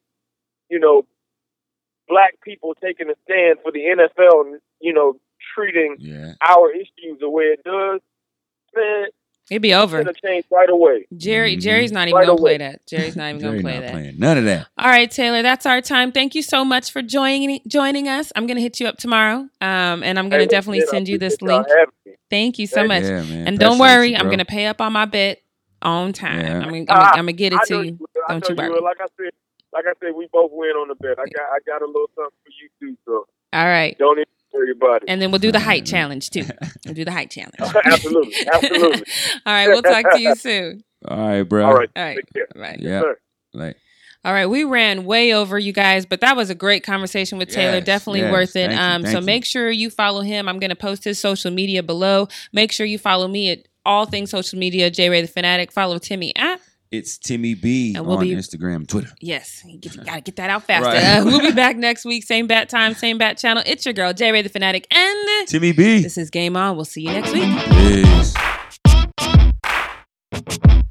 you 0.68 0.78
know, 0.78 1.06
black 2.08 2.40
people 2.42 2.74
taking 2.74 3.10
a 3.10 3.14
stand 3.24 3.60
for 3.62 3.72
the 3.72 3.86
NFL, 3.86 4.40
and 4.46 4.60
you 4.80 4.92
know, 4.92 5.18
treating 5.54 5.96
Yeah. 5.98 6.34
our 6.40 6.70
issues 6.72 7.18
the 7.20 7.28
way 7.30 7.44
it 7.46 7.62
does, 7.64 8.00
man, 8.74 9.08
It'd 9.50 9.62
be 9.62 9.74
over. 9.74 10.02
gonna 10.02 10.12
change 10.24 10.44
right 10.50 10.68
away. 10.68 11.06
Jerry, 11.16 11.56
Mhm. 11.56 11.60
Jerry's 11.60 11.92
not 11.92 12.08
even 12.08 12.18
Right 12.18 12.26
gonna 12.26 12.38
play 12.38 12.58
that. 12.58 12.84
Jerry's 12.86 13.14
not 13.16 13.28
even 13.28 13.40
Jerry 13.40 13.52
gonna 13.52 13.62
play 13.62 13.74
not 13.74 13.80
that. 13.82 13.92
playing 13.92 14.18
none 14.18 14.38
of 14.38 14.44
that. 14.44 14.66
All 14.76 14.88
right, 14.90 15.08
Taylor, 15.10 15.42
that's 15.42 15.66
our 15.66 15.80
time. 15.80 16.10
Thank 16.10 16.34
you 16.34 16.42
so 16.42 16.64
much 16.64 16.90
for 16.90 17.00
joining 17.00 17.60
joining 17.68 18.08
us. 18.08 18.32
I'm 18.34 18.46
gonna 18.48 18.60
hit 18.60 18.80
you 18.80 18.88
up 18.88 18.96
tomorrow, 18.98 19.48
um, 19.60 20.02
and 20.02 20.18
I'm 20.18 20.28
gonna 20.28 20.42
Hey, 20.42 20.48
definitely 20.48 20.80
man, 20.80 20.88
send 20.88 21.08
you 21.08 21.18
this 21.18 21.40
link. 21.42 21.64
Thank 22.28 22.58
you 22.58 22.66
so 22.66 22.82
Hey, 22.82 22.86
much. 22.88 23.04
Yeah, 23.04 23.22
man. 23.22 23.46
And 23.46 23.58
don't 23.58 23.78
worry, 23.78 24.10
you, 24.10 24.16
I'm 24.16 24.28
gonna 24.28 24.44
pay 24.44 24.66
up 24.66 24.80
on 24.80 24.92
my 24.92 25.04
bet 25.04 25.40
on 25.80 26.12
time. 26.12 26.40
Yeah. 26.40 26.54
I'm, 26.58 26.62
gonna, 26.62 26.76
I'm, 26.78 26.84
gonna, 26.86 27.02
I'm 27.04 27.14
gonna 27.16 27.32
get 27.32 27.52
it 27.52 27.60
I 27.60 27.64
to 27.66 27.72
know 27.74 27.80
you. 27.82 27.96
will. 28.00 28.06
Don't 28.28 28.48
you 28.48 28.54
worry. 28.56 28.70
will. 28.70 28.82
Like 28.82 29.00
I 29.00 29.06
said, 29.16 29.30
like 29.72 29.84
I 29.86 29.92
said, 30.02 30.12
we 30.16 30.26
both 30.32 30.50
win 30.52 30.70
on 30.70 30.88
the 30.88 30.96
bet. 30.96 31.12
I 31.20 31.24
got, 31.28 31.42
I 31.52 31.58
got 31.64 31.82
a 31.82 31.86
little 31.86 32.10
something 32.16 32.36
for 32.42 32.50
you 32.50 32.68
too. 32.80 32.96
So 33.04 33.26
All 33.52 33.64
right, 33.66 33.96
don't 33.96 34.18
even 34.18 34.24
worry 34.52 34.70
about 34.72 35.02
it. 35.02 35.08
and 35.08 35.20
then 35.20 35.30
we'll 35.30 35.38
do 35.38 35.52
the 35.52 35.60
height 35.60 35.84
challenge 35.86 36.30
too. 36.30 36.44
We'll 36.84 36.94
do 36.94 37.04
the 37.04 37.12
height 37.12 37.30
challenge. 37.36 37.54
absolutely, 37.84 38.34
absolutely. 38.52 39.02
All 39.46 39.52
right, 39.52 39.68
we'll 39.68 39.82
talk 39.82 40.10
to 40.12 40.20
you 40.20 40.34
soon. 40.36 40.82
All 41.06 41.16
right, 41.18 41.42
bro. 41.42 41.64
All 41.66 41.74
right, 41.74 41.90
All 41.96 42.02
right, 42.02 42.16
take 42.16 42.32
care. 42.32 42.46
right. 42.56 42.78
Yeah. 42.80 43.00
Sir. 43.00 43.18
Like, 43.52 43.76
All 44.24 44.32
right, 44.32 44.46
we 44.46 44.64
ran 44.64 45.04
way 45.04 45.32
over 45.32 45.58
you 45.58 45.72
guys, 45.72 46.04
but 46.06 46.20
that 46.20 46.36
was 46.36 46.50
a 46.50 46.54
great 46.54 46.82
conversation 46.84 47.38
with 47.38 47.48
Taylor. 47.50 47.76
Yes, 47.76 47.84
Definitely 47.86 48.20
yes. 48.20 48.32
worth 48.32 48.56
it. 48.56 48.68
Thank 48.70 48.72
you, 48.72 48.78
um, 48.78 49.06
so 49.12 49.20
you. 49.20 49.24
make 49.26 49.44
sure 49.44 49.70
you 49.70 49.88
follow 49.90 50.20
him. 50.22 50.48
I'm 50.48 50.58
going 50.58 50.70
to 50.70 50.76
post 50.76 51.04
his 51.04 51.18
social 51.18 51.50
media 51.50 51.82
below. 51.82 52.28
Make 52.52 52.72
sure 52.72 52.86
you 52.86 52.98
follow 52.98 53.28
me 53.28 53.50
at 53.50 53.68
all 53.84 54.04
things 54.06 54.30
social 54.30 54.58
media. 54.58 54.90
J 54.90 55.08
Ray 55.10 55.22
the 55.22 55.28
Fanatic. 55.28 55.70
Follow 55.70 55.98
Timmy 55.98 56.34
at 56.36 56.60
it's 56.90 57.18
Timmy 57.18 57.54
B 57.54 57.94
and 57.94 58.06
we'll 58.06 58.18
on 58.18 58.24
be, 58.24 58.34
Instagram, 58.34 58.86
Twitter. 58.86 59.10
Yes, 59.20 59.62
you, 59.66 59.78
get, 59.78 59.94
you 59.96 60.04
gotta 60.04 60.20
get 60.20 60.36
that 60.36 60.50
out 60.50 60.62
faster. 60.62 60.86
Right. 60.88 61.02
Uh, 61.02 61.24
we'll 61.24 61.40
be 61.40 61.52
back 61.52 61.76
next 61.76 62.04
week, 62.04 62.24
same 62.24 62.46
bat 62.46 62.68
time, 62.68 62.94
same 62.94 63.18
bat 63.18 63.38
channel. 63.38 63.62
It's 63.66 63.84
your 63.84 63.92
girl 63.92 64.12
J 64.12 64.32
Ray 64.32 64.42
the 64.42 64.48
Fanatic 64.48 64.86
and 64.94 65.48
Timmy 65.48 65.72
B. 65.72 66.02
This 66.02 66.16
is 66.16 66.30
Game 66.30 66.56
On. 66.56 66.76
We'll 66.76 66.84
see 66.84 67.02
you 67.02 67.10
next 67.10 67.32
week. 67.32 67.52
Peace. 70.42 70.82